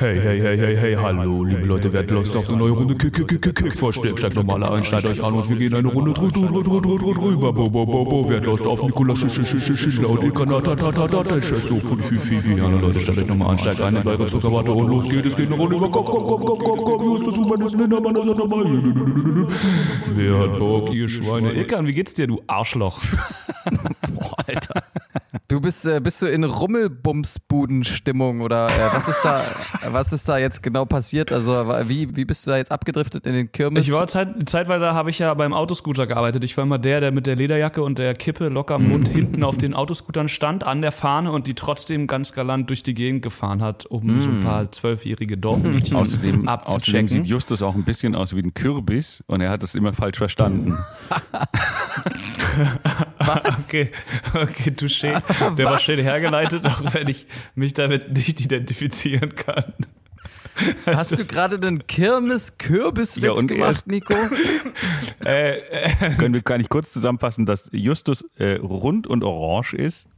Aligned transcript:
Hey, 0.00 0.18
hey, 0.18 0.40
hey, 0.40 0.56
hey, 0.56 0.76
hey, 0.76 0.94
hallo, 0.96 1.44
liebe 1.44 1.66
Leute, 1.66 1.92
wer 1.92 2.00
hat 2.00 2.10
Lust 2.10 2.34
auf 2.34 2.48
eine 2.48 2.56
neue 2.56 2.70
Runde 2.70 2.94
Kick, 2.94 3.12
Kick, 3.12 3.28
Kick, 3.28 3.42
Kick, 3.42 3.54
Kick, 3.54 3.76
versteckt, 3.76 4.18
steigt 4.18 4.34
normaler 4.34 4.72
ein, 4.72 4.82
schneidet 4.82 5.10
euch 5.10 5.22
an 5.22 5.34
und 5.34 5.46
wir 5.50 5.56
gehen 5.56 5.74
eine 5.74 5.88
Runde 5.88 6.14
drü, 6.14 6.32
drü, 6.32 6.46
drü, 6.48 6.62
drü, 6.62 6.80
drü, 6.80 6.98
drü, 6.98 7.14
drüber, 7.14 7.52
bo, 7.52 7.68
bo, 7.68 7.84
bo, 7.84 8.04
bo, 8.06 8.26
wer 8.26 8.38
hat 8.38 8.46
Lust 8.46 8.66
auf 8.66 8.80
Sch, 8.80 9.76
Schindler 9.76 10.08
und 10.08 10.24
Ilka, 10.24 10.46
ta, 10.46 10.60
ta, 10.62 10.74
ta, 10.74 11.06
ta, 11.06 11.22
ta, 11.22 11.40
so, 11.42 11.76
fü, 11.76 11.96
fü, 11.98 12.16
fü, 12.16 12.40
fü, 12.40 12.56
ja, 12.56 12.66
Leute, 12.66 12.98
steigt 12.98 13.18
euch 13.18 13.28
nochmal 13.28 13.50
an, 13.50 13.58
steigt 13.58 13.80
ein 13.82 13.96
in 13.96 14.08
eure 14.08 14.26
Zuckerwatte 14.26 14.72
und 14.72 14.88
los 14.88 15.06
geht, 15.06 15.26
es 15.26 15.36
geht 15.36 15.48
eine 15.48 15.56
Runde 15.56 15.76
über, 15.76 15.90
komm, 15.90 16.06
komm, 16.06 16.26
komm, 16.26 16.44
komm, 16.46 16.58
komm, 16.58 16.78
komm, 16.78 17.04
Justus, 17.04 17.36
Human 17.36 17.60
ist 17.66 17.76
Lindermann, 17.76 18.16
ist 18.16 18.38
dabei, 18.38 18.64
wer 20.16 20.38
hat 20.38 20.58
Bock, 20.58 20.94
ihr 20.94 21.10
Schweine, 21.10 21.52
Ilkan, 21.52 21.86
wie 21.86 21.92
geht's 21.92 22.14
dir, 22.14 22.26
du 22.26 22.40
Arschloch? 22.46 22.98
Boah, 24.14 24.36
Alter. 24.46 24.82
Du 25.50 25.60
bist, 25.60 25.84
äh, 25.84 26.00
bist 26.00 26.22
du 26.22 26.28
in 26.28 26.44
Rummelbumsbuden-Stimmung 26.44 28.40
oder 28.40 28.68
äh, 28.68 28.92
was 28.92 29.08
ist 29.08 29.22
da, 29.24 29.42
was 29.90 30.12
ist 30.12 30.28
da 30.28 30.38
jetzt 30.38 30.62
genau 30.62 30.84
passiert? 30.84 31.32
Also 31.32 31.52
wie, 31.88 32.14
wie 32.16 32.24
bist 32.24 32.46
du 32.46 32.52
da 32.52 32.56
jetzt 32.56 32.70
abgedriftet 32.70 33.26
in 33.26 33.32
den 33.32 33.50
Kirmes? 33.50 33.84
Ich 33.84 33.92
war 33.92 34.06
zeit, 34.06 34.48
zeitweise 34.48 34.94
habe 34.94 35.10
ich 35.10 35.18
ja 35.18 35.34
beim 35.34 35.52
Autoscooter 35.52 36.06
gearbeitet. 36.06 36.44
Ich 36.44 36.56
war 36.56 36.62
immer 36.62 36.78
der, 36.78 37.00
der 37.00 37.10
mit 37.10 37.26
der 37.26 37.34
Lederjacke 37.34 37.82
und 37.82 37.98
der 37.98 38.14
Kippe 38.14 38.48
locker 38.48 38.76
am 38.76 38.90
Mund 38.90 39.08
hinten 39.12 39.42
auf 39.42 39.58
den 39.58 39.74
Autoscootern 39.74 40.28
stand, 40.28 40.62
an 40.62 40.82
der 40.82 40.92
Fahne 40.92 41.32
und 41.32 41.48
die 41.48 41.54
trotzdem 41.54 42.06
ganz 42.06 42.32
galant 42.32 42.70
durch 42.70 42.84
die 42.84 42.94
Gegend 42.94 43.22
gefahren 43.22 43.60
hat, 43.60 43.86
um 43.86 44.06
mm. 44.06 44.22
so 44.22 44.30
ein 44.30 44.40
paar 44.44 44.70
zwölfjährige 44.70 45.36
Dorfmädchen 45.36 45.96
außerdem, 46.00 46.46
außerdem 46.46 47.08
sieht 47.08 47.26
Justus 47.26 47.60
auch 47.62 47.74
ein 47.74 47.82
bisschen 47.82 48.14
aus 48.14 48.36
wie 48.36 48.40
ein 48.40 48.54
Kürbis 48.54 49.24
und 49.26 49.40
er 49.40 49.50
hat 49.50 49.64
das 49.64 49.74
immer 49.74 49.92
falsch 49.94 50.18
verstanden. 50.18 50.78
was? 53.26 53.68
Okay, 53.68 53.90
okay, 54.34 54.70
touché. 54.70 55.22
Der 55.56 55.66
Was? 55.66 55.72
war 55.72 55.78
schön 55.78 55.98
hergeleitet, 55.98 56.64
auch 56.66 56.94
wenn 56.94 57.08
ich 57.08 57.26
mich 57.54 57.74
damit 57.74 58.12
nicht 58.12 58.40
identifizieren 58.40 59.34
kann. 59.34 59.74
Hast 60.86 61.18
du 61.18 61.24
gerade 61.24 61.58
den 61.58 61.86
Kirmes-Kürbiswitz 61.86 63.22
ja, 63.22 63.46
gemacht, 63.46 63.86
Nico? 63.86 64.14
äh, 65.24 65.58
äh. 65.58 66.14
Können 66.16 66.34
wir 66.34 66.42
gar 66.42 66.58
nicht 66.58 66.70
kurz 66.70 66.92
zusammenfassen, 66.92 67.46
dass 67.46 67.68
Justus 67.72 68.24
äh, 68.36 68.54
rund 68.54 69.06
und 69.06 69.22
orange 69.22 69.74
ist? 69.74 70.08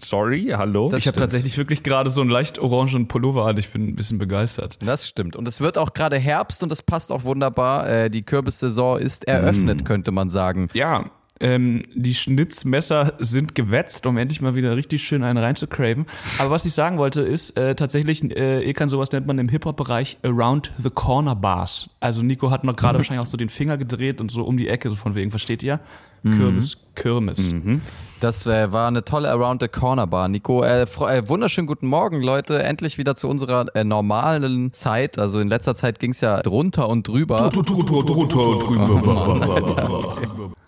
Sorry, 0.00 0.52
hallo. 0.54 0.90
Das 0.90 0.98
ich 0.98 1.06
habe 1.06 1.18
tatsächlich 1.18 1.56
wirklich 1.56 1.82
gerade 1.82 2.10
so 2.10 2.20
einen 2.20 2.30
leicht 2.30 2.58
orangen 2.58 3.08
Pullover 3.08 3.46
an. 3.46 3.56
Ich 3.58 3.70
bin 3.70 3.88
ein 3.88 3.94
bisschen 3.94 4.18
begeistert. 4.18 4.78
Das 4.84 5.06
stimmt. 5.06 5.36
Und 5.36 5.46
es 5.46 5.60
wird 5.60 5.78
auch 5.78 5.92
gerade 5.94 6.18
Herbst 6.18 6.62
und 6.62 6.72
das 6.72 6.82
passt 6.82 7.12
auch 7.12 7.24
wunderbar. 7.24 7.88
Äh, 7.88 8.10
die 8.10 8.22
Kürbissaison 8.22 8.98
ist 8.98 9.28
eröffnet, 9.28 9.82
mm. 9.82 9.84
könnte 9.84 10.12
man 10.12 10.30
sagen. 10.30 10.68
Ja, 10.74 11.10
ähm, 11.40 11.82
die 11.94 12.14
Schnitzmesser 12.14 13.14
sind 13.18 13.54
gewetzt, 13.54 14.06
um 14.06 14.16
endlich 14.16 14.40
mal 14.40 14.54
wieder 14.54 14.76
richtig 14.76 15.02
schön 15.02 15.24
einen 15.24 15.38
reinzucraven. 15.38 16.06
Aber 16.38 16.50
was 16.50 16.64
ich 16.64 16.72
sagen 16.72 16.98
wollte, 16.98 17.22
ist 17.22 17.56
äh, 17.56 17.74
tatsächlich, 17.74 18.22
äh, 18.36 18.62
Ilkan, 18.62 18.88
sowas 18.88 19.10
nennt 19.10 19.26
man 19.26 19.38
im 19.38 19.48
Hip-Hop-Bereich 19.48 20.18
Around 20.22 20.70
the 20.78 20.90
Corner 20.90 21.34
Bars. 21.34 21.90
Also 21.98 22.22
Nico 22.22 22.50
hat 22.50 22.62
noch 22.62 22.76
gerade 22.76 22.98
wahrscheinlich 22.98 23.24
auch 23.26 23.30
so 23.30 23.36
den 23.36 23.48
Finger 23.48 23.76
gedreht 23.76 24.20
und 24.20 24.30
so 24.30 24.44
um 24.44 24.56
die 24.56 24.68
Ecke, 24.68 24.90
so 24.90 24.96
von 24.96 25.14
wegen, 25.16 25.30
versteht 25.30 25.62
ihr? 25.64 25.80
Mhm. 26.22 26.38
Kürbis, 26.38 26.78
Kirmes. 26.94 27.52
Mhm. 27.52 27.80
Das 28.20 28.46
wär, 28.46 28.72
war 28.72 28.88
eine 28.88 29.04
tolle 29.04 29.30
Around 29.30 29.60
the 29.60 29.68
Corner 29.68 30.06
Bar, 30.06 30.28
Nico. 30.28 30.62
Äh, 30.62 30.82
äh, 30.84 31.28
wunderschönen 31.28 31.66
guten 31.66 31.88
Morgen, 31.88 32.22
Leute. 32.22 32.62
Endlich 32.62 32.96
wieder 32.96 33.16
zu 33.16 33.28
unserer 33.28 33.66
äh, 33.74 33.84
normalen 33.84 34.72
Zeit. 34.72 35.18
Also 35.18 35.40
in 35.40 35.48
letzter 35.48 35.74
Zeit 35.74 35.98
ging 35.98 36.12
es 36.12 36.22
ja 36.22 36.40
drunter 36.40 36.88
und 36.88 37.06
drüber. 37.06 37.50
Drunter 37.50 37.74
und 37.74 38.32
drüber. 38.32 40.16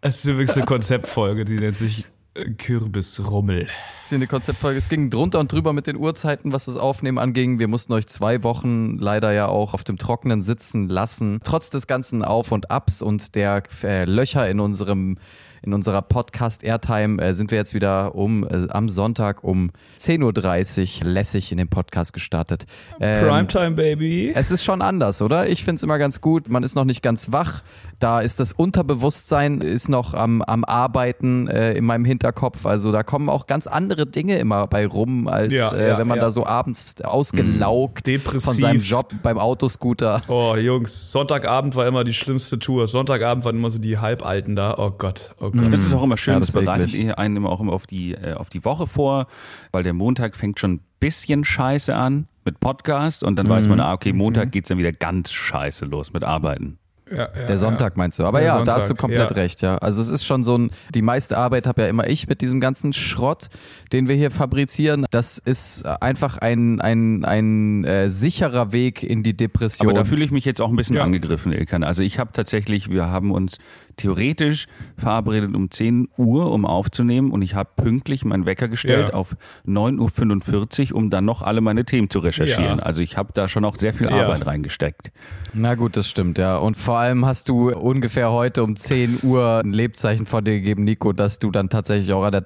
Es 0.00 0.18
ist 0.18 0.26
übrigens 0.26 0.56
eine 0.56 0.66
Konzeptfolge, 0.66 1.44
die 1.44 1.58
nennt 1.58 1.76
sich 1.76 2.04
äh, 2.34 2.50
Kürbisrummel. 2.50 3.66
Das 3.66 4.06
ist 4.06 4.12
eine 4.12 4.26
Konzeptfolge. 4.26 4.78
Es 4.78 4.88
ging 4.88 5.10
drunter 5.10 5.40
und 5.40 5.52
drüber 5.52 5.72
mit 5.72 5.86
den 5.86 5.96
Uhrzeiten, 5.96 6.52
was 6.52 6.66
das 6.66 6.76
Aufnehmen 6.76 7.18
anging. 7.18 7.58
Wir 7.58 7.68
mussten 7.68 7.92
euch 7.92 8.06
zwei 8.06 8.42
Wochen 8.42 8.98
leider 8.98 9.32
ja 9.32 9.46
auch 9.46 9.74
auf 9.74 9.84
dem 9.84 9.98
Trockenen 9.98 10.42
sitzen 10.42 10.88
lassen. 10.88 11.40
Trotz 11.44 11.70
des 11.70 11.86
ganzen 11.86 12.24
Auf 12.24 12.52
und 12.52 12.70
Abs 12.70 13.02
und 13.02 13.34
der 13.34 13.62
äh, 13.82 14.04
Löcher 14.04 14.48
in 14.48 14.60
unserem 14.60 15.16
in 15.64 15.72
unserer 15.72 16.02
Podcast 16.02 16.62
Airtime 16.62 17.22
äh, 17.22 17.32
sind 17.32 17.50
wir 17.50 17.58
jetzt 17.58 17.74
wieder 17.74 18.14
um 18.14 18.44
äh, 18.44 18.68
am 18.68 18.88
Sonntag 18.88 19.42
um 19.42 19.70
10.30 19.98 21.04
Uhr 21.04 21.10
lässig 21.10 21.52
in 21.52 21.58
den 21.58 21.68
Podcast 21.68 22.12
gestartet. 22.12 22.66
Ähm, 23.00 23.26
Primetime, 23.26 23.72
Baby. 23.72 24.32
Es 24.34 24.50
ist 24.50 24.62
schon 24.62 24.82
anders, 24.82 25.22
oder? 25.22 25.48
Ich 25.48 25.64
finde 25.64 25.76
es 25.76 25.82
immer 25.82 25.98
ganz 25.98 26.20
gut. 26.20 26.48
Man 26.48 26.62
ist 26.62 26.74
noch 26.74 26.84
nicht 26.84 27.02
ganz 27.02 27.32
wach. 27.32 27.62
Da 27.98 28.20
ist 28.20 28.40
das 28.40 28.52
Unterbewusstsein 28.52 29.60
ist 29.60 29.88
noch 29.88 30.14
am, 30.14 30.42
am 30.42 30.64
Arbeiten 30.64 31.48
äh, 31.48 31.74
in 31.74 31.84
meinem 31.84 32.04
Hinterkopf. 32.04 32.66
Also 32.66 32.92
da 32.92 33.02
kommen 33.02 33.28
auch 33.28 33.46
ganz 33.46 33.66
andere 33.66 34.06
Dinge 34.06 34.38
immer 34.38 34.66
bei 34.66 34.86
rum, 34.86 35.28
als 35.28 35.52
ja, 35.52 35.72
äh, 35.72 35.88
ja, 35.88 35.98
wenn 35.98 36.08
man 36.08 36.18
ja. 36.18 36.24
da 36.24 36.30
so 36.30 36.46
abends 36.46 37.00
ausgelaugt 37.02 38.06
Depressiv. 38.06 38.44
von 38.44 38.54
seinem 38.54 38.80
Job 38.80 39.14
beim 39.22 39.38
Autoscooter. 39.38 40.20
Oh, 40.28 40.56
Jungs, 40.56 41.10
Sonntagabend 41.12 41.76
war 41.76 41.86
immer 41.86 42.04
die 42.04 42.14
schlimmste 42.14 42.58
Tour. 42.58 42.86
Sonntagabend 42.86 43.44
waren 43.44 43.56
immer 43.56 43.70
so 43.70 43.78
die 43.78 43.98
Halbalten 43.98 44.56
da. 44.56 44.76
Oh 44.78 44.90
Gott, 44.90 45.34
oh 45.38 45.50
Gott. 45.50 45.54
Ich 45.54 45.60
finde 45.60 45.78
es 45.78 45.92
auch 45.92 46.02
immer 46.02 46.16
schön, 46.16 46.34
ja, 46.34 46.40
das, 46.40 46.52
das 46.52 46.62
bereitet 46.62 47.18
einen 47.18 47.36
immer 47.36 47.50
auch 47.50 47.60
immer 47.60 47.72
auf 47.72 47.86
die, 47.86 48.12
äh, 48.12 48.34
auf 48.34 48.48
die 48.48 48.64
Woche 48.64 48.86
vor, 48.86 49.26
weil 49.72 49.82
der 49.82 49.92
Montag 49.92 50.36
fängt 50.36 50.58
schon 50.58 50.74
ein 50.74 50.80
bisschen 51.00 51.44
scheiße 51.44 51.94
an 51.94 52.26
mit 52.44 52.60
Podcast 52.60 53.22
und 53.22 53.36
dann 53.36 53.46
mhm. 53.46 53.50
weiß 53.50 53.68
man, 53.68 53.80
ah, 53.80 53.92
okay, 53.92 54.12
Montag 54.12 54.46
mhm. 54.46 54.50
geht 54.50 54.64
es 54.64 54.68
dann 54.68 54.78
wieder 54.78 54.92
ganz 54.92 55.32
scheiße 55.32 55.86
los 55.86 56.12
mit 56.12 56.24
Arbeiten. 56.24 56.78
Ja, 57.10 57.28
ja, 57.38 57.46
der 57.46 57.58
Sonntag 57.58 57.96
meinst 57.96 58.18
du. 58.18 58.24
Aber 58.24 58.38
der 58.38 58.48
ja, 58.48 58.56
Sonntag, 58.56 58.74
da 58.74 58.80
hast 58.80 58.90
du 58.90 58.94
komplett 58.94 59.30
ja. 59.30 59.36
recht, 59.36 59.60
ja. 59.62 59.76
Also 59.78 60.00
es 60.00 60.08
ist 60.08 60.24
schon 60.24 60.42
so 60.42 60.56
ein, 60.56 60.70
die 60.94 61.02
meiste 61.02 61.36
Arbeit 61.36 61.66
habe 61.66 61.82
ja 61.82 61.88
immer 61.88 62.08
ich 62.08 62.28
mit 62.28 62.40
diesem 62.40 62.60
ganzen 62.60 62.92
Schrott, 62.92 63.48
den 63.92 64.08
wir 64.08 64.16
hier 64.16 64.30
fabrizieren. 64.30 65.04
Das 65.10 65.38
ist 65.38 65.84
einfach 65.84 66.38
ein, 66.38 66.80
ein, 66.80 67.24
ein 67.24 67.84
äh, 67.84 68.08
sicherer 68.08 68.72
Weg 68.72 69.02
in 69.02 69.22
die 69.22 69.36
Depression. 69.36 69.88
Aber 69.88 69.98
da 69.98 70.04
fühle 70.04 70.24
ich 70.24 70.30
mich 70.30 70.46
jetzt 70.46 70.60
auch 70.62 70.70
ein 70.70 70.76
bisschen 70.76 70.98
angegriffen, 70.98 71.52
Ilkan. 71.52 71.84
Also 71.84 72.02
ich 72.02 72.18
habe 72.18 72.30
tatsächlich, 72.32 72.90
wir 72.90 73.08
haben 73.08 73.32
uns 73.32 73.58
theoretisch 73.96 74.66
verabredet 74.96 75.54
um 75.54 75.70
10 75.70 76.08
Uhr, 76.16 76.50
um 76.50 76.64
aufzunehmen 76.64 77.30
und 77.30 77.42
ich 77.42 77.54
habe 77.54 77.70
pünktlich 77.76 78.24
meinen 78.24 78.46
Wecker 78.46 78.68
gestellt 78.68 79.08
ja. 79.08 79.14
auf 79.14 79.36
9.45 79.66 80.92
Uhr, 80.92 80.98
um 80.98 81.10
dann 81.10 81.24
noch 81.24 81.42
alle 81.42 81.60
meine 81.60 81.84
Themen 81.84 82.10
zu 82.10 82.18
recherchieren. 82.18 82.78
Ja. 82.78 82.84
Also 82.84 83.02
ich 83.02 83.16
habe 83.16 83.32
da 83.32 83.48
schon 83.48 83.64
auch 83.64 83.76
sehr 83.76 83.94
viel 83.94 84.08
Arbeit 84.08 84.40
ja. 84.40 84.46
reingesteckt. 84.46 85.12
Na 85.52 85.74
gut, 85.74 85.96
das 85.96 86.08
stimmt, 86.08 86.38
ja. 86.38 86.56
Und 86.56 86.76
vor 86.76 86.98
allem 86.98 87.24
hast 87.24 87.48
du 87.48 87.70
ungefähr 87.70 88.32
heute 88.32 88.62
um 88.62 88.76
10 88.76 89.20
Uhr 89.22 89.60
ein 89.64 89.72
Lebzeichen 89.72 90.26
vor 90.26 90.42
dir 90.42 90.54
gegeben, 90.54 90.84
Nico, 90.84 91.12
dass 91.12 91.38
du 91.38 91.50
dann 91.50 91.68
tatsächlich 91.68 92.12
auch 92.12 92.24
an 92.24 92.32
der 92.32 92.44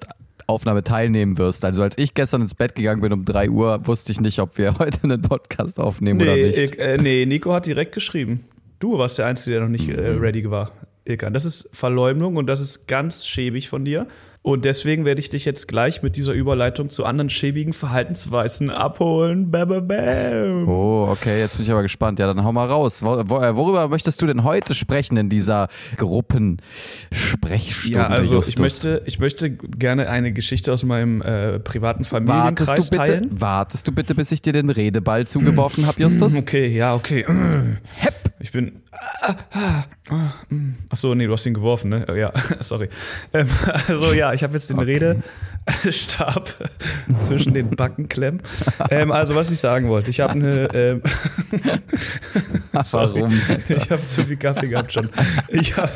Aufnahme 0.48 0.82
teilnehmen 0.82 1.36
wirst. 1.36 1.65
Also 1.65 1.82
als 1.82 1.98
ich 1.98 2.15
gestern 2.15 2.41
ins 2.41 2.54
Bett 2.54 2.75
gegangen 2.75 3.03
bin 3.03 3.12
um 3.12 3.25
3 3.25 3.50
Uhr, 3.50 3.86
wusste 3.86 4.12
ich 4.12 4.20
nicht, 4.20 4.38
ob 4.41 4.56
wir 4.56 4.78
heute 4.78 5.04
einen 5.04 5.20
Podcast 5.20 5.78
aufnehmen 5.78 6.19
nee, 6.19 6.25
oder 6.25 6.36
nicht. 6.36 6.59
Ich, 6.59 6.78
äh, 6.78 6.97
nee, 6.97 7.26
Nico 7.26 7.53
hat 7.53 7.66
direkt 7.66 7.92
geschrieben. 7.92 8.41
Du 8.78 8.97
warst 8.97 9.19
der 9.19 9.26
Einzige, 9.26 9.53
der 9.53 9.60
noch 9.62 9.69
nicht 9.69 9.88
äh, 9.88 10.12
mhm. 10.12 10.20
ready 10.20 10.50
war. 10.50 10.72
Ilkan. 11.08 11.32
Das 11.32 11.44
ist 11.44 11.70
Verleumdung 11.72 12.36
und 12.36 12.46
das 12.46 12.60
ist 12.60 12.86
ganz 12.86 13.26
schäbig 13.26 13.69
von 13.69 13.84
dir. 13.84 14.06
Und 14.42 14.64
deswegen 14.64 15.04
werde 15.04 15.20
ich 15.20 15.28
dich 15.28 15.44
jetzt 15.44 15.69
gleich 15.69 16.02
mit 16.02 16.16
dieser 16.16 16.32
Überleitung 16.32 16.91
zu 16.91 17.04
anderen 17.04 17.28
schäbigen 17.28 17.72
Verhaltensweisen 17.72 18.70
abholen. 18.70 19.50
Bam, 19.50 19.68
bam, 19.68 19.86
bam. 19.86 20.68
Oh, 20.68 21.08
okay, 21.10 21.41
jetzt 21.41 21.56
bin 21.56 21.66
ich 21.66 21.72
aber 21.72 21.82
gespannt. 21.82 22.18
Ja, 22.18 22.28
dann 22.28 22.44
hau 22.44 22.52
mal 22.52 22.66
raus. 22.66 23.02
Äh, 23.02 23.04
worüber 23.04 23.88
möchtest 23.88 24.22
du 24.22 24.26
denn 24.26 24.44
heute 24.44 24.74
sprechen 24.74 25.16
in 25.16 25.28
dieser 25.28 25.68
Gruppensprechstunde? 25.97 27.98
Ja, 27.98 28.06
also 28.06 28.36
Justus? 28.36 28.54
ich 28.54 28.58
möchte, 28.58 29.02
ich 29.06 29.18
möchte 29.18 29.50
gerne 29.50 30.08
eine 30.08 30.32
Geschichte 30.32 30.72
aus 30.72 30.84
meinem 30.84 31.20
äh, 31.20 31.58
privaten 31.58 32.04
Familienkreis 32.04 32.68
wartest 32.68 32.94
du 32.94 32.98
bitte, 32.98 33.12
teilen. 33.12 33.41
Wartest 33.41 33.88
du 33.88 33.92
bitte, 33.92 34.14
bis 34.14 34.32
ich 34.32 34.41
dir 34.41 34.54
den 34.54 34.70
Redeball 34.70 35.26
zugeworfen 35.26 35.86
habe, 35.86 36.00
Justus? 36.00 36.38
Okay, 36.48 36.68
ja, 36.68 36.94
okay. 36.94 37.26
Hepp. 37.98 38.28
Ich 38.41 38.53
bin. 38.53 38.82
Ach 39.21 40.97
so, 40.97 41.15
nee, 41.15 41.26
du 41.26 41.32
hast 41.32 41.44
ihn 41.47 41.54
geworfen, 41.54 41.91
ne? 41.91 42.06
Ja, 42.16 42.32
sorry. 42.60 42.88
Ähm, 43.32 43.49
also 43.88 44.12
ja, 44.12 44.32
ich 44.32 44.43
habe 44.43 44.54
jetzt 44.54 44.71
den 44.71 44.78
okay. 44.78 45.22
Redestab 45.75 46.48
zwischen 47.22 47.54
den 47.54 47.71
Backen 47.71 48.09
klemmen. 48.09 48.41
Ähm, 48.91 49.10
also 49.10 49.34
was 49.34 49.50
ich 49.50 49.59
sagen 49.59 49.88
wollte, 49.88 50.10
ich 50.10 50.21
habe 50.21 50.34
eine. 50.34 50.72
Ähm, 50.72 51.03
Warum? 52.72 53.41
Ich 53.68 53.91
habe 53.91 54.07
zu 54.07 54.24
viel 54.24 54.36
Kaffee 54.36 54.68
gehabt 54.68 54.92
schon. 54.92 55.10
Ich 55.48 55.77
habe. 55.77 55.91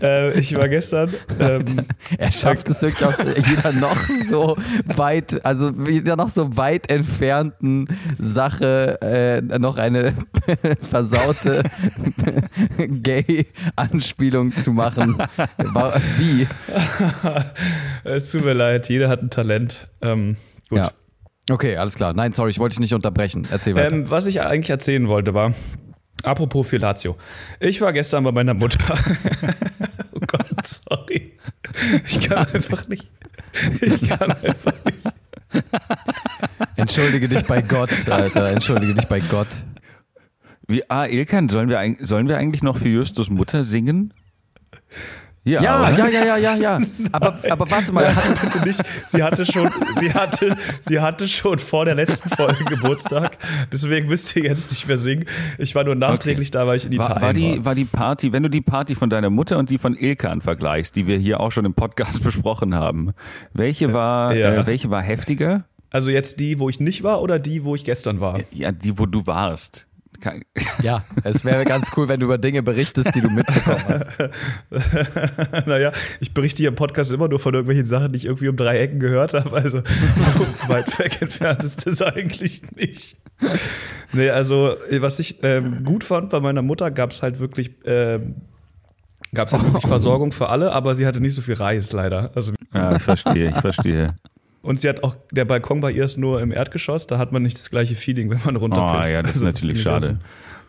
Äh, 0.00 0.38
ich 0.38 0.54
war 0.54 0.68
gestern. 0.68 1.12
Ähm, 1.38 1.64
er 2.18 2.32
schafft 2.32 2.68
es 2.68 2.82
wirklich 2.82 3.04
aus 3.04 3.18
jeder 3.18 3.72
noch 3.72 3.96
so 4.26 4.56
weit, 4.84 5.44
also 5.44 5.86
wieder 5.86 6.16
noch 6.16 6.28
so 6.28 6.56
weit 6.56 6.90
entfernten 6.90 7.88
Sache 8.18 9.00
äh, 9.02 9.58
noch 9.58 9.76
eine 9.76 10.14
versaute 10.90 11.62
Gay-Anspielung 12.78 14.54
zu 14.54 14.72
machen. 14.72 15.18
Wie? 16.18 16.46
es 18.04 18.30
tut 18.30 18.44
mir 18.44 18.52
leid, 18.52 18.88
jeder 18.88 19.08
hat 19.08 19.22
ein 19.22 19.30
Talent. 19.30 19.88
Ähm, 20.02 20.36
gut. 20.68 20.78
Ja. 20.78 20.90
Okay, 21.50 21.76
alles 21.76 21.94
klar. 21.94 22.14
Nein, 22.14 22.32
sorry, 22.32 22.50
ich 22.50 22.58
wollte 22.58 22.74
dich 22.74 22.80
nicht 22.80 22.94
unterbrechen. 22.94 23.46
Erzähl 23.50 23.74
weiter. 23.74 23.94
Ähm, 23.94 24.08
was 24.08 24.26
ich 24.26 24.40
eigentlich 24.40 24.70
erzählen 24.70 25.08
wollte 25.08 25.34
war, 25.34 25.52
Apropos 26.24 26.68
Filatio. 26.68 27.16
Ich 27.60 27.80
war 27.80 27.92
gestern 27.92 28.24
bei 28.24 28.32
meiner 28.32 28.54
Mutter. 28.54 28.78
oh 30.12 30.20
Gott, 30.26 30.46
sorry. 30.66 31.32
Ich 32.06 32.20
kann 32.20 32.46
einfach 32.46 32.88
nicht. 32.88 33.10
Ich 33.80 34.08
kann 34.08 34.32
einfach 34.32 34.72
nicht. 34.84 35.64
Entschuldige 36.76 37.28
dich 37.28 37.44
bei 37.44 37.62
Gott, 37.62 37.90
Alter. 38.08 38.50
Entschuldige 38.50 38.94
dich 38.94 39.06
bei 39.06 39.20
Gott. 39.20 39.48
Wie, 40.66 40.88
ah, 40.90 41.06
Ilkan, 41.06 41.48
sollen 41.48 41.68
wir, 41.68 41.96
sollen 42.00 42.28
wir 42.28 42.38
eigentlich 42.38 42.62
noch 42.62 42.78
für 42.78 42.88
Justus 42.88 43.28
Mutter 43.30 43.62
singen? 43.62 44.14
Ja, 45.46 45.62
ja, 45.62 45.90
ja, 45.90 46.08
ja, 46.08 46.36
ja, 46.38 46.54
ja. 46.56 46.78
Aber, 47.12 47.36
aber 47.50 47.70
warte 47.70 47.92
mal, 47.92 48.14
hat 48.16 48.24
es, 48.30 48.40
Sie 48.40 48.48
hatte, 48.48 48.66
nicht, 48.66 48.80
sie 49.08 49.22
hatte 49.22 49.44
schon, 49.46 49.70
sie 50.00 50.12
hatte, 50.14 50.56
sie 50.80 51.00
hatte 51.00 51.28
schon 51.28 51.58
vor 51.58 51.84
der 51.84 51.94
letzten 51.94 52.30
Folge 52.30 52.64
Geburtstag. 52.68 53.36
Deswegen 53.70 54.08
müsst 54.08 54.34
ihr 54.36 54.44
jetzt 54.44 54.70
nicht 54.70 54.88
mehr 54.88 54.96
singen. 54.96 55.26
Ich 55.58 55.74
war 55.74 55.84
nur 55.84 55.96
nachträglich 55.96 56.50
da, 56.50 56.66
weil 56.66 56.76
ich 56.78 56.86
in 56.86 56.92
Italien 56.92 57.14
War, 57.14 57.20
war. 57.20 57.28
war, 57.28 57.32
die, 57.34 57.64
war 57.64 57.74
die 57.74 57.84
Party, 57.84 58.32
wenn 58.32 58.42
du 58.42 58.48
die 58.48 58.62
Party 58.62 58.94
von 58.94 59.10
deiner 59.10 59.28
Mutter 59.28 59.58
und 59.58 59.68
die 59.68 59.76
von 59.76 59.94
Ilkan 59.96 60.40
vergleichst, 60.40 60.96
die 60.96 61.06
wir 61.06 61.18
hier 61.18 61.40
auch 61.40 61.52
schon 61.52 61.66
im 61.66 61.74
Podcast 61.74 62.22
besprochen 62.24 62.74
haben, 62.74 63.12
welche 63.52 63.92
war, 63.92 64.34
Ja. 64.34 64.54
äh, 64.54 64.66
welche 64.66 64.88
war 64.90 65.02
heftiger? 65.02 65.64
also 65.90 66.10
jetzt 66.10 66.40
die, 66.40 66.58
wo 66.58 66.68
ich 66.68 66.80
nicht 66.80 67.02
war 67.04 67.20
oder 67.22 67.38
die, 67.38 67.64
wo 67.64 67.74
ich 67.76 67.84
gestern 67.84 68.18
war? 68.18 68.40
Ja, 68.50 68.72
die, 68.72 68.98
wo 68.98 69.06
du 69.06 69.26
warst. 69.28 69.86
Ja, 70.82 71.04
es 71.22 71.44
wäre 71.44 71.64
ganz 71.64 71.90
cool, 71.96 72.08
wenn 72.08 72.20
du 72.20 72.26
über 72.26 72.38
Dinge 72.38 72.62
berichtest, 72.62 73.14
die 73.14 73.20
du 73.20 73.30
mitbekommen 73.30 73.84
hast. 73.88 74.06
naja, 75.66 75.92
ich 76.20 76.34
berichte 76.34 76.58
hier 76.58 76.68
im 76.68 76.74
Podcast 76.74 77.12
immer 77.12 77.28
nur 77.28 77.38
von 77.38 77.54
irgendwelchen 77.54 77.86
Sachen, 77.86 78.12
die 78.12 78.18
ich 78.18 78.24
irgendwie 78.24 78.48
um 78.48 78.56
drei 78.56 78.78
Ecken 78.78 79.00
gehört 79.00 79.34
habe. 79.34 79.52
Also 79.52 79.82
weit 80.68 80.98
weg 80.98 81.22
entfernt 81.22 81.64
ist 81.64 81.86
das 81.86 82.02
eigentlich 82.02 82.62
nicht. 82.72 83.16
Nee, 84.12 84.30
also 84.30 84.76
was 84.90 85.18
ich 85.18 85.42
ähm, 85.42 85.84
gut 85.84 86.04
fand 86.04 86.30
bei 86.30 86.40
meiner 86.40 86.62
Mutter, 86.62 86.90
gab 86.90 87.10
es 87.10 87.22
halt 87.22 87.38
wirklich, 87.40 87.72
ähm, 87.84 88.36
gab 89.34 89.48
es 89.48 89.52
halt 89.52 89.64
wirklich 89.64 89.82
Versorgung 89.86 90.32
für 90.32 90.48
alle, 90.48 90.72
aber 90.72 90.94
sie 90.94 91.06
hatte 91.06 91.20
nicht 91.20 91.34
so 91.34 91.42
viel 91.42 91.54
Reis 91.54 91.92
leider. 91.92 92.30
Also 92.34 92.52
Ja, 92.72 92.96
ich 92.96 93.02
verstehe, 93.02 93.48
ich 93.50 93.60
verstehe. 93.60 94.14
Und 94.64 94.80
sie 94.80 94.88
hat 94.88 95.04
auch, 95.04 95.14
der 95.30 95.44
Balkon 95.44 95.80
bei 95.80 95.92
ihr 95.92 96.04
ist 96.04 96.16
nur 96.16 96.40
im 96.40 96.50
Erdgeschoss, 96.50 97.06
da 97.06 97.18
hat 97.18 97.30
man 97.32 97.42
nicht 97.42 97.56
das 97.58 97.70
gleiche 97.70 97.94
Feeling, 97.94 98.30
wenn 98.30 98.40
man 98.44 98.56
runterpisst. 98.56 99.08
Oh 99.10 99.12
ja, 99.12 99.22
das 99.22 99.36
ist 99.36 99.42
natürlich 99.42 99.76
ich 99.76 99.82
schade. 99.82 100.18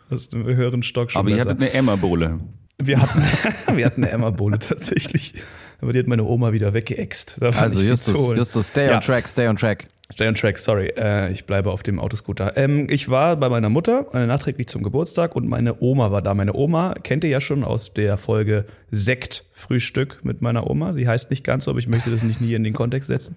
dem- 0.09 0.15
Aus 0.15 0.30
dem 0.30 0.45
höheren 0.45 0.83
Stock 0.83 1.12
schon 1.12 1.19
Aber 1.21 1.30
ihr 1.30 1.38
besser. 1.38 1.50
hattet 1.51 1.62
eine 1.62 1.74
Emma-Bohle. 1.74 2.39
wir, 2.77 3.01
hatten, 3.01 3.24
wir 3.77 3.86
hatten 3.86 4.03
eine 4.03 4.12
Emma-Bohle 4.12 4.59
tatsächlich. 4.59 5.33
Aber 5.81 5.94
die 5.94 6.00
hat 6.00 6.07
meine 6.07 6.24
Oma 6.24 6.51
wieder 6.53 6.74
weggeext. 6.74 7.42
Also 7.42 7.81
Justus. 7.81 8.36
Justus, 8.38 8.68
stay 8.69 8.88
Ja. 8.88 8.95
on 8.95 9.01
track, 9.01 9.27
stay 9.27 9.47
on 9.47 9.56
track. 9.56 9.88
Stay 10.13 10.28
on 10.28 10.36
track, 10.36 10.60
sorry. 10.60 10.94
Äh, 10.96 11.31
ich 11.31 11.46
bleibe 11.46 11.72
auf 11.72 11.81
dem 11.81 12.00
Autoscooter. 12.00 12.56
Ähm, 12.57 12.88
ich 12.92 13.10
war 13.10 13.36
bei 13.38 13.50
meiner 13.50 13.69
Mutter 13.69 14.06
äh, 14.13 14.28
nachträglich 14.28 14.68
zum 14.68 14.84
Geburtstag 14.84 15.36
und 15.36 15.50
meine 15.50 15.81
Oma 15.81 16.12
war 16.12 16.22
da. 16.22 16.36
Meine 16.36 16.54
Oma 16.54 16.94
kennt 17.02 17.24
ihr 17.24 17.31
ja 17.31 17.42
schon 17.42 17.63
aus 17.63 17.94
der 17.94 18.18
Folge 18.18 18.66
Sekt 18.92 19.46
Frühstück 19.54 20.19
mit 20.24 20.44
meiner 20.44 20.69
Oma. 20.69 20.94
Sie 20.94 21.07
heißt 21.07 21.31
nicht 21.31 21.44
ganz 21.44 21.66
so, 21.66 21.72
aber 21.72 21.80
ich 21.80 21.88
möchte 21.88 22.12
das 22.12 22.22
nicht 22.22 22.40
nie 22.40 22.54
in 22.54 22.63
den 22.63 22.74
Kontext 22.74 23.07
setzen. 23.07 23.36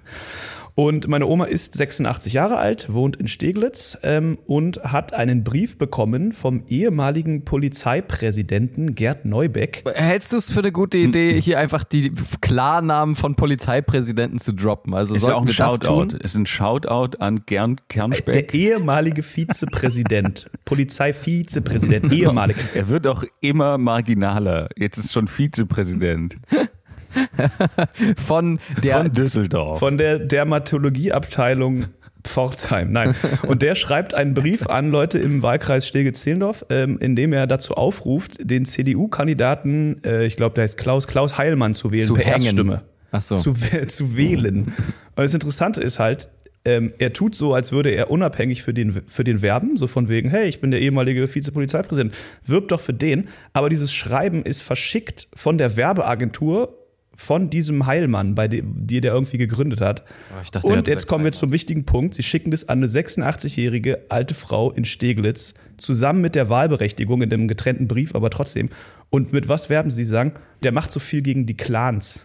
Und 0.78 1.08
meine 1.08 1.26
Oma 1.26 1.46
ist 1.46 1.75
86 1.75 2.34
Jahre 2.34 2.56
alt, 2.56 2.92
wohnt 2.92 3.16
in 3.16 3.26
Steglitz 3.26 3.98
ähm, 4.04 4.38
und 4.46 4.80
hat 4.84 5.12
einen 5.12 5.42
Brief 5.42 5.76
bekommen 5.76 6.30
vom 6.30 6.62
ehemaligen 6.69 7.44
Polizeipräsidenten 7.44 8.94
Gerd 8.94 9.25
Neubeck. 9.25 9.82
Hältst 9.92 10.32
du 10.32 10.36
es 10.36 10.52
für 10.52 10.60
eine 10.60 10.70
gute 10.70 10.98
Idee, 10.98 11.40
hier 11.40 11.58
einfach 11.58 11.82
die 11.82 12.12
Klarnamen 12.40 13.16
von 13.16 13.34
Polizeipräsidenten 13.34 14.38
zu 14.38 14.52
droppen? 14.52 14.94
Also 14.94 15.16
Ist 15.16 15.26
ja 15.26 15.34
auch 15.34 15.42
ein 15.42 15.50
Shoutout. 15.50 16.10
tun? 16.10 16.20
Ist 16.20 16.36
ein 16.36 16.46
Shoutout 16.46 17.19
an 17.19 17.42
Gern 17.46 17.74
Der 17.74 17.84
Kernspeck. 17.88 18.54
ehemalige 18.54 19.24
Vizepräsident, 19.24 20.48
Polizeivizepräsident, 20.64 22.12
ehemalig. 22.12 22.56
Er 22.74 22.86
wird 22.86 23.08
auch 23.08 23.24
immer 23.40 23.78
marginaler. 23.78 24.69
Jetzt 24.76 24.98
ist 24.98 25.12
schon 25.12 25.26
Vizepräsident 25.26 26.36
Von 28.16 28.60
der 28.82 28.99
von 28.99 29.12
Düsseldorf. 29.12 29.78
von 29.78 29.99
der 29.99 30.19
Dermatologieabteilung 30.19 31.87
Pforzheim. 32.25 32.93
Nein. 32.93 33.14
Und 33.46 33.62
der 33.62 33.75
schreibt 33.75 34.14
einen 34.14 34.34
Brief 34.34 34.66
an 34.66 34.90
Leute 34.90 35.19
im 35.19 35.43
Wahlkreis 35.43 35.87
Steglitz-Zehlendorf, 35.87 36.66
ähm, 36.69 36.99
in 36.99 37.16
dem 37.16 37.32
er 37.32 37.46
dazu 37.46 37.75
aufruft, 37.75 38.38
den 38.40 38.64
CDU-Kandidaten, 38.64 40.02
äh, 40.05 40.26
ich 40.26 40.37
glaube, 40.37 40.55
der 40.55 40.64
heißt 40.64 40.78
Klaus, 40.78 41.06
Klaus 41.06 41.38
Heilmann 41.38 41.75
zu 41.75 41.90
wählen, 41.90 42.06
Zu 42.06 42.14
per 42.14 42.25
hängen. 42.25 42.44
Erststimme. 42.44 42.82
Ach 43.12 43.22
so. 43.22 43.37
Zu, 43.37 43.55
zu 43.87 44.16
wählen. 44.16 44.64
Und 44.64 44.75
das 45.16 45.32
Interessante 45.32 45.81
ist 45.81 45.99
halt, 45.99 46.28
ähm, 46.64 46.93
er 46.99 47.12
tut 47.12 47.34
so, 47.34 47.55
als 47.55 47.72
würde 47.72 47.90
er 47.90 48.10
unabhängig 48.10 48.62
für 48.62 48.75
den, 48.75 48.93
für 49.06 49.25
den 49.25 49.40
werben, 49.40 49.76
so 49.76 49.87
von 49.87 50.08
wegen, 50.08 50.28
hey, 50.28 50.49
ich 50.49 50.60
bin 50.60 50.70
der 50.70 50.81
ehemalige 50.81 51.32
Vizepolizeipräsident, 51.34 52.14
wirb 52.44 52.69
doch 52.69 52.81
für 52.81 52.93
den. 52.93 53.28
Aber 53.52 53.69
dieses 53.69 53.94
Schreiben 53.94 54.43
ist 54.43 54.62
verschickt 54.62 55.28
von 55.34 55.56
der 55.56 55.76
Werbeagentur 55.76 56.77
von 57.19 57.50
diesem 57.50 57.85
Heilmann, 57.87 58.37
bei 58.37 58.47
dem, 58.47 58.87
die 58.87 59.00
der 59.00 59.12
irgendwie 59.12 59.38
gegründet 59.38 59.81
hat. 59.81 60.05
Oh, 60.31 60.50
dachte, 60.53 60.67
Und 60.69 60.87
jetzt 60.87 61.09
kommen 61.09 61.25
wir 61.25 61.32
zum 61.32 61.50
wichtigen 61.50 61.85
Punkt. 61.85 62.15
Sie 62.15 62.23
schicken 62.23 62.53
das 62.53 62.69
an 62.69 62.79
eine 62.79 62.87
86-jährige 62.87 64.06
alte 64.09 64.35
Frau 64.35 64.70
in 64.70 64.85
Steglitz, 64.85 65.55
zusammen 65.79 66.20
mit 66.20 66.37
der 66.37 66.49
Wahlberechtigung 66.49 67.20
in 67.20 67.32
einem 67.32 67.49
getrennten 67.49 67.88
Brief, 67.88 68.15
aber 68.15 68.31
trotzdem. 68.31 68.70
Und 69.11 69.32
mit 69.32 69.49
was 69.49 69.69
werben 69.69 69.91
sie? 69.91 70.05
Sagen, 70.05 70.35
der 70.62 70.70
macht 70.70 70.93
so 70.93 71.00
viel 71.00 71.20
gegen 71.23 71.44
die 71.44 71.56
Clans. 71.56 72.25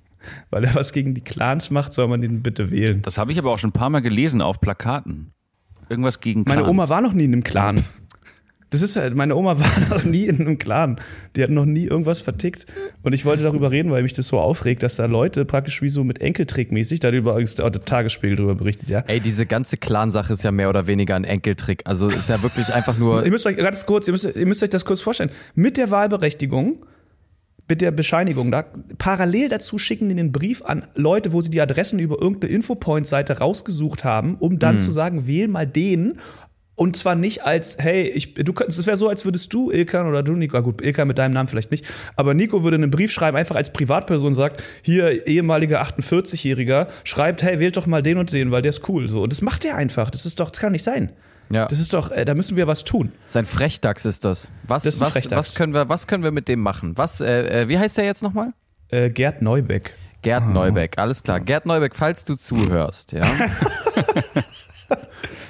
Weil 0.50 0.64
er 0.64 0.74
was 0.74 0.92
gegen 0.92 1.14
die 1.14 1.20
Clans 1.20 1.70
macht, 1.70 1.92
soll 1.92 2.08
man 2.08 2.20
den 2.20 2.42
bitte 2.42 2.72
wählen. 2.72 3.00
Das 3.02 3.18
habe 3.18 3.30
ich 3.30 3.38
aber 3.38 3.52
auch 3.52 3.60
schon 3.60 3.70
ein 3.70 3.74
paar 3.74 3.90
Mal 3.90 4.02
gelesen 4.02 4.42
auf 4.42 4.60
Plakaten. 4.60 5.30
Irgendwas 5.88 6.18
gegen 6.18 6.42
Meine 6.42 6.62
Clans. 6.62 6.68
Oma 6.68 6.88
war 6.88 7.00
noch 7.00 7.12
nie 7.12 7.24
in 7.24 7.32
einem 7.32 7.44
Clan. 7.44 7.84
Das 8.72 8.80
ist 8.80 8.96
halt, 8.96 9.14
meine 9.14 9.36
Oma 9.36 9.60
war 9.60 9.88
noch 9.90 10.04
nie 10.04 10.24
in 10.24 10.40
einem 10.40 10.58
Clan. 10.58 11.00
Die 11.36 11.42
hat 11.42 11.50
noch 11.50 11.66
nie 11.66 11.84
irgendwas 11.84 12.20
vertickt. 12.20 12.66
Und 13.02 13.12
ich 13.12 13.24
wollte 13.24 13.42
darüber 13.42 13.70
reden, 13.70 13.92
weil 13.92 14.02
mich 14.02 14.14
das 14.14 14.28
so 14.28 14.40
aufregt, 14.40 14.82
dass 14.82 14.96
da 14.96 15.04
Leute 15.06 15.44
praktisch 15.44 15.82
wie 15.82 15.90
so 15.90 16.02
mit 16.02 16.20
Enkeltrick-mäßig, 16.20 17.00
da 17.00 17.08
hat 17.08 17.14
übrigens 17.14 17.54
der 17.54 17.70
Tagesspiegel 17.70 18.36
drüber 18.36 18.54
berichtet, 18.54 18.90
ja. 18.90 19.00
Ey, 19.06 19.20
diese 19.20 19.46
ganze 19.46 19.76
Clan-Sache 19.76 20.32
ist 20.32 20.42
ja 20.42 20.50
mehr 20.50 20.70
oder 20.70 20.86
weniger 20.86 21.14
ein 21.14 21.24
Enkeltrick. 21.24 21.82
Also 21.84 22.08
ist 22.08 22.28
ja 22.28 22.42
wirklich 22.42 22.72
einfach 22.72 22.96
nur. 22.98 23.24
Ihr 23.24 23.30
müsst 23.30 23.46
euch 23.46 23.56
ganz 23.56 23.84
kurz, 23.86 24.08
ihr 24.08 24.12
müsst, 24.12 24.24
ihr 24.24 24.46
müsst 24.46 24.62
euch 24.62 24.70
das 24.70 24.84
kurz 24.84 25.02
vorstellen. 25.02 25.30
Mit 25.54 25.76
der 25.76 25.90
Wahlberechtigung, 25.90 26.84
mit 27.68 27.80
der 27.80 27.90
Bescheinigung, 27.90 28.50
da, 28.50 28.64
parallel 28.98 29.48
dazu 29.48 29.78
schicken 29.78 30.08
die 30.08 30.14
den 30.14 30.32
Brief 30.32 30.62
an 30.62 30.84
Leute, 30.94 31.32
wo 31.32 31.40
sie 31.40 31.50
die 31.50 31.60
Adressen 31.60 31.98
über 31.98 32.20
irgendeine 32.20 32.52
Infopoint-Seite 32.52 33.38
rausgesucht 33.38 34.04
haben, 34.04 34.36
um 34.36 34.58
dann 34.58 34.78
zu 34.78 34.90
sagen, 34.90 35.26
wähl 35.26 35.48
mal 35.48 35.66
den. 35.66 36.18
Und 36.74 36.96
zwar 36.96 37.14
nicht 37.14 37.44
als, 37.44 37.76
hey, 37.78 38.08
ich, 38.08 38.32
du 38.34 38.52
könntest, 38.54 38.78
es 38.78 38.86
wäre 38.86 38.96
so, 38.96 39.08
als 39.08 39.24
würdest 39.24 39.52
du, 39.52 39.70
Ilkan 39.70 40.06
oder 40.06 40.22
du, 40.22 40.32
Nico, 40.32 40.56
ah, 40.56 40.60
gut, 40.60 40.80
Ilkan 40.80 41.06
mit 41.06 41.18
deinem 41.18 41.32
Namen 41.32 41.48
vielleicht 41.48 41.70
nicht, 41.70 41.84
aber 42.16 42.32
Nico 42.32 42.64
würde 42.64 42.76
einen 42.76 42.90
Brief 42.90 43.12
schreiben, 43.12 43.36
einfach 43.36 43.56
als 43.56 43.72
Privatperson 43.72 44.34
sagt, 44.34 44.62
hier, 44.80 45.26
ehemaliger 45.26 45.82
48-Jähriger, 45.82 46.86
schreibt, 47.04 47.42
hey, 47.42 47.58
wählt 47.58 47.76
doch 47.76 47.86
mal 47.86 48.02
den 48.02 48.16
und 48.16 48.32
den, 48.32 48.50
weil 48.50 48.62
der 48.62 48.70
ist 48.70 48.88
cool, 48.88 49.06
so. 49.06 49.22
Und 49.22 49.32
das 49.32 49.42
macht 49.42 49.64
er 49.66 49.76
einfach. 49.76 50.10
Das 50.10 50.24
ist 50.24 50.40
doch, 50.40 50.50
das 50.50 50.60
kann 50.60 50.72
nicht 50.72 50.84
sein. 50.84 51.12
Ja. 51.50 51.66
Das 51.66 51.78
ist 51.78 51.92
doch, 51.92 52.10
äh, 52.10 52.24
da 52.24 52.34
müssen 52.34 52.56
wir 52.56 52.66
was 52.66 52.84
tun. 52.84 53.12
Sein 53.26 53.44
Frechdachs 53.44 54.06
ist 54.06 54.24
das. 54.24 54.50
Was, 54.66 54.84
Das 54.84 54.94
ist 54.94 55.00
was, 55.00 55.30
was, 55.30 55.54
können 55.54 55.74
wir, 55.74 55.90
was 55.90 56.06
können 56.06 56.24
wir 56.24 56.30
mit 56.30 56.48
dem 56.48 56.60
machen? 56.60 56.96
Was, 56.96 57.20
äh, 57.20 57.62
äh, 57.62 57.68
wie 57.68 57.78
heißt 57.78 57.98
der 57.98 58.06
jetzt 58.06 58.22
nochmal? 58.22 58.54
Äh, 58.90 59.10
Gerd 59.10 59.42
Neubeck. 59.42 59.94
Gerd 60.22 60.48
Neubeck, 60.48 60.98
alles 60.98 61.22
klar. 61.22 61.40
Gerd 61.40 61.66
Neubeck, 61.66 61.96
falls 61.96 62.24
du 62.24 62.36
zuhörst, 62.36 63.10
ja, 63.12 63.22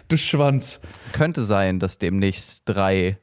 Du 0.08 0.16
Schwanz. 0.16 0.80
könnte 1.12 1.42
sein, 1.42 1.78
dass 1.78 1.98
demnächst 1.98 2.62
drei 2.66 3.18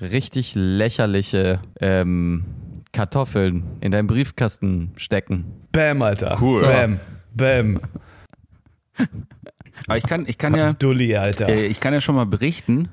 richtig 0.00 0.52
lächerliche 0.54 1.60
ähm, 1.80 2.44
Kartoffeln 2.92 3.64
in 3.80 3.92
deinem 3.92 4.06
Briefkasten 4.06 4.92
stecken. 4.96 5.44
Bam, 5.72 6.02
Alter. 6.02 6.38
Cool. 6.40 6.62
Bam. 6.62 7.00
Bam. 7.34 7.80
Aber 9.86 9.96
ich 9.98 10.04
kann, 10.04 10.24
ich 10.26 10.38
kann 10.38 10.54
ja, 10.54 10.72
Dulli, 10.72 11.16
Alter. 11.16 11.48
äh, 11.48 11.66
ich 11.66 11.80
kann 11.80 11.92
ja 11.92 12.00
schon 12.00 12.14
mal 12.14 12.26
berichten. 12.26 12.88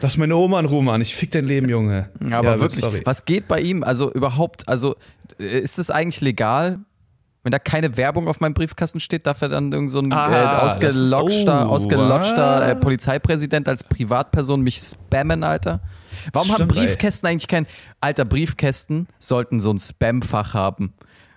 Lass 0.00 0.16
meine 0.18 0.34
Oma 0.36 0.58
in 0.60 0.66
Ruhe, 0.66 0.82
Mann. 0.82 1.00
Ich 1.00 1.14
fick 1.14 1.30
dein 1.30 1.46
Leben, 1.46 1.68
Junge. 1.68 2.10
Aber 2.32 2.52
Ja, 2.54 2.60
wirklich, 2.60 2.80
sorry. 2.82 3.02
was 3.04 3.24
geht 3.24 3.46
bei 3.48 3.60
ihm? 3.60 3.84
Also 3.84 4.12
überhaupt, 4.12 4.68
also 4.68 4.96
äh, 5.38 5.60
ist 5.60 5.78
es 5.78 5.90
eigentlich 5.90 6.20
legal? 6.20 6.80
Wenn 7.44 7.50
da 7.50 7.58
keine 7.58 7.96
Werbung 7.96 8.28
auf 8.28 8.38
meinem 8.38 8.54
Briefkasten 8.54 9.00
steht, 9.00 9.26
darf 9.26 9.42
er 9.42 9.48
dann 9.48 9.72
irgend 9.72 9.90
so 9.90 9.98
ein 9.98 10.12
Ah, 10.12 10.60
äh, 10.60 10.64
ausgelotschter, 10.64 11.66
oh, 11.66 11.70
ausgelotschter 11.72 12.68
äh. 12.68 12.76
Polizeipräsident 12.76 13.68
als 13.68 13.82
Privatperson 13.82 14.60
mich 14.60 14.78
spammen, 14.78 15.42
Alter? 15.42 15.80
Warum 16.32 16.48
haben 16.50 16.54
Stimmt, 16.54 16.76
ey. 16.76 16.86
Briefkästen 16.86 17.28
eigentlich 17.28 17.48
kein. 17.48 17.66
Alter, 18.00 18.24
Briefkästen 18.24 19.08
sollten 19.18 19.58
so 19.58 19.72
ein 19.72 19.78
Spam-Fach 19.78 20.54
haben, 20.54 20.94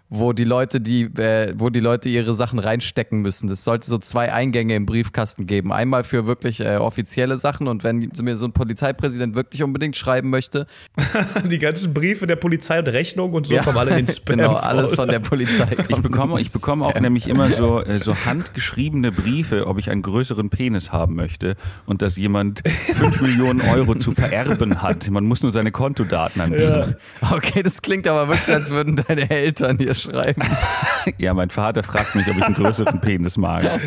wo 0.10 0.34
die 0.34 0.44
Leute, 0.44 0.80
die, 0.82 1.04
äh, 1.04 1.54
wo 1.58 1.70
die 1.70 1.80
Leute 1.80 2.10
ihre 2.10 2.34
Sachen 2.36 2.60
reinstecken 2.60 3.22
müssen. 3.22 3.48
Das 3.48 3.64
sollte 3.64 3.90
so 3.90 3.98
zwei 3.98 4.32
Eingänge 4.32 4.76
im 4.76 4.86
Briefkasten 4.86 5.48
geben. 5.48 5.74
Einmal 5.74 6.04
für 6.04 6.28
wirklich 6.28 6.62
äh, 6.62 6.78
offizielle 6.78 7.38
Sachen 7.38 7.68
und 7.68 7.84
wenn 7.84 8.12
mir 8.22 8.38
so 8.38 8.46
ein 8.46 8.52
Polizeipräsident 8.54 9.36
wirklich 9.36 9.64
unbedingt 9.64 9.96
schreiben 9.96 10.30
möchte, 10.30 10.68
Die 11.50 11.60
ganzen 11.60 11.94
Briefe 11.94 12.28
der 12.28 12.36
Polizei 12.36 12.80
und 12.80 12.88
Rechnung 12.88 13.34
und 13.34 13.48
so 13.48 13.56
Ja. 13.56 13.64
kommen 13.64 13.78
alle 13.78 13.98
in 13.98 14.06
den 14.06 14.08
Spam. 14.16 14.38
genau, 14.38 14.54
alles 14.54 14.96
von 14.96 15.08
der 15.08 15.20
Polizei. 15.20 15.68
Ich 15.90 15.98
bekomme, 15.98 16.40
ich 16.40 16.52
bekomme 16.52 16.86
auch 16.86 17.00
nämlich 17.00 17.28
immer 17.28 17.52
so, 17.52 17.82
äh, 17.84 18.00
so 18.00 18.16
handgeschriebene 18.16 19.12
Briefe, 19.12 19.66
ob 19.68 19.80
ich 19.80 19.90
einen 19.90 20.04
größeren 20.04 20.50
Penis 20.50 20.92
haben 20.92 21.16
möchte 21.16 21.56
und 21.88 22.02
dass 22.04 22.16
jemand 22.16 22.62
5 22.68 23.22
Millionen 23.22 23.62
Euro 23.62 23.96
zu 23.96 24.12
vererben 24.12 24.82
hat. 24.82 25.10
Man 25.10 25.26
muss 25.26 25.42
nur 25.42 25.52
seine 25.52 25.72
Kontodaten 25.72 26.42
angeben. 26.42 26.96
Okay, 27.32 27.64
das 27.64 27.82
klingt 27.82 28.08
aber 28.08 28.28
wirklich, 28.28 28.54
als 28.54 28.70
würden 28.70 28.96
deine 29.08 29.30
Eltern 29.30 29.78
hier 29.80 29.96
schreiben. 30.06 30.42
Ja. 31.20 31.34
mein 31.36 31.50
Vater 31.52 31.84
fragt 31.84 32.16
mich, 32.16 32.28
ob 32.28 32.38
ich 32.38 32.44
einen 32.44 32.56
größeren 32.56 33.00
Penis 33.02 33.38
mag. 33.38 33.80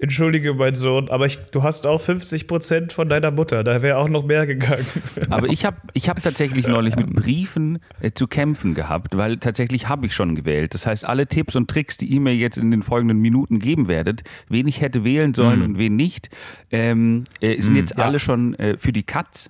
Entschuldige, 0.00 0.54
mein 0.54 0.74
Sohn, 0.74 1.08
aber 1.08 1.24
ich, 1.26 1.38
du 1.52 1.62
hast 1.62 1.86
auch 1.86 2.00
50 2.00 2.48
Prozent 2.48 2.92
von 2.92 3.08
deiner 3.08 3.30
Mutter. 3.30 3.62
Da 3.62 3.80
wäre 3.80 3.96
auch 3.98 4.08
noch 4.08 4.24
mehr 4.26 4.44
gegangen. 4.44 4.84
Aber 5.30 5.46
ich 5.48 5.64
habe 5.64 5.76
ich 5.94 6.08
hab 6.08 6.20
tatsächlich 6.20 6.66
neulich 6.66 6.96
mit 6.96 7.14
Briefen 7.14 7.78
äh, 8.00 8.10
zu 8.10 8.26
kämpfen 8.26 8.74
gehabt, 8.74 9.16
weil 9.16 9.38
tatsächlich 9.38 9.88
habe 9.88 10.06
ich 10.06 10.14
schon 10.14 10.34
gewählt. 10.34 10.74
Das 10.74 10.84
heißt, 10.84 11.04
alle 11.06 11.28
Tipps 11.28 11.54
und 11.54 11.70
Tricks, 11.70 11.96
die 11.96 12.06
ihr 12.06 12.20
mir 12.20 12.34
jetzt 12.34 12.58
in 12.58 12.72
den 12.72 12.82
folgenden 12.82 13.20
Minuten 13.20 13.60
geben 13.60 13.86
werdet, 13.86 14.22
wen 14.48 14.66
ich 14.66 14.80
hätte 14.80 15.04
wählen 15.04 15.32
sollen 15.32 15.60
Mhm. 15.60 15.64
und 15.64 15.78
wen 15.78 15.94
nicht, 15.96 16.28
ähm, 16.72 17.22
äh, 17.40 17.60
sind 17.62 17.76
jetzt 17.76 17.96
alle 17.96 18.18
schon 18.18 18.54
äh, 18.54 18.76
für 18.76 18.92
die 18.92 19.04
Katz, 19.04 19.48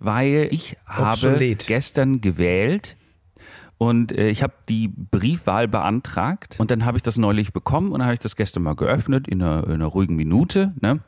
weil 0.00 0.48
ich 0.50 0.76
habe 0.86 1.12
Obsolet. 1.12 1.66
gestern 1.68 2.20
gewählt 2.20 2.96
und 3.78 4.10
äh, 4.12 4.28
ich 4.28 4.42
habe 4.42 4.52
die 4.68 4.88
Briefwahl 4.88 5.68
beantragt 5.68 6.56
und 6.58 6.72
dann 6.72 6.84
habe 6.84 6.98
ich 6.98 7.02
das 7.02 7.16
neulich 7.16 7.52
bekommen 7.52 7.92
und 7.92 8.00
dann 8.00 8.06
habe 8.06 8.14
ich 8.14 8.20
das 8.20 8.34
gestern 8.34 8.64
mal 8.64 8.74
geöffnet 8.74 9.28
in 9.28 9.40
einer, 9.40 9.64
in 9.64 9.74
einer 9.74 9.86
ruhigen 9.86 10.16
Minute. 10.16 10.74
Ne? 10.80 10.98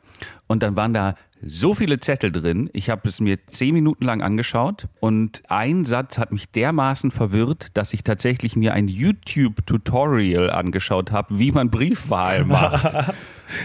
Und 0.47 0.63
dann 0.63 0.77
waren 0.77 0.93
da 0.93 1.15
so 1.41 1.73
viele 1.73 1.99
Zettel 1.99 2.31
drin. 2.31 2.69
Ich 2.71 2.89
habe 2.89 3.09
es 3.09 3.19
mir 3.19 3.45
zehn 3.45 3.73
Minuten 3.73 4.05
lang 4.05 4.21
angeschaut 4.21 4.87
und 5.01 5.43
ein 5.49 5.85
Satz 5.85 6.17
hat 6.17 6.31
mich 6.31 6.49
dermaßen 6.51 7.11
verwirrt, 7.11 7.75
dass 7.75 7.93
ich 7.93 8.03
tatsächlich 8.03 8.55
mir 8.55 8.73
ein 8.73 8.87
YouTube-Tutorial 8.87 10.49
angeschaut 10.49 11.11
habe, 11.11 11.39
wie 11.39 11.51
man 11.51 11.71
Briefwahl 11.71 12.45
macht. 12.45 12.95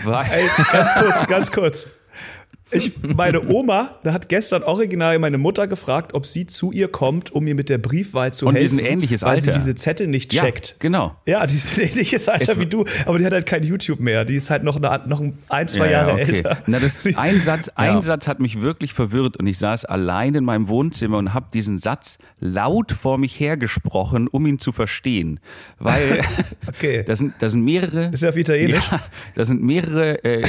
Weil, 0.05 0.51
ganz 0.73 0.95
kurz, 0.95 1.27
ganz 1.29 1.53
kurz. 1.53 1.89
Ich, 2.73 2.93
meine 3.01 3.47
Oma, 3.49 3.95
da 4.03 4.13
hat 4.13 4.29
gestern 4.29 4.65
original 4.65 5.21
meine 5.21 5.39
Mutter 5.39 5.69
gefragt, 5.69 6.15
ob 6.15 6.27
sie 6.27 6.47
zu 6.47 6.73
ihr 6.73 6.89
kommt, 6.89 7.31
um 7.31 7.47
ihr 7.47 7.55
mit 7.55 7.69
der 7.69 7.79
Briefwahl 7.79 8.35
zu 8.35 8.47
Und 8.47 8.57
helfen. 8.57 8.79
sind 8.79 8.85
ähnliches 8.85 9.23
weil 9.23 9.41
sie 9.41 9.49
Alter. 9.51 9.61
diese 9.61 9.75
Zettel 9.77 10.09
nicht 10.09 10.35
ja, 10.35 10.43
checkt. 10.43 10.75
genau. 10.81 11.15
Ja, 11.27 11.47
die 11.47 11.55
ist 11.57 11.79
ähnliches 11.79 12.29
Alter 12.29 12.53
Es- 12.53 12.59
wie 12.59 12.67
du, 12.67 12.85
aber 13.05 13.19
die 13.21 13.25
hat 13.25 13.33
halt 13.33 13.47
kein 13.47 13.63
YouTube 13.63 14.01
mehr. 14.01 14.25
Die 14.25 14.35
ist 14.35 14.51
halt 14.51 14.65
noch, 14.65 14.77
eine, 14.83 15.07
noch 15.07 15.23
ein, 15.49 15.69
zwei 15.69 15.93
Jahre 15.93 16.19
älter. 16.21 16.59
Na, 16.67 16.81
das, 16.81 16.99
ein, 17.17 17.41
Satz, 17.41 17.69
ein 17.77 17.95
Ja. 17.95 18.03
Satz 18.03 18.27
hat 18.27 18.41
mich 18.41 18.61
wirklich 18.61 18.93
verwirrt 18.95 19.37
und 19.37 19.47
ich 19.47 19.59
saß 19.59 19.85
allein 19.85 20.35
in 20.35 20.45
meinem 20.45 20.67
Wohnzimmer 20.67 21.19
und 21.19 21.35
habe 21.35 21.47
diesen 21.55 21.79
Satz 21.79 22.19
laut 22.41 22.91
vor 22.91 23.17
mich 23.19 23.39
hergesprochen, 23.39 24.27
um 24.27 24.45
ihn 24.45 24.59
zu 24.59 24.73
verstehen. 24.73 25.39
Weil 25.79 26.21
Okay. 26.67 27.05
da, 27.07 27.15
sind, 27.15 27.35
da 27.39 27.49
sind 27.49 27.63
mehrere. 27.63 28.07
Ist 28.13 28.25
ja 28.25 28.31
auf 28.31 28.37
Italienisch. 28.37 28.91
Ja, 28.91 29.01
da 29.37 29.45
sind 29.45 29.63
mehrere 29.63 30.25
äh, 30.25 30.43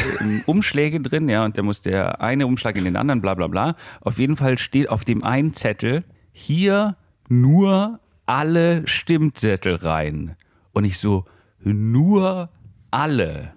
Umschläge 0.48 1.00
drin, 1.00 1.30
ja, 1.30 1.46
und 1.46 1.56
da 1.60 1.62
muss 1.62 1.84
der 1.84 2.07
eine 2.12 2.48
Umschlag 2.48 2.76
in 2.76 2.86
den 2.86 2.96
anderen, 2.96 3.22
bla 3.22 3.34
bla 3.34 3.48
bla. 3.48 3.76
Auf 4.02 4.20
jeden 4.20 4.36
Fall 4.36 4.58
steht 4.58 4.90
auf 4.90 5.06
dem 5.06 5.24
einen 5.24 5.54
Zettel 5.54 6.04
hier 6.32 6.98
nur 7.30 8.00
alle 8.26 8.88
Stimmzettel 8.88 9.76
rein. 9.76 10.36
Und 10.74 10.86
ich 10.86 11.00
so, 11.00 11.26
nur 11.64 12.50
alle. 12.92 13.54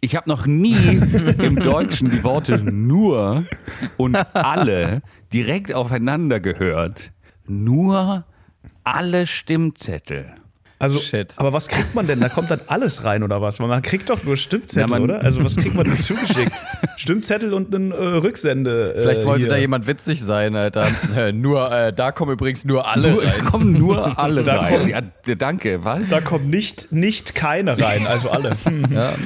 Ich 0.00 0.16
habe 0.16 0.28
noch 0.28 0.46
nie 0.46 0.74
im 1.38 1.56
Deutschen 1.56 2.10
die 2.10 2.24
Worte 2.24 2.58
nur 2.58 3.44
und 3.96 4.16
alle 4.34 5.02
direkt 5.32 5.74
aufeinander 5.74 6.40
gehört. 6.40 7.12
Nur 7.46 8.24
alle 8.84 9.26
Stimmzettel. 9.26 10.34
Also, 10.78 10.98
Shit. 10.98 11.34
aber 11.38 11.52
was 11.52 11.68
kriegt 11.68 11.94
man 11.94 12.06
denn? 12.06 12.20
Da 12.20 12.28
kommt 12.28 12.50
dann 12.50 12.60
alles 12.66 13.04
rein 13.04 13.22
oder 13.22 13.40
was? 13.40 13.60
Weil 13.60 13.68
man 13.68 13.80
kriegt 13.80 14.10
doch 14.10 14.22
nur 14.24 14.36
Stimmzettel, 14.36 14.90
Ja, 14.90 14.98
oder? 14.98 15.20
Also 15.22 15.42
was 15.44 15.56
kriegt 15.56 15.74
man 15.74 15.84
denn 15.84 15.96
zugeschickt? 15.98 16.52
Stimmzettel 16.96 17.54
und 17.54 17.74
einen 17.74 17.92
äh, 17.92 17.94
Rücksende. 17.96 18.94
Äh, 18.94 19.02
Vielleicht 19.02 19.24
wollte 19.24 19.44
hier. 19.44 19.50
da 19.52 19.56
jemand 19.56 19.86
witzig 19.86 20.22
sein, 20.22 20.54
Alter. 20.56 20.88
Äh, 21.16 21.32
nur, 21.32 21.70
äh, 21.70 21.92
da 21.92 22.10
kommen 22.12 22.32
übrigens 22.32 22.64
nur 22.64 22.88
alle 22.88 23.12
Nur, 23.12 23.24
da 23.24 23.30
rein. 23.30 23.44
kommen 23.44 23.72
nur 23.72 24.18
alle 24.18 24.42
Da 24.42 24.56
rein. 24.58 24.72
kommen- 24.72 24.88
ja, 24.88 25.00
danke, 25.36 25.84
was? 25.84 26.10
Da 26.10 26.20
kommt 26.20 26.48
nicht, 26.50 26.90
nicht 26.92 27.34
keine 27.36 27.78
rein, 27.80 28.06
also 28.06 28.30
alle. 28.30 28.56
Hm. 28.64 28.84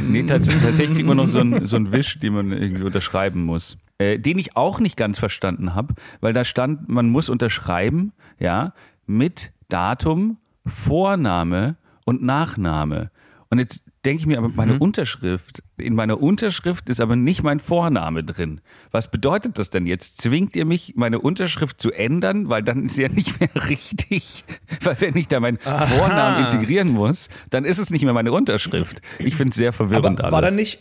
Nee, 0.09 0.25
tats 0.25 0.49
tatsächlich 0.49 0.97
kriegt 0.97 1.09
man 1.09 1.17
noch 1.17 1.28
so 1.28 1.38
einen 1.40 1.67
so 1.67 1.76
einen 1.76 1.93
Wisch, 1.93 2.19
den 2.19 2.35
man 2.35 2.52
irgendwie 2.52 2.83
unterschreiben 2.85 3.43
muss. 3.43 3.78
Äh, 3.99 4.19
den 4.19 4.38
ich 4.38 4.57
auch 4.57 4.81
nicht 4.81 4.97
ganz 4.97 5.19
verstanden 5.19 5.75
habe, 5.75 5.95
weil 6.21 6.33
da 6.35 6.45
stand, 6.45 6.88
man 6.88 7.09
muss 7.09 7.28
unterschreiben, 7.31 8.12
ja, 8.38 8.75
mit 9.07 9.50
Datum, 9.69 10.37
Vorname 10.69 11.77
und 12.05 12.23
Nachname. 12.23 13.11
Und 13.51 13.59
jetzt 13.59 13.85
denke 14.05 14.21
ich 14.21 14.27
mir, 14.27 14.39
aber 14.39 14.49
meine 14.51 14.79
Unterschrift, 14.79 15.63
in 15.79 15.95
meiner 15.95 16.21
Unterschrift 16.21 16.89
ist 16.89 17.01
aber 17.01 17.17
nicht 17.17 17.43
mein 17.43 17.61
Vorname 17.61 18.23
drin. 18.23 18.61
Was 18.91 19.11
bedeutet 19.11 19.59
das 19.59 19.71
denn 19.71 19.87
jetzt? 19.87 20.21
Zwingt 20.21 20.55
ihr 20.55 20.67
mich, 20.67 20.95
meine 20.97 21.19
Unterschrift 21.19 21.81
zu 21.81 21.91
ändern? 21.91 22.49
Weil 22.49 22.63
dann 22.63 22.85
ist 22.85 22.95
sie 22.97 23.03
ja 23.03 23.09
nicht 23.09 23.41
mehr 23.41 23.49
richtig. 23.69 24.45
Weil 24.83 25.01
wenn 25.01 25.17
ich 25.17 25.29
da 25.29 25.41
meinen 25.41 25.59
Vornamen 25.59 26.45
integrieren 26.45 26.89
muss, 26.89 27.29
dann 27.51 27.65
ist 27.65 27.79
es 27.79 27.91
nicht 27.91 28.05
mehr 28.05 28.13
meine 28.13 28.33
Unterschrift. 28.33 29.01
Ich 29.19 29.35
finde 29.35 29.51
es 29.51 29.57
sehr 29.57 29.73
verwirrend 29.73 30.21
Aber 30.21 30.33
war 30.33 30.43
da 30.43 30.49
alles. 30.49 30.57
nicht. 30.57 30.81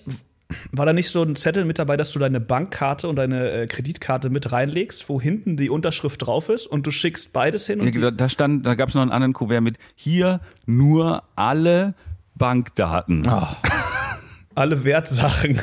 War 0.72 0.86
da 0.86 0.94
nicht 0.94 1.10
so 1.10 1.24
ein 1.24 1.36
Zettel 1.36 1.66
mit 1.66 1.78
dabei, 1.80 1.98
dass 1.98 2.12
du 2.12 2.20
deine 2.20 2.40
Bankkarte 2.40 3.08
und 3.08 3.18
deine 3.18 3.52
äh, 3.52 3.68
Kreditkarte 3.68 4.30
mit 4.30 4.52
reinlegst, 4.52 5.10
wo 5.10 5.20
hinten 5.20 5.58
die 5.58 5.70
Unterschrift 5.70 6.26
drauf 6.26 6.50
ist 6.50 6.66
und 6.66 6.88
du 6.88 6.92
schickst 6.92 7.34
beides 7.34 7.68
hin? 7.68 7.82
Und 7.82 7.94
Ja, 7.94 8.02
da, 8.02 8.12
da 8.12 8.30
stand, 8.30 8.66
da 8.66 8.76
gab 8.76 8.90
es 8.90 8.96
noch 8.96 9.02
einen 9.02 9.12
anderen 9.12 9.34
Kuvert 9.34 9.62
mit 9.62 9.78
hier 9.96 10.40
nur 10.66 11.24
alle 11.36 11.96
Bankdaten. 12.36 13.28
alle 14.58 14.84
Wertsachen 14.84 15.60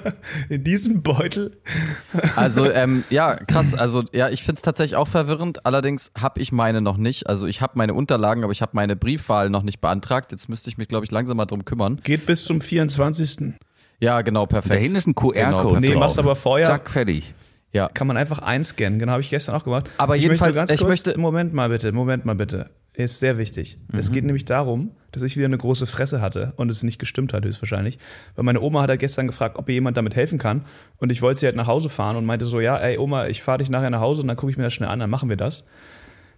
in 0.48 0.64
diesem 0.64 1.02
Beutel. 1.02 1.60
Also, 2.36 2.70
ähm, 2.70 3.04
ja, 3.10 3.34
krass. 3.34 3.74
Also, 3.74 4.04
ja, 4.14 4.28
ich 4.28 4.42
find's 4.42 4.62
tatsächlich 4.62 4.96
auch 4.96 5.08
verwirrend. 5.08 5.66
Allerdings 5.66 6.10
habe 6.18 6.40
ich 6.40 6.52
meine 6.52 6.80
noch 6.80 6.96
nicht. 6.96 7.28
Also, 7.28 7.46
ich 7.46 7.60
habe 7.60 7.74
meine 7.76 7.94
Unterlagen, 7.94 8.44
aber 8.44 8.52
ich 8.52 8.62
habe 8.62 8.72
meine 8.74 8.96
Briefwahl 8.96 9.50
noch 9.50 9.62
nicht 9.62 9.80
beantragt. 9.80 10.32
Jetzt 10.32 10.48
müsste 10.48 10.70
ich 10.70 10.78
mich, 10.78 10.88
glaube 10.88 11.04
ich, 11.04 11.10
langsam 11.10 11.36
mal 11.36 11.46
drum 11.46 11.64
kümmern. 11.64 12.00
Geht 12.02 12.26
bis 12.26 12.44
zum 12.44 12.60
24. 12.60 13.54
Ja, 14.00 14.22
genau, 14.22 14.46
perfekt. 14.46 14.74
Da 14.74 14.78
hinten 14.78 14.96
ist 14.96 15.06
ein 15.06 15.14
QR-Code. 15.14 15.80
Genau, 15.80 15.80
Nee, 15.80 15.96
machst 15.96 16.18
aber 16.18 16.36
vorher. 16.36 16.66
Zack, 16.66 16.88
fertig. 16.90 17.34
Ja. 17.72 17.88
Kann 17.88 18.06
man 18.06 18.16
einfach 18.16 18.38
einscannen. 18.40 18.98
Genau, 18.98 19.12
habe 19.12 19.22
ich 19.22 19.30
gestern 19.30 19.54
auch 19.54 19.64
gemacht. 19.64 19.90
Aber 19.98 20.16
ich 20.16 20.22
jedenfalls, 20.22 20.56
möchte 20.56 20.60
ganz 20.68 20.72
ich 20.72 20.78
kurz, 20.86 21.04
möchte- 21.06 21.20
Moment 21.20 21.52
mal 21.52 21.68
bitte, 21.68 21.92
Moment 21.92 22.24
mal 22.24 22.34
bitte. 22.34 22.70
Ist 22.94 23.20
sehr 23.20 23.38
wichtig. 23.38 23.78
Es 23.92 24.10
geht 24.10 24.24
nämlich 24.24 24.44
darum, 24.44 24.90
dass 25.12 25.22
ich 25.22 25.36
wieder 25.36 25.46
eine 25.46 25.58
große 25.58 25.86
Fresse 25.86 26.20
hatte 26.20 26.52
und 26.56 26.68
es 26.68 26.82
nicht 26.82 26.98
gestimmt 26.98 27.32
hat, 27.32 27.44
höchstwahrscheinlich. 27.44 27.98
Weil 28.34 28.44
meine 28.44 28.60
Oma 28.60 28.82
hat 28.82 28.88
ja 28.90 28.96
gestern 28.96 29.28
gefragt, 29.28 29.56
ob 29.56 29.68
ihr 29.68 29.74
jemand 29.76 29.96
damit 29.96 30.16
helfen 30.16 30.36
kann. 30.38 30.64
Und 30.96 31.12
ich 31.12 31.22
wollte 31.22 31.38
sie 31.38 31.46
halt 31.46 31.54
nach 31.54 31.68
Hause 31.68 31.90
fahren 31.90 32.16
und 32.16 32.24
meinte 32.24 32.44
so, 32.46 32.58
ja, 32.58 32.76
ey 32.76 32.98
Oma, 32.98 33.26
ich 33.28 33.40
fahre 33.42 33.58
dich 33.58 33.70
nachher 33.70 33.90
nach 33.90 34.00
Hause 34.00 34.22
und 34.22 34.28
dann 34.28 34.36
gucke 34.36 34.50
ich 34.50 34.58
mir 34.58 34.64
das 34.64 34.74
schnell 34.74 34.88
an, 34.88 34.98
dann 34.98 35.10
machen 35.10 35.28
wir 35.28 35.36
das. 35.36 35.64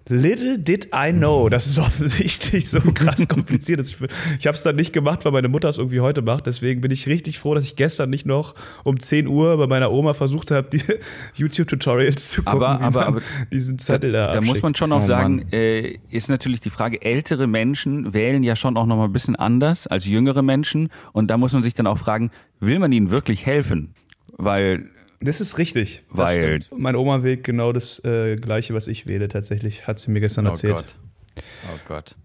Little 0.09 0.59
did 0.59 0.89
I 0.95 1.13
know, 1.13 1.49
dass 1.49 1.67
es 1.67 1.79
offensichtlich 1.79 2.69
so 2.69 2.81
krass 2.81 3.29
kompliziert 3.29 3.79
ist. 3.81 3.97
Ich 4.41 4.47
habe 4.47 4.57
es 4.57 4.63
dann 4.65 4.75
nicht 4.75 4.93
gemacht, 4.93 5.25
weil 5.25 5.31
meine 5.31 5.49
Mutter 5.49 5.69
es 5.69 5.79
irgendwie 5.79 6.01
heute 6.01 6.21
macht. 6.23 6.47
Deswegen 6.47 6.81
bin 6.81 6.91
ich 6.91 7.07
richtig 7.07 7.39
froh, 7.39 7.55
dass 7.55 7.65
ich 7.65 7.77
gestern 7.77 8.11
nicht 8.11 8.27
noch 8.27 8.55
um 8.83 8.99
10 8.99 9.29
Uhr 9.29 9.57
bei 9.57 9.67
meiner 9.69 9.93
Oma 9.93 10.15
versucht 10.15 10.51
habe, 10.51 10.69
die 10.69 10.83
YouTube-Tutorials 11.37 12.31
zu 12.31 12.43
gucken, 12.43 12.63
Aber- 12.63 12.81
aber- 12.81 13.07
aber 13.07 13.21
diesen 13.53 13.79
Zettel 13.79 14.13
da, 14.13 14.33
Da 14.33 14.41
muss 14.41 14.49
abschickt. 14.51 14.63
man 14.65 14.75
schon 14.75 14.93
auch 14.93 15.03
Oh, 15.03 15.07
sagen, 15.07 15.47
äh, 15.53 15.99
ist 16.11 16.29
natürlich 16.29 16.61
die 16.61 16.71
Frage, 16.71 17.01
ältere 17.03 17.47
Menschen 17.47 18.13
wählen 18.13 18.43
ja 18.43 18.57
schon 18.57 18.77
auch 18.77 18.87
noch 18.87 18.97
mal 18.97 19.05
ein 19.05 19.13
bisschen 19.13 19.37
anders 19.37 19.87
als 19.87 20.07
jüngere 20.07 20.43
Menschen. 20.43 20.89
Und 21.13 21.29
da 21.31 21.37
muss 21.37 21.53
man 21.53 21.63
sich 21.63 21.75
dann 21.75 21.87
auch 21.87 21.99
fragen, 21.99 22.31
will 22.59 22.79
man 22.79 22.91
ihnen 22.91 23.11
wirklich 23.11 23.47
helfen? 23.47 23.95
Weil, 24.37 24.89
Das 25.21 25.41
ist 25.41 25.59
richtig. 25.59 26.03
weil 26.09 26.61
Meine 26.75 26.99
Oma 26.99 27.23
wählt 27.23 27.45
genau 27.45 27.73
das 27.73 28.03
äh, 28.05 28.37
Gleiche, 28.37 28.75
was 28.75 28.87
ich 28.87 29.07
wähle, 29.07 29.29
tatsächlich. 29.29 29.87
Hat 29.87 29.99
sie 29.99 30.11
mir 30.11 30.21
gestern 30.21 30.47
Oh 30.47 30.51
erzählt. 30.51 30.77
Gott. 30.77 30.99
Oh 31.75 31.79
Gott. 31.87 32.17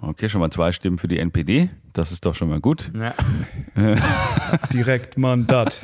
Okay, 0.00 0.28
schon 0.28 0.40
mal 0.40 0.50
zwei 0.50 0.70
Stimmen 0.72 0.98
für 0.98 1.08
die 1.08 1.18
NPD. 1.18 1.70
Das 1.92 2.12
ist 2.12 2.24
doch 2.26 2.34
schon 2.34 2.50
mal 2.50 2.60
gut. 2.60 2.92
Ja. 2.94 3.14
Direkt 4.72 5.16
Mandat. 5.18 5.80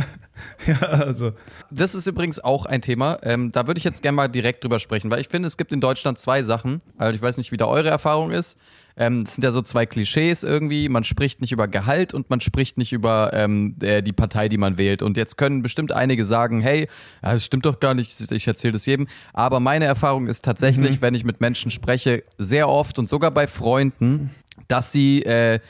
ja, 0.66 0.80
also. 0.80 1.32
Das 1.70 1.94
ist 1.94 2.06
übrigens 2.06 2.40
auch 2.40 2.66
ein 2.66 2.80
Thema. 2.82 3.18
Ähm, 3.22 3.52
da 3.52 3.66
würde 3.66 3.78
ich 3.78 3.84
jetzt 3.84 4.02
gerne 4.02 4.16
mal 4.16 4.28
direkt 4.28 4.64
drüber 4.64 4.78
sprechen, 4.78 5.10
weil 5.10 5.20
ich 5.20 5.28
finde, 5.28 5.46
es 5.46 5.56
gibt 5.56 5.72
in 5.72 5.80
Deutschland 5.80 6.18
zwei 6.18 6.42
Sachen. 6.42 6.80
Also 6.96 7.14
ich 7.14 7.22
weiß 7.22 7.36
nicht, 7.36 7.52
wie 7.52 7.56
da 7.56 7.66
eure 7.66 7.88
Erfahrung 7.88 8.30
ist. 8.30 8.58
Ähm, 9.00 9.24
das 9.24 9.34
sind 9.34 9.42
ja 9.44 9.50
so 9.50 9.62
zwei 9.62 9.86
Klischees 9.86 10.42
irgendwie. 10.44 10.88
Man 10.88 11.04
spricht 11.04 11.40
nicht 11.40 11.52
über 11.52 11.66
Gehalt 11.68 12.12
und 12.14 12.28
man 12.30 12.40
spricht 12.40 12.76
nicht 12.78 12.92
über 12.92 13.30
ähm, 13.32 13.74
die 13.78 14.12
Partei, 14.12 14.48
die 14.48 14.58
man 14.58 14.76
wählt. 14.78 15.02
Und 15.02 15.16
jetzt 15.16 15.36
können 15.38 15.62
bestimmt 15.62 15.90
einige 15.92 16.24
sagen, 16.26 16.60
hey, 16.60 16.86
das 17.22 17.44
stimmt 17.44 17.64
doch 17.66 17.80
gar 17.80 17.94
nicht, 17.94 18.30
ich 18.30 18.46
erzähle 18.46 18.72
das 18.74 18.84
jedem. 18.86 19.08
Aber 19.32 19.58
meine 19.58 19.86
Erfahrung 19.86 20.26
ist 20.26 20.44
tatsächlich, 20.44 21.00
wenn 21.00 21.14
ich 21.14 21.24
mit 21.24 21.40
Menschen 21.40 21.70
spreche, 21.70 22.22
sehr 22.38 22.68
oft 22.68 22.98
und 22.98 23.08
sogar 23.08 23.30
bei 23.30 23.46
Freunden, 23.46 24.30
dass 24.68 24.92
sie 24.92 25.22
äh, 25.24 25.60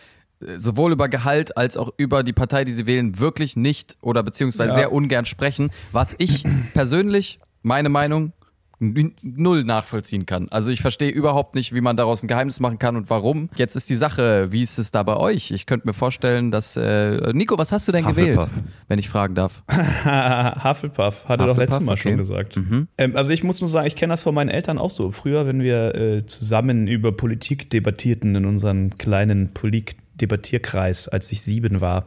sowohl 0.56 0.92
über 0.92 1.08
Gehalt 1.08 1.56
als 1.56 1.76
auch 1.76 1.90
über 1.98 2.22
die 2.24 2.32
Partei, 2.32 2.64
die 2.64 2.72
sie 2.72 2.86
wählen, 2.86 3.18
wirklich 3.20 3.56
nicht 3.56 3.96
oder 4.00 4.22
beziehungsweise 4.22 4.70
Ja. 4.70 4.74
sehr 4.74 4.92
ungern 4.92 5.24
sprechen, 5.26 5.70
was 5.92 6.14
ich 6.18 6.44
persönlich, 6.74 7.38
meine 7.62 7.90
Meinung, 7.90 8.32
null 8.80 9.64
nachvollziehen 9.64 10.24
kann. 10.24 10.48
Also 10.50 10.70
ich 10.70 10.80
verstehe 10.80 11.10
überhaupt 11.10 11.54
nicht, 11.54 11.74
wie 11.74 11.82
man 11.82 11.96
daraus 11.96 12.22
ein 12.22 12.28
Geheimnis 12.28 12.60
machen 12.60 12.78
kann 12.78 12.96
und 12.96 13.10
warum. 13.10 13.50
Jetzt 13.56 13.76
ist 13.76 13.90
die 13.90 13.94
Sache, 13.94 14.52
wie 14.52 14.62
ist 14.62 14.78
es 14.78 14.90
da 14.90 15.02
bei 15.02 15.16
euch? 15.16 15.50
Ich 15.50 15.66
könnte 15.66 15.86
mir 15.86 15.92
vorstellen, 15.92 16.50
dass 16.50 16.76
äh, 16.76 17.32
Nico, 17.34 17.58
was 17.58 17.72
hast 17.72 17.86
du 17.88 17.92
denn 17.92 18.06
gewählt, 18.06 18.38
Hufflepuff. 18.38 18.62
wenn 18.88 18.98
ich 18.98 19.08
fragen 19.08 19.34
darf? 19.34 19.62
Hufflepuff, 19.68 21.28
hat 21.28 21.40
er 21.40 21.46
doch 21.46 21.58
letztes 21.58 21.80
Mal 21.80 21.92
okay. 21.92 22.02
schon 22.02 22.16
gesagt. 22.16 22.58
Ähm, 22.96 23.16
also 23.16 23.30
ich 23.30 23.44
muss 23.44 23.60
nur 23.60 23.68
sagen, 23.68 23.86
ich 23.86 23.96
kenne 23.96 24.14
das 24.14 24.22
von 24.22 24.34
meinen 24.34 24.48
Eltern 24.48 24.78
auch 24.78 24.90
so. 24.90 25.10
Früher, 25.10 25.46
wenn 25.46 25.60
wir 25.60 25.94
äh, 25.94 26.26
zusammen 26.26 26.86
über 26.86 27.12
Politik 27.12 27.68
debattierten 27.68 28.34
in 28.34 28.46
unseren 28.46 28.96
kleinen 28.96 29.52
Polit 29.52 29.96
Debattierkreis, 30.20 31.08
als 31.08 31.30
ich 31.32 31.42
sieben 31.42 31.80
war. 31.80 32.06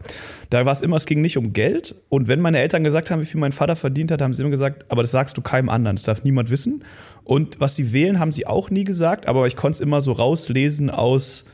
Da 0.49 0.65
war 0.65 0.73
es 0.73 0.81
immer, 0.81 0.95
es 0.95 1.05
ging 1.05 1.21
nicht 1.21 1.37
um 1.37 1.53
Geld. 1.53 1.95
Und 2.09 2.27
wenn 2.27 2.39
meine 2.39 2.59
Eltern 2.59 2.83
gesagt 2.83 3.11
haben, 3.11 3.21
wie 3.21 3.25
viel 3.25 3.39
mein 3.39 3.51
Vater 3.51 3.75
verdient 3.75 4.11
hat, 4.11 4.21
haben 4.21 4.33
sie 4.33 4.41
immer 4.41 4.51
gesagt, 4.51 4.85
aber 4.89 5.01
das 5.01 5.11
sagst 5.11 5.37
du 5.37 5.41
keinem 5.41 5.69
anderen, 5.69 5.95
das 5.95 6.03
darf 6.03 6.23
niemand 6.23 6.49
wissen. 6.49 6.83
Und 7.23 7.59
was 7.59 7.75
sie 7.75 7.93
wählen, 7.93 8.19
haben 8.19 8.31
sie 8.31 8.47
auch 8.47 8.69
nie 8.69 8.83
gesagt, 8.83 9.27
aber 9.27 9.47
ich 9.47 9.55
konnte 9.55 9.77
es 9.77 9.79
immer 9.79 10.01
so 10.01 10.11
rauslesen 10.11 10.89
aus 10.89 11.45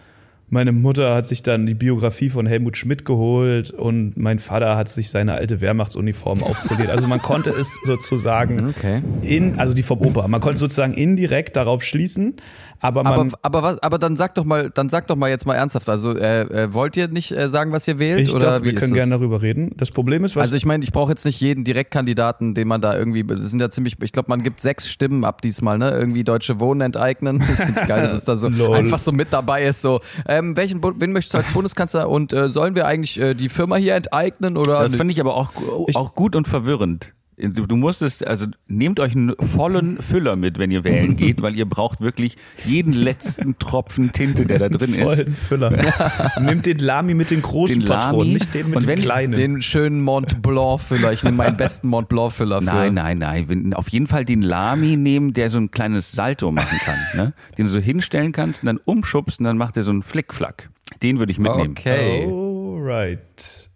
meine 0.50 0.72
Mutter 0.72 1.15
hat 1.15 1.25
sich 1.25 1.44
dann 1.44 1.65
die 1.65 1.74
Biografie 1.74 2.29
von 2.29 2.46
Helmut 2.46 2.77
Schmidt 2.77 3.06
geholt 3.06 3.72
und 3.72 4.18
mein 4.18 4.39
Vater 4.39 4.75
hat 4.77 4.89
sich 4.89 5.10
seine 5.10 5.34
alte 5.34 5.62
Wehrmachtsuniform 5.62 6.44
aufpoliert. 6.44 6.89
Also 6.89 7.08
man 7.08 7.22
konnte 7.22 7.51
es 7.51 7.77
sozusagen 7.86 8.70
Okay. 8.70 9.01
in, 9.22 9.60
also 9.60 9.74
die 9.74 9.84
vom 9.84 10.01
Opa, 10.01 10.27
man 10.27 10.41
konnte 10.41 10.60
sozusagen 10.60 10.94
indirekt 10.94 11.56
darauf 11.56 11.84
schließen, 11.84 12.36
aber 12.82 13.03
man. 13.03 13.13
Aber, 13.13 13.39
aber, 13.41 13.63
was, 13.63 13.84
aber 13.84 13.98
dann 14.00 14.15
sag 14.15 14.36
doch 14.36 14.46
mal, 14.46 14.70
dann 14.70 14.89
sag 14.89 15.08
doch 15.08 15.15
mal 15.15 15.29
jetzt 15.29 15.46
mal 15.46 15.56
ernsthaft. 15.56 15.89
Also 15.89 16.15
äh, 16.18 16.41
äh, 16.41 16.74
wollt 16.74 16.96
ihr 16.96 17.10
nicht 17.10 17.32
äh, 17.32 17.50
sagen, 17.50 17.72
was 17.72 17.88
ihr 17.88 18.00
wählt? 18.00 18.20
ich 18.22 18.34
oder 18.34 18.60
doch, 18.60 18.65
wir 18.65 18.74
können 18.75 18.94
gerne 18.94 19.12
darüber 19.12 19.41
reden. 19.41 19.72
Das 19.75 19.91
Problem 19.91 20.24
ist, 20.24 20.36
was. 20.36 20.44
Also 20.44 20.56
ich 20.56 20.65
meine, 20.65 20.84
ich 20.84 20.91
brauche 20.91 21.12
jetzt 21.12 21.25
nicht 21.25 21.41
jeden 21.41 21.63
Direktkandidaten, 21.65 22.53
den 22.53 22.68
man 22.68 22.79
da 22.79 22.98
irgendwie, 22.98 23.24
das 23.24 23.50
sind 23.50 23.60
ja 23.60 23.70
ziemlich, 23.70 23.98
ich 24.01 24.12
glaube, 24.13 24.29
man 24.29 24.44
gibt 24.44 24.62
sechs 24.62 24.89
Stimmen 24.89 25.25
ab 25.25 25.41
diesmal, 25.41 25.77
ne? 25.77 25.91
Irgendwie 25.91 26.24
Deutsche 26.24 26.60
Wohnen 26.60 26.82
enteignen. 26.82 27.39
Das 27.39 27.62
finde 27.62 27.82
ich 27.82 27.88
geil, 27.88 28.01
dass 28.01 28.13
es 28.13 28.24
da 28.24 28.36
so 28.36 28.48
einfach 28.72 29.00
so 29.00 29.12
mit 29.12 29.34
dabei 29.34 29.65
ist. 29.65 29.82
So, 29.82 30.00
ähm, 30.39 30.58
welchen, 30.58 30.81
wen 30.81 31.12
möchtest 31.12 31.34
du 31.34 31.38
als 31.38 31.53
Bundeskanzler 31.53 32.10
und 32.10 32.34
äh, 32.34 32.50
sollen 32.50 32.75
wir 32.75 32.88
eigentlich 32.88 33.19
äh, 33.19 33.34
die 33.34 33.50
Firma 33.50 33.75
hier 33.75 33.96
enteignen 33.96 34.58
oder? 34.58 34.81
Das 34.81 34.96
finde 34.96 35.12
ich 35.12 35.19
aber 35.19 35.36
auch, 35.36 35.51
auch 35.93 36.15
gut 36.15 36.36
und 36.36 36.48
verwirrend. 36.48 37.13
Du, 37.41 37.65
du 37.65 37.75
musstest, 37.77 38.27
also 38.27 38.48
nehmt 38.67 39.00
euch 39.00 39.15
einen 39.15 39.34
vollen 39.39 39.98
Füller 40.01 40.36
mit, 40.36 40.60
wenn 40.60 40.72
ihr 40.72 40.84
wählen 40.84 41.15
geht, 41.15 41.41
weil 41.41 41.55
ihr 41.55 41.65
braucht 41.65 42.01
wirklich 42.01 42.36
jeden 42.65 42.91
letzten 42.91 43.58
Tropfen 43.60 44.12
Tinte, 44.12 44.46
der 44.46 44.60
da 44.60 44.67
drin 44.69 44.93
ist. 44.93 45.01
vollen 45.01 45.34
Füller. 45.34 45.72
Nimmt 46.41 46.65
den 46.65 46.79
Lami 46.79 47.13
mit 47.13 47.31
den 47.31 47.41
großen 47.41 47.79
Den. 47.79 47.88
Patronen, 47.88 48.34
nicht 48.34 48.53
den 48.53 48.67
mit 48.67 48.75
Und 48.75 48.84
den 48.84 48.88
wenn- 48.89 49.00
kleinen. 49.00 49.34
den 49.34 49.62
schönen 49.62 50.01
Mont 50.01 50.41
Blanc 50.41 50.81
Füller. 50.81 51.13
Ich 51.13 51.24
nehme 51.24 51.38
meinen 51.38 51.55
besten 51.55 51.88
Mont 51.88 52.10
Blanc 52.10 52.34
Füller 52.34 52.60
für. 52.60 52.65
Nein, 52.65 52.93
nein, 52.96 53.17
nein. 53.19 53.74
Auf 53.74 53.88
jeden 53.89 54.08
Fall 54.08 54.25
den 54.25 54.41
Lami 54.41 54.98
nehmen, 54.98 55.31
der 55.34 55.50
so 55.50 55.60
ein 55.60 55.72
kleines 55.72 56.12
Salto 56.12 56.51
machen 56.51 56.77
kann. 56.84 56.98
Ne? 57.15 57.34
Den 57.58 57.65
du 57.65 57.72
so 57.72 57.79
hinstellen 57.79 58.31
kannst 58.34 58.63
und 58.63 58.67
dann 58.67 58.79
umschubst 58.84 59.39
und 59.39 59.46
dann 59.46 59.58
macht 59.58 59.77
er 59.77 59.84
so 59.84 59.91
einen 59.91 60.03
Flickflack. 60.03 60.69
Den 61.03 61.19
würde 61.19 61.31
ich 61.31 61.39
mitnehmen. 61.39 61.72
Okay. 61.77 62.25
Alright. 62.25 63.68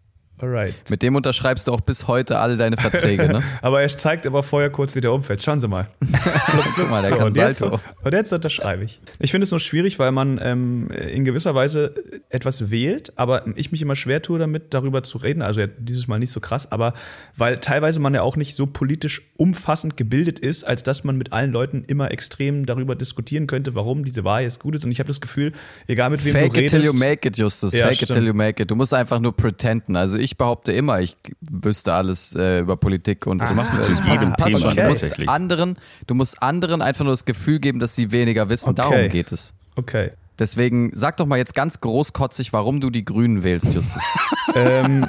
Alright. 0.44 0.76
Mit 0.90 1.02
dem 1.04 1.16
unterschreibst 1.16 1.68
du 1.68 1.72
auch 1.72 1.80
bis 1.80 2.08
heute 2.08 2.38
alle 2.40 2.58
deine 2.58 2.76
Verträge, 2.76 3.28
ne? 3.30 3.42
Aber 3.62 3.82
er 3.82 3.88
zeigt 3.88 4.28
aber 4.28 4.44
vorher 4.44 4.70
kurz, 4.70 4.94
wie 4.94 5.00
der 5.00 5.14
umfällt. 5.14 5.42
Schauen 5.42 5.60
Sie 5.62 5.70
mal. 5.70 5.88
Guck 6.76 6.90
mal, 6.90 7.02
der 7.02 7.12
So, 7.12 7.16
kann 7.16 7.28
und, 7.28 7.36
jetzt, 7.38 7.60
Salto. 7.60 7.80
und 8.04 8.12
jetzt 8.14 8.34
unterschreibe 8.34 8.84
ich. 8.84 9.00
Ich 9.20 9.32
finde 9.32 9.46
es 9.46 9.52
nur 9.52 9.62
schwierig, 9.62 10.00
weil 10.00 10.12
man 10.12 10.40
ähm, 10.44 10.90
in 10.90 11.24
gewisser 11.24 11.56
Weise 11.56 11.96
etwas 12.30 12.70
wählt, 12.72 13.14
aber 13.16 13.46
ich 13.56 13.72
mich 13.72 13.82
immer 13.82 13.96
schwer 13.96 14.22
tue 14.22 14.38
damit, 14.38 14.74
darüber 14.74 15.02
zu 15.04 15.18
reden. 15.18 15.42
Also 15.42 15.62
ja, 15.62 15.68
dieses 15.78 16.08
Mal 16.10 16.20
nicht 16.20 16.32
so 16.32 16.42
krass, 16.42 16.70
aber 16.74 16.94
weil 17.38 17.60
teilweise 17.60 18.02
man 18.02 18.14
ja 18.14 18.22
auch 18.22 18.36
nicht 18.36 18.58
so 18.58 18.66
politisch 18.68 19.22
umfassend 19.38 19.96
gebildet 19.96 20.40
ist, 20.40 20.66
als 20.66 20.84
dass 20.84 21.06
man 21.06 21.18
mit 21.18 21.32
allen 21.32 21.54
Leuten 21.54 21.86
immer 21.88 22.12
extrem 22.12 22.66
darüber 22.66 22.96
diskutieren 22.96 23.48
könnte, 23.48 23.76
warum 23.76 24.04
diese 24.04 24.26
Wahl 24.26 24.44
jetzt 24.44 24.60
gut 24.60 24.76
ist. 24.76 24.84
Und 24.84 24.92
ich 24.92 25.00
habe 25.00 25.08
das 25.08 25.22
Gefühl, 25.22 25.54
egal 25.88 26.10
mit 26.10 26.26
wem 26.26 26.34
Fake 26.34 26.54
du 26.54 26.60
it 26.60 26.70
till 26.70 26.80
redest. 26.82 26.94
you 26.94 27.00
make 27.00 27.26
it, 27.28 27.38
Justus. 27.38 27.72
Ja, 27.74 27.84
Fake 27.86 27.94
it 27.94 27.98
stimmt. 28.10 28.20
till 28.20 28.28
you 28.28 28.34
make 28.34 28.62
it. 28.62 28.70
Du 28.70 28.76
musst 28.76 28.94
einfach 28.94 29.20
nur 29.22 29.34
pretenden. 29.34 29.96
Also 29.96 30.18
ich 30.18 30.33
behaupte 30.38 30.72
immer, 30.72 31.02
ich 31.02 31.18
wüsste 31.42 31.94
alles 31.94 32.36
äh, 32.36 32.60
über 32.60 32.78
Politik 32.78 33.28
und 33.28 33.40
das 33.40 33.56
machst 33.56 33.74
du 33.74 33.82
zu 33.82 33.92
jedem 34.04 34.34
passt 34.34 34.58
Thema 34.58 34.60
schon. 34.60 34.76
Du 34.76 34.84
musst 34.88 35.30
anderen, 35.30 35.80
du 36.08 36.16
musst 36.16 36.42
anderen 36.42 36.82
einfach 36.82 37.04
nur 37.04 37.14
das 37.14 37.26
Gefühl 37.26 37.60
geben, 37.60 37.80
dass 37.80 37.96
sie 37.96 38.12
weniger 38.12 38.50
wissen. 38.50 38.70
Okay. 38.70 38.82
Darum 38.82 39.10
geht 39.10 39.32
es. 39.32 39.54
Okay. 39.76 40.12
Deswegen 40.40 40.92
sag 40.96 41.18
doch 41.18 41.28
mal 41.28 41.38
jetzt 41.38 41.54
ganz 41.54 41.80
großkotzig, 41.80 42.54
warum 42.54 42.82
du 42.82 42.90
die 42.90 43.06
Grünen 43.06 43.44
wählst, 43.44 43.74
Justus. 43.74 44.02
ähm, 44.56 45.08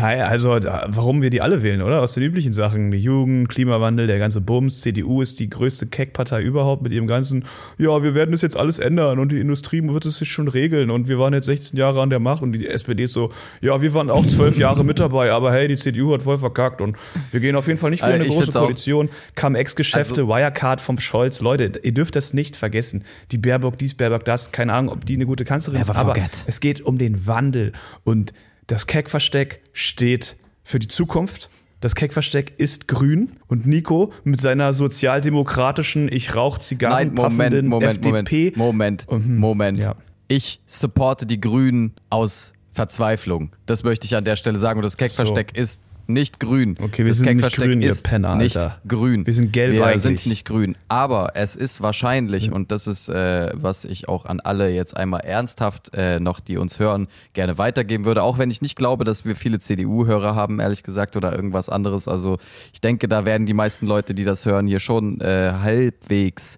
naja, 0.00 0.26
also 0.26 0.50
warum 0.86 1.22
wir 1.22 1.30
die 1.30 1.40
alle 1.40 1.62
wählen, 1.62 1.82
oder? 1.82 2.00
Aus 2.02 2.14
den 2.14 2.22
üblichen 2.22 2.52
Sachen. 2.52 2.90
Die 2.90 2.98
Jugend, 2.98 3.48
Klimawandel, 3.48 4.06
der 4.06 4.18
ganze 4.18 4.40
Bums. 4.40 4.80
CDU 4.80 5.20
ist 5.22 5.40
die 5.40 5.48
größte 5.50 5.86
Keckpartei 5.86 6.40
überhaupt 6.42 6.82
mit 6.82 6.92
ihrem 6.92 7.06
ganzen, 7.06 7.44
ja, 7.78 8.02
wir 8.02 8.14
werden 8.14 8.30
das 8.30 8.42
jetzt 8.42 8.56
alles 8.56 8.78
ändern 8.78 9.18
und 9.18 9.32
die 9.32 9.40
Industrie 9.40 9.82
wird 9.82 10.06
es 10.06 10.18
sich 10.18 10.30
schon 10.30 10.48
regeln 10.48 10.90
und 10.90 11.08
wir 11.08 11.18
waren 11.18 11.34
jetzt 11.34 11.46
16 11.46 11.78
Jahre 11.78 12.00
an 12.00 12.10
der 12.10 12.20
Macht 12.20 12.42
und 12.42 12.52
die 12.52 12.66
SPD 12.66 13.04
ist 13.04 13.12
so, 13.12 13.30
ja, 13.60 13.82
wir 13.82 13.92
waren 13.94 14.10
auch 14.10 14.26
zwölf 14.26 14.56
Jahre 14.58 14.84
mit 14.84 14.98
dabei, 15.00 15.30
aber 15.32 15.52
hey, 15.52 15.68
die 15.68 15.76
CDU 15.76 16.12
hat 16.14 16.22
voll 16.22 16.38
verkackt 16.38 16.80
und 16.80 16.96
wir 17.32 17.40
gehen 17.40 17.56
auf 17.56 17.66
jeden 17.66 17.78
Fall 17.78 17.90
nicht 17.90 18.02
für 18.02 18.10
Äh, 18.10 18.14
eine 18.14 18.26
ich 18.26 18.32
große 18.34 18.52
Koalition. 18.52 19.08
Cum-Ex-Geschäfte, 19.34 20.22
Also- 20.22 20.28
Wirecard 20.28 20.80
vom 20.80 20.98
Scholz. 20.98 21.40
Leute, 21.40 21.72
ihr 21.82 21.92
dürft 21.92 22.16
das 22.16 22.34
nicht 22.34 22.56
vergessen. 22.56 23.04
Die 23.32 23.38
Baerbock, 23.38 23.78
dies, 23.78 23.94
Baerbock, 23.94 24.24
das. 24.24 24.52
Keine 24.52 24.72
Ahnung, 24.74 24.92
ob 24.92 25.04
die 25.06 25.14
eine 25.14 25.26
gute 25.26 25.44
Kanzlerin 25.44 25.80
ist, 25.80 25.90
aber 25.90 26.14
es 26.46 26.60
geht 26.60 26.80
um 26.80 26.98
den 26.98 27.26
Wandel. 27.26 27.72
Und 28.04 28.32
das 28.68 28.86
Keckversteck 28.86 29.60
steht 29.72 30.36
für 30.62 30.78
die 30.78 30.86
Zukunft. 30.88 31.50
Das 31.80 31.94
Keckversteck 31.94 32.58
ist 32.58 32.86
grün 32.88 33.32
und 33.46 33.66
Nico 33.66 34.12
mit 34.24 34.40
seiner 34.40 34.74
sozialdemokratischen 34.74 36.10
Ich 36.10 36.34
rauch 36.34 36.58
Zigarren 36.58 37.08
Nein, 37.08 37.14
Moment, 37.14 37.68
Moment, 37.68 37.92
FDP. 38.04 38.52
Moment, 38.56 39.06
Moment, 39.08 39.26
Mhm. 39.26 39.38
Moment. 39.38 39.78
Ja. 39.78 39.94
Ich 40.28 40.60
supporte 40.66 41.24
die 41.24 41.40
Grünen 41.40 41.94
aus 42.10 42.52
Verzweiflung. 42.70 43.52
Das 43.66 43.82
möchte 43.84 44.06
ich 44.06 44.14
an 44.16 44.24
der 44.24 44.36
Stelle 44.36 44.58
sagen. 44.58 44.78
Und 44.78 44.84
das 44.84 44.96
Keckversteck 44.96 45.56
ist 45.56 45.80
nicht 46.08 46.40
grün. 46.40 46.76
Okay, 46.80 47.04
wir 47.04 47.08
das 47.08 47.18
sind 47.18 47.36
nicht 47.36 47.56
grün, 47.56 47.82
ist 47.82 48.08
Penner, 48.08 48.34
nicht 48.34 48.58
grün. 48.86 49.26
Wir 49.26 49.34
sind 49.34 49.52
gelb 49.52 49.72
Wir 49.74 49.84
eigentlich. 49.86 50.02
sind 50.02 50.26
nicht 50.26 50.46
grün. 50.46 50.74
Aber 50.88 51.32
es 51.34 51.54
ist 51.54 51.82
wahrscheinlich, 51.82 52.50
und 52.50 52.72
das 52.72 52.86
ist, 52.86 53.10
äh, 53.10 53.50
was 53.54 53.84
ich 53.84 54.08
auch 54.08 54.24
an 54.24 54.40
alle 54.40 54.70
jetzt 54.70 54.96
einmal 54.96 55.20
ernsthaft 55.20 55.90
äh, 55.94 56.18
noch, 56.18 56.40
die 56.40 56.56
uns 56.56 56.78
hören, 56.78 57.08
gerne 57.34 57.58
weitergeben 57.58 58.06
würde. 58.06 58.22
Auch 58.22 58.38
wenn 58.38 58.50
ich 58.50 58.62
nicht 58.62 58.76
glaube, 58.76 59.04
dass 59.04 59.26
wir 59.26 59.36
viele 59.36 59.58
CDU-Hörer 59.58 60.34
haben, 60.34 60.60
ehrlich 60.60 60.82
gesagt, 60.82 61.14
oder 61.16 61.34
irgendwas 61.36 61.68
anderes. 61.68 62.08
Also 62.08 62.38
ich 62.72 62.80
denke, 62.80 63.06
da 63.06 63.26
werden 63.26 63.46
die 63.46 63.54
meisten 63.54 63.86
Leute, 63.86 64.14
die 64.14 64.24
das 64.24 64.46
hören, 64.46 64.66
hier 64.66 64.80
schon 64.80 65.20
äh, 65.20 65.52
halbwegs 65.62 66.56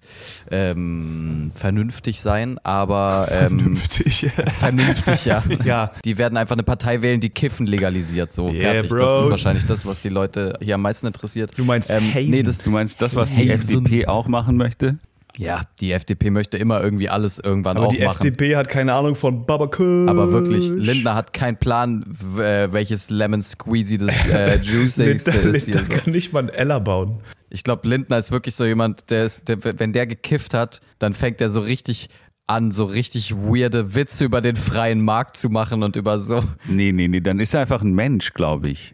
ähm, 0.49 1.51
vernünftig 1.55 2.21
sein. 2.21 2.57
Aber 2.63 3.27
ähm, 3.31 3.59
Vernünftig. 3.59 4.31
vernünftig, 4.59 5.25
ja. 5.25 5.43
Ja. 5.65 5.91
Die 6.05 6.17
werden 6.17 6.37
einfach 6.37 6.55
eine 6.55 6.63
Partei 6.63 7.01
wählen, 7.01 7.19
die 7.19 7.29
Kiffen 7.29 7.67
legalisiert. 7.67 8.31
So, 8.33 8.49
Yeah, 8.49 8.71
fertig. 8.71 8.91
Das 8.91 8.99
bros. 8.99 9.25
ist 9.25 9.40
wahrscheinlich 9.45 9.65
das, 9.65 9.85
was 9.85 10.01
die 10.01 10.09
Leute 10.09 10.57
hier 10.61 10.75
am 10.75 10.81
meisten 10.81 11.07
interessiert. 11.07 11.51
Du 11.57 11.65
meinst 11.65 11.89
ähm, 11.89 12.03
Hazen. 12.13 12.29
Nee, 12.31 12.43
das, 12.43 12.57
Du 12.59 12.69
meinst 12.69 13.01
das, 13.01 13.15
was 13.15 13.31
die 13.33 13.49
Hazen. 13.51 13.83
FDP 13.83 14.07
auch 14.07 14.27
machen 14.27 14.57
möchte? 14.57 14.97
ja, 15.37 15.63
die 15.79 15.93
FDP 15.93 16.29
möchte 16.29 16.57
immer 16.57 16.83
irgendwie 16.83 17.07
alles 17.09 17.39
irgendwann 17.39 17.77
Aber 17.77 17.87
auch 17.87 17.93
die 17.93 18.03
machen. 18.03 18.17
FDP 18.17 18.57
hat 18.57 18.67
keine 18.67 18.93
Ahnung 18.93 19.15
von 19.15 19.45
Baba 19.45 19.67
Kush. 19.67 20.09
aber 20.09 20.31
wirklich, 20.33 20.67
Lindner 20.69 21.15
hat 21.15 21.31
keinen 21.31 21.55
Plan, 21.57 22.03
äh, 22.37 22.71
welches 22.71 23.09
Lemon 23.09 23.41
Squeezy 23.41 23.97
das 23.97 24.25
äh, 24.27 24.57
Juicigste 24.61 25.31
Lindner, 25.31 25.55
ist 25.55 25.65
hier. 25.65 25.75
Lindner 25.75 25.95
So. 25.95 26.01
kann 26.03 26.13
nicht 26.13 26.33
mal 26.33 26.39
einen 26.39 26.49
Ella 26.49 26.79
bauen. 26.79 27.19
Ich 27.49 27.63
glaube, 27.63 27.87
Lindner 27.87 28.17
ist 28.17 28.31
wirklich 28.31 28.55
so 28.55 28.65
jemand, 28.65 29.09
der 29.09 29.25
ist, 29.25 29.47
der, 29.47 29.57
wenn 29.79 29.93
der 29.93 30.05
gekifft 30.05 30.53
hat, 30.53 30.81
dann 30.99 31.13
fängt 31.13 31.39
er 31.41 31.49
so 31.49 31.61
richtig 31.61 32.09
an, 32.45 32.71
so 32.71 32.83
richtig 32.83 33.33
weirde 33.33 33.95
Witze 33.95 34.25
über 34.25 34.41
den 34.41 34.57
freien 34.57 35.01
Markt 35.01 35.37
zu 35.37 35.49
machen 35.49 35.81
und 35.83 35.95
über 35.95 36.19
so. 36.19 36.43
Nee, 36.67 36.91
nee, 36.91 37.07
nee, 37.07 37.21
dann 37.21 37.39
ist 37.39 37.53
er 37.53 37.61
einfach 37.61 37.81
ein 37.81 37.93
Mensch, 37.93 38.33
glaube 38.33 38.69
ich. 38.69 38.93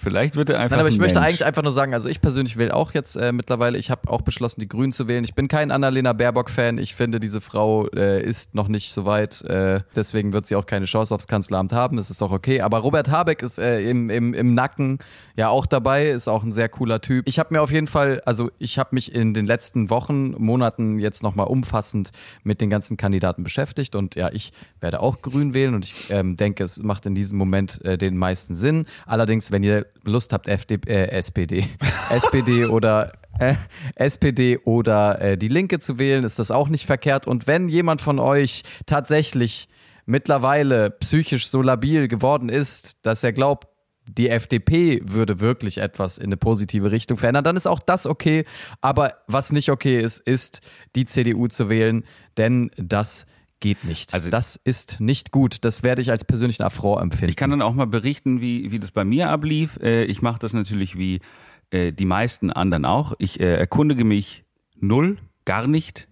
Vielleicht 0.00 0.36
wird 0.36 0.48
er 0.50 0.60
einfach 0.60 0.76
Nein, 0.76 0.80
aber 0.80 0.88
ich 0.88 0.94
ein 0.96 1.00
möchte 1.00 1.18
Mensch. 1.18 1.28
eigentlich 1.28 1.44
einfach 1.44 1.62
nur 1.62 1.72
sagen, 1.72 1.92
also 1.92 2.08
ich 2.08 2.20
persönlich 2.20 2.56
wähle 2.56 2.72
auch 2.72 2.94
jetzt 2.94 3.16
äh, 3.16 3.32
mittlerweile, 3.32 3.78
ich 3.78 3.90
habe 3.90 4.08
auch 4.08 4.22
beschlossen, 4.22 4.60
die 4.60 4.68
Grünen 4.68 4.92
zu 4.92 5.08
wählen. 5.08 5.24
Ich 5.24 5.34
bin 5.34 5.48
kein 5.48 5.72
Annalena 5.72 6.12
Baerbock-Fan. 6.12 6.78
Ich 6.78 6.94
finde, 6.94 7.18
diese 7.18 7.40
Frau 7.40 7.88
äh, 7.88 8.22
ist 8.22 8.54
noch 8.54 8.68
nicht 8.68 8.92
so 8.92 9.06
weit. 9.06 9.42
Äh, 9.42 9.80
deswegen 9.96 10.32
wird 10.32 10.46
sie 10.46 10.54
auch 10.54 10.66
keine 10.66 10.84
Chance 10.84 11.12
aufs 11.12 11.26
Kanzleramt 11.26 11.72
haben. 11.72 11.96
Das 11.96 12.10
ist 12.10 12.22
auch 12.22 12.30
okay. 12.30 12.60
Aber 12.60 12.78
Robert 12.78 13.10
Habeck 13.10 13.42
ist 13.42 13.58
äh, 13.58 13.80
im, 13.90 14.08
im, 14.08 14.34
im 14.34 14.54
Nacken 14.54 14.98
ja 15.36 15.48
auch 15.48 15.66
dabei, 15.66 16.08
ist 16.10 16.28
auch 16.28 16.44
ein 16.44 16.52
sehr 16.52 16.68
cooler 16.68 17.00
Typ. 17.00 17.26
Ich 17.26 17.40
habe 17.40 17.52
mir 17.52 17.60
auf 17.60 17.72
jeden 17.72 17.88
Fall, 17.88 18.22
also 18.24 18.52
ich 18.58 18.78
habe 18.78 18.90
mich 18.92 19.12
in 19.12 19.34
den 19.34 19.46
letzten 19.46 19.90
Wochen, 19.90 20.30
Monaten 20.38 21.00
jetzt 21.00 21.24
nochmal 21.24 21.48
umfassend 21.48 22.12
mit 22.44 22.60
den 22.60 22.70
ganzen 22.70 22.96
Kandidaten 22.96 23.42
beschäftigt 23.42 23.96
und 23.96 24.14
ja, 24.14 24.30
ich 24.32 24.52
werde 24.80 25.00
auch 25.00 25.22
grün 25.22 25.54
wählen 25.54 25.74
und 25.74 25.84
ich 25.84 26.10
ähm, 26.10 26.36
denke, 26.36 26.62
es 26.62 26.80
macht 26.80 27.06
in 27.06 27.16
diesem 27.16 27.36
Moment 27.36 27.84
äh, 27.84 27.98
den 27.98 28.16
meisten 28.16 28.54
Sinn. 28.54 28.86
Allerdings, 29.06 29.50
wenn 29.50 29.64
ihr 29.64 29.86
Lust 30.02 30.32
habt, 30.32 30.48
FD, 30.48 30.80
äh, 30.86 31.08
SPD, 31.10 31.68
SPD 32.10 32.64
oder 32.66 33.12
äh, 33.38 33.54
SPD 33.96 34.58
oder 34.58 35.20
äh, 35.20 35.38
die 35.38 35.48
Linke 35.48 35.78
zu 35.78 35.98
wählen, 35.98 36.24
ist 36.24 36.38
das 36.38 36.50
auch 36.50 36.68
nicht 36.68 36.86
verkehrt. 36.86 37.26
Und 37.26 37.46
wenn 37.46 37.68
jemand 37.68 38.00
von 38.00 38.18
euch 38.18 38.62
tatsächlich 38.86 39.68
mittlerweile 40.06 40.90
psychisch 40.90 41.48
so 41.48 41.62
labil 41.62 42.08
geworden 42.08 42.48
ist, 42.48 42.96
dass 43.02 43.22
er 43.22 43.32
glaubt, 43.32 43.68
die 44.08 44.30
FDP 44.30 45.02
würde 45.04 45.40
wirklich 45.40 45.78
etwas 45.78 46.18
in 46.18 46.26
eine 46.26 46.38
positive 46.38 46.90
Richtung 46.90 47.18
verändern, 47.18 47.44
dann 47.44 47.56
ist 47.56 47.66
auch 47.66 47.80
das 47.80 48.06
okay. 48.06 48.44
Aber 48.80 49.12
was 49.26 49.52
nicht 49.52 49.70
okay 49.70 50.00
ist, 50.00 50.20
ist 50.20 50.62
die 50.96 51.04
CDU 51.04 51.46
zu 51.48 51.68
wählen, 51.68 52.04
denn 52.36 52.70
das 52.76 53.26
geht 53.60 53.84
nicht. 53.84 54.14
Also- 54.14 54.30
das 54.30 54.56
ist 54.56 55.00
nicht 55.00 55.30
gut. 55.32 55.64
Das 55.64 55.82
werde 55.82 56.02
ich 56.02 56.10
als 56.10 56.24
persönlichen 56.24 56.62
Affront 56.62 57.02
empfinden. 57.02 57.30
Ich 57.30 57.36
kann 57.36 57.50
dann 57.50 57.62
auch 57.62 57.74
mal 57.74 57.86
berichten, 57.86 58.40
wie, 58.40 58.70
wie 58.72 58.78
das 58.78 58.90
bei 58.90 59.04
mir 59.04 59.30
ablief. 59.30 59.78
Äh, 59.82 60.04
ich 60.04 60.22
mache 60.22 60.38
das 60.38 60.52
natürlich 60.52 60.96
wie 60.96 61.20
äh, 61.70 61.92
die 61.92 62.04
meisten 62.06 62.50
anderen 62.52 62.84
auch. 62.84 63.14
Ich 63.18 63.40
äh, 63.40 63.56
erkundige 63.56 64.04
mich 64.04 64.44
null, 64.80 65.18
gar 65.44 65.66
nicht. 65.66 66.08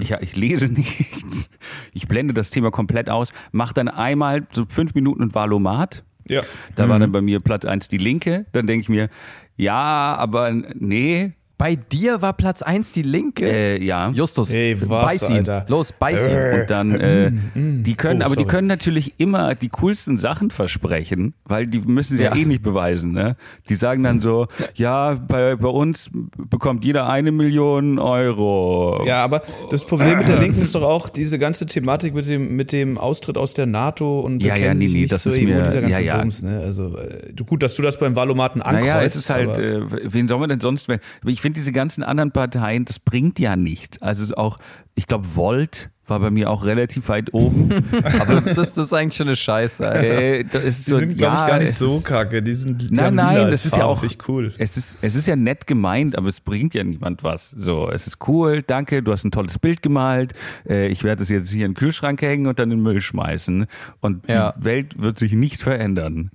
Ich, 0.00 0.10
ich 0.10 0.34
lese 0.36 0.68
nichts. 0.70 1.50
Ich 1.92 2.08
blende 2.08 2.32
das 2.32 2.48
Thema 2.48 2.70
komplett 2.70 3.10
aus, 3.10 3.34
mache 3.52 3.74
dann 3.74 3.88
einmal 3.88 4.46
so 4.50 4.64
fünf 4.66 4.94
Minuten 4.94 5.22
ein 5.24 5.34
Valomat. 5.34 6.02
Ja. 6.28 6.40
Da 6.76 6.88
war 6.88 6.98
dann 6.98 7.12
bei 7.12 7.20
mir 7.20 7.40
Platz 7.40 7.66
eins 7.66 7.88
die 7.88 7.98
Linke. 7.98 8.46
Dann 8.52 8.66
denke 8.66 8.80
ich 8.80 8.88
mir, 8.88 9.10
ja, 9.56 10.14
aber 10.16 10.50
nee, 10.50 11.34
Bei 11.58 11.74
dir 11.74 12.20
war 12.20 12.34
Platz 12.34 12.60
1 12.60 12.92
die 12.92 13.00
Linke. 13.02 13.48
äh, 13.50 13.82
ja. 13.82 14.10
Justus, 14.10 14.50
Ey, 14.52 14.76
was, 14.82 14.88
beiß 15.06 15.30
ihn. 15.30 15.36
Alter. 15.38 15.64
Los, 15.68 15.90
beiß 15.92 16.28
ihn. 16.28 16.34
Äh. 16.34 16.60
Und 16.60 16.70
dann, 16.70 17.00
äh, 17.00 17.32
die 17.54 17.94
können, 17.94 18.20
Oh, 18.22 18.26
aber 18.26 18.36
die 18.36 18.44
können 18.44 18.66
natürlich 18.68 19.14
immer 19.18 19.54
die 19.54 19.70
coolsten 19.70 20.18
Sachen 20.18 20.50
versprechen, 20.50 21.32
weil 21.46 21.66
die 21.66 21.78
müssen 21.80 22.18
sie 22.18 22.24
ja, 22.24 22.34
Ja. 22.34 22.42
eh 22.42 22.44
nicht 22.44 22.62
beweisen. 22.62 23.12
Ne? 23.12 23.36
Die 23.70 23.74
sagen 23.74 24.02
dann 24.02 24.20
so, 24.20 24.48
ja, 24.74 25.14
bei, 25.14 25.56
bei 25.56 25.68
uns 25.68 26.10
bekommt 26.36 26.84
jeder 26.84 27.08
eine 27.08 27.32
Million 27.32 27.98
Euro. 27.98 29.02
Ja, 29.06 29.24
aber 29.24 29.40
das 29.70 29.82
Problem 29.84 30.18
mit 30.18 30.28
der 30.28 30.38
Linken 30.38 30.60
ist 30.60 30.74
doch 30.74 30.82
auch 30.82 31.08
diese 31.08 31.38
ganze 31.38 31.64
Thematik 31.66 32.14
mit 32.14 32.28
dem, 32.28 32.54
mit 32.56 32.70
dem 32.72 32.98
Austritt 32.98 33.38
aus 33.38 33.54
der 33.54 33.64
NATO 33.64 34.20
und 34.20 34.42
Ja, 34.42 34.56
ja, 34.56 34.74
nee, 34.74 34.88
nee, 34.88 34.92
nicht 35.00 35.12
das 35.12 35.24
ist 35.24 35.38
EU, 35.38 35.44
mir- 35.44 35.62
dieser 35.62 35.80
ganze 35.80 36.02
ja, 36.04 36.14
ja. 36.16 36.18
Bums, 36.20 36.42
ne? 36.42 36.60
Also 36.60 36.98
äh, 36.98 37.32
gut, 37.46 37.62
dass 37.62 37.74
du 37.74 37.82
das 37.82 37.98
beim 37.98 38.14
Valomaten 38.14 38.60
ankreuzt. 38.60 38.88
Naja, 38.94 39.02
es 39.02 39.14
ist 39.16 39.30
halt, 39.30 39.50
aber- 39.50 39.62
äh, 39.62 39.80
wen 40.12 40.28
soll 40.28 40.38
man 40.38 40.50
denn 40.50 40.60
sonst, 40.60 40.88
wenn- 40.88 41.00
ich 41.24 41.45
finde 41.46 41.60
diese 41.60 41.70
ganzen 41.70 42.02
anderen 42.02 42.32
Parteien, 42.32 42.84
das 42.86 42.98
bringt 42.98 43.38
ja 43.38 43.54
nichts. 43.54 44.02
Also 44.02 44.24
es 44.24 44.30
ist 44.30 44.36
auch, 44.36 44.58
ich 44.96 45.06
glaube, 45.06 45.36
Volt 45.36 45.90
war 46.04 46.18
bei 46.18 46.28
mir 46.32 46.50
auch 46.50 46.66
relativ 46.66 47.08
weit 47.08 47.32
oben. 47.34 47.70
Aber 48.20 48.40
das 48.40 48.58
ist, 48.58 48.76
das 48.76 48.88
ist 48.88 48.92
eigentlich 48.92 49.14
schon 49.14 49.28
eine 49.28 49.36
Scheiße, 49.36 49.88
Alter. 49.88 50.12
äh, 50.20 50.42
das 50.42 50.64
ist 50.64 50.86
die 50.88 50.90
so, 50.90 50.96
sind, 50.96 51.16
glaube 51.16 51.36
ich, 51.36 51.46
gar 51.46 51.58
nicht 51.60 51.72
so 51.74 51.86
ist, 51.86 52.04
kacke. 52.04 52.42
Die 52.42 52.52
sind 52.54 52.82
die 52.82 52.88
Nein, 52.90 53.14
nein, 53.14 53.48
das 53.48 53.64
ist 53.64 53.76
ja 53.76 53.84
auch 53.84 54.02
cool. 54.26 54.54
Es 54.58 54.76
ist, 54.76 54.98
es 55.02 55.14
ist 55.14 55.26
ja 55.28 55.36
nett 55.36 55.68
gemeint, 55.68 56.18
aber 56.18 56.28
es 56.28 56.40
bringt 56.40 56.74
ja 56.74 56.82
niemand 56.82 57.22
was. 57.22 57.50
So, 57.50 57.88
es 57.92 58.08
ist 58.08 58.26
cool, 58.26 58.62
danke, 58.62 59.04
du 59.04 59.12
hast 59.12 59.22
ein 59.22 59.30
tolles 59.30 59.60
Bild 59.60 59.82
gemalt. 59.82 60.32
Äh, 60.68 60.88
ich 60.88 61.04
werde 61.04 61.22
es 61.22 61.28
jetzt 61.28 61.52
hier 61.52 61.64
in 61.64 61.72
den 61.72 61.76
Kühlschrank 61.76 62.20
hängen 62.22 62.48
und 62.48 62.58
dann 62.58 62.72
in 62.72 62.78
den 62.78 62.82
Müll 62.82 63.00
schmeißen. 63.00 63.66
Und 64.00 64.28
Ja. 64.28 64.52
die 64.58 64.64
Welt 64.64 65.00
wird 65.00 65.20
sich 65.20 65.30
nicht 65.30 65.60
verändern. 65.62 66.32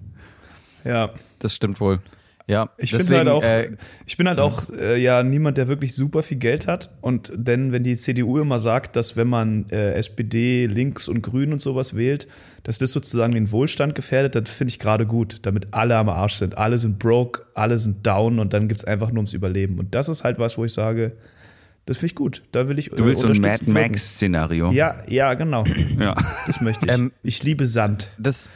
Ja. 0.85 1.09
Das 1.39 1.53
stimmt 1.53 1.81
wohl. 1.81 1.99
Ja, 2.47 2.69
Ich 2.77 2.91
finde 2.91 3.05
deswegen, 3.05 3.29
halt 3.29 3.29
auch, 3.29 3.43
äh, 3.43 3.71
ich 4.05 4.17
bin 4.17 4.27
halt 4.27 4.39
auch 4.39 4.69
äh, 4.69 5.01
ja 5.01 5.23
niemand, 5.23 5.57
der 5.57 5.67
wirklich 5.67 5.95
super 5.95 6.23
viel 6.23 6.37
Geld 6.37 6.67
hat. 6.67 6.89
Und 7.01 7.31
denn 7.35 7.71
wenn 7.71 7.83
die 7.83 7.97
CDU 7.97 8.39
immer 8.39 8.59
sagt, 8.59 8.95
dass 8.95 9.15
wenn 9.15 9.27
man 9.27 9.69
äh, 9.69 9.93
SPD, 9.93 10.65
Links 10.65 11.07
und 11.07 11.21
Grün 11.21 11.53
und 11.53 11.59
sowas 11.59 11.95
wählt, 11.95 12.27
dass 12.63 12.77
das 12.77 12.91
sozusagen 12.91 13.33
den 13.33 13.51
Wohlstand 13.51 13.95
gefährdet, 13.95 14.35
das 14.35 14.51
finde 14.51 14.69
ich 14.69 14.79
gerade 14.79 15.05
gut, 15.05 15.39
damit 15.43 15.73
alle 15.73 15.97
am 15.97 16.09
Arsch 16.09 16.35
sind. 16.35 16.57
Alle 16.57 16.79
sind 16.79 16.99
broke, 16.99 17.43
alle 17.53 17.77
sind 17.77 18.05
down 18.05 18.39
und 18.39 18.53
dann 18.53 18.67
geht's 18.67 18.85
einfach 18.85 19.09
nur 19.09 19.17
ums 19.17 19.33
Überleben. 19.33 19.79
Und 19.79 19.95
das 19.95 20.09
ist 20.09 20.23
halt 20.23 20.39
was, 20.39 20.57
wo 20.57 20.65
ich 20.65 20.73
sage, 20.73 21.13
das 21.85 21.97
finde 21.97 22.07
ich 22.07 22.15
gut. 22.15 22.43
Da 22.51 22.69
will 22.69 22.77
ich 22.77 22.89
Du 22.89 23.05
willst 23.05 23.21
so 23.21 23.27
ein 23.27 23.41
Mad. 23.41 23.63
Max-Szenario. 23.65 24.71
Ja, 24.71 25.01
ja, 25.07 25.33
genau. 25.33 25.63
ja. 25.99 26.15
Das 26.45 26.61
möchte 26.61 26.85
ich. 26.85 26.91
Ähm, 26.91 27.11
ich 27.23 27.43
liebe 27.43 27.65
Sand. 27.65 28.11
das, 28.19 28.49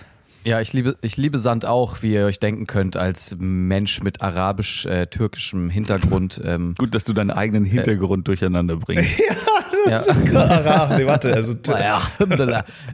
ja, 0.45 0.62
ich 0.62 0.73
liebe, 0.73 0.95
ich 1.01 1.17
liebe 1.17 1.39
Sand 1.39 1.65
auch, 1.65 2.03
wie 2.03 2.13
ihr 2.13 2.25
euch 2.25 2.39
denken 2.39 2.67
könnt, 2.67 2.97
als 2.97 3.36
Mensch 3.39 4.01
mit 4.01 4.21
arabisch-türkischem 4.21 5.69
Hintergrund. 5.69 6.41
Ähm, 6.45 6.75
Gut, 6.77 6.93
dass 6.93 7.05
du 7.05 7.13
deinen 7.13 7.31
eigenen 7.31 7.65
Hintergrund 7.65 8.27
durcheinander 8.27 8.75
bringst. 8.75 9.19
ja. 9.89 10.03
Ah, 10.36 10.95
nee, 10.95 11.05
warte, 11.05 11.34
also 11.34 11.55
Naja, 11.67 12.01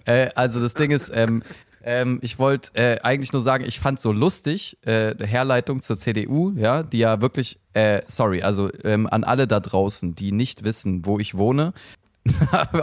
äh, 0.05 0.29
also 0.35 0.61
das 0.61 0.73
Ding 0.73 0.91
ist, 0.91 1.11
ähm, 1.13 1.43
ähm, 1.83 2.19
ich 2.21 2.39
wollte 2.39 2.73
äh, 2.75 2.99
eigentlich 3.01 3.33
nur 3.33 3.41
sagen, 3.41 3.65
ich 3.67 3.79
fand 3.79 3.99
so 3.99 4.13
lustig, 4.13 4.77
äh, 4.85 5.15
Herleitung 5.19 5.81
zur 5.81 5.97
CDU, 5.97 6.53
ja, 6.55 6.83
die 6.83 6.99
ja 6.99 7.19
wirklich, 7.21 7.59
äh, 7.73 8.01
sorry, 8.05 8.41
also 8.41 8.69
ähm, 8.83 9.07
an 9.07 9.25
alle 9.25 9.47
da 9.47 9.59
draußen, 9.59 10.15
die 10.15 10.31
nicht 10.31 10.63
wissen, 10.63 11.05
wo 11.05 11.19
ich 11.19 11.35
wohne. 11.37 11.73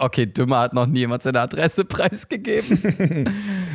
okay, 0.01 0.27
Dümmer 0.27 0.59
hat 0.59 0.75
noch 0.75 0.87
nie 0.87 1.01
jemand 1.01 1.23
seine 1.23 1.41
Adresse 1.41 1.85
preisgegeben. 1.85 3.31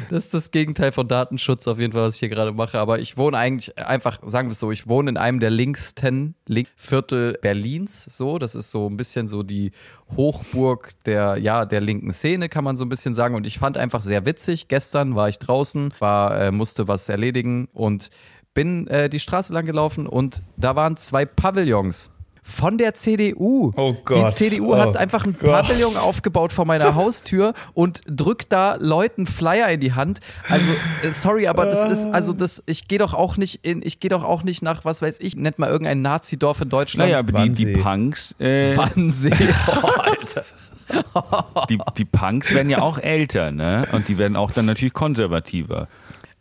Das 0.10 0.26
ist 0.26 0.34
das 0.34 0.52
Gegenteil 0.52 0.92
von 0.92 1.08
Datenschutz 1.08 1.68
auf 1.68 1.80
jeden 1.80 1.94
Fall, 1.94 2.04
was 2.04 2.16
ich 2.16 2.20
hier 2.20 2.30
gerade 2.30 2.52
mache. 2.52 2.80
Aber 2.80 3.00
ich 3.00 3.18
wohne 3.18 3.38
eigentlich 3.38 3.78
einfach, 3.78 4.20
sagen 4.26 4.48
wir 4.48 4.54
es 4.54 4.60
so, 4.60 4.72
ich 4.72 4.88
wohne 4.88 5.12
in 5.12 5.18
einem 5.18 5.40
der 5.40 5.50
linksten 5.50 6.36
Link 6.48 6.68
Viertel 6.76 7.38
Berlins. 7.42 8.06
So, 8.06 8.38
das 8.38 8.56
ist 8.56 8.72
so 8.72 8.90
ein 8.90 8.98
bisschen 8.98 9.28
so 9.28 9.44
die 9.44 9.72
Hochburg 10.16 10.92
der, 11.06 11.38
ja, 11.38 11.66
der 11.66 11.82
linken 11.82 12.14
Szene, 12.14 12.50
kann 12.50 12.64
man 12.64 12.78
so 12.78 12.86
ein 12.86 12.90
bisschen 12.90 13.14
sagen. 13.14 13.36
Und 13.36 13.48
ich 13.48 13.60
fand 13.60 13.78
einfach 13.78 14.02
sehr 14.02 14.26
witzig. 14.26 14.68
Gestern 14.68 15.16
war 15.16 15.30
ich 15.30 15.40
draußen, 15.40 15.94
war, 16.00 16.40
äh, 16.40 16.52
musste 16.52 16.88
was 16.88 17.10
erledigen 17.10 17.68
und 17.74 18.10
bin 18.54 18.88
äh, 18.88 19.10
die 19.10 19.20
Straße 19.20 19.54
lang 19.54 19.66
gelaufen 19.66 20.08
und 20.08 20.44
da 20.58 20.76
waren 20.76 20.98
zwei 20.98 21.26
Pavillons. 21.26 22.12
Von 22.46 22.78
der 22.78 22.94
CDU. 22.94 23.72
Oh 23.78 23.94
Gott. 24.04 24.28
Die 24.28 24.34
CDU 24.34 24.76
hat 24.76 24.96
Oh 24.96 25.00
einfach 25.00 25.26
ein 25.26 25.38
Gott. 25.40 25.66
Pavillon 25.66 25.96
aufgebaut 25.96 26.52
vor 26.52 26.66
meiner 26.66 26.94
Haustür 26.94 27.54
und 27.74 28.02
drückt 28.06 28.52
da 28.52 28.76
Leuten 28.80 29.26
Flyer 29.26 29.70
in 29.70 29.80
die 29.80 29.94
Hand. 29.94 30.20
Also 30.50 30.70
äh, 31.04 31.12
sorry, 31.12 31.48
aber 31.48 31.66
das 31.66 31.86
ist 31.86 32.06
also 32.06 32.34
das. 32.34 32.62
Ich 32.66 32.90
gehe 32.90 33.00
doch 33.00 33.14
auch 33.14 33.38
nicht 33.38 33.62
in. 33.64 33.82
Ich 33.82 34.02
gehe 34.02 34.10
doch 34.10 34.24
auch 34.26 34.44
nicht 34.44 34.62
nach 34.62 34.84
was 34.84 35.02
weiß 35.02 35.22
ich. 35.22 35.38
Nennt 35.38 35.58
mal 35.58 35.70
irgendein 35.70 36.02
Nazi-Dorf 36.02 36.60
in 36.62 36.70
Deutschland. 36.70 37.10
Naja, 37.10 37.20
aber 37.20 37.46
die, 37.46 37.52
die. 37.66 37.74
Punks, 37.78 38.36
äh, 38.40 38.76
Wannsee. 38.76 39.32
Oh, 39.82 39.88
Alter. 40.00 40.44
die, 41.70 41.80
die 41.98 42.06
Punks 42.06 42.54
werden 42.54 42.70
ja 42.70 42.82
auch 42.82 43.00
älter, 43.00 43.52
ne? 43.52 43.88
Und 43.94 44.10
die 44.10 44.18
werden 44.18 44.36
auch 44.36 44.52
dann 44.52 44.66
natürlich 44.66 44.94
konservativer. 44.94 45.88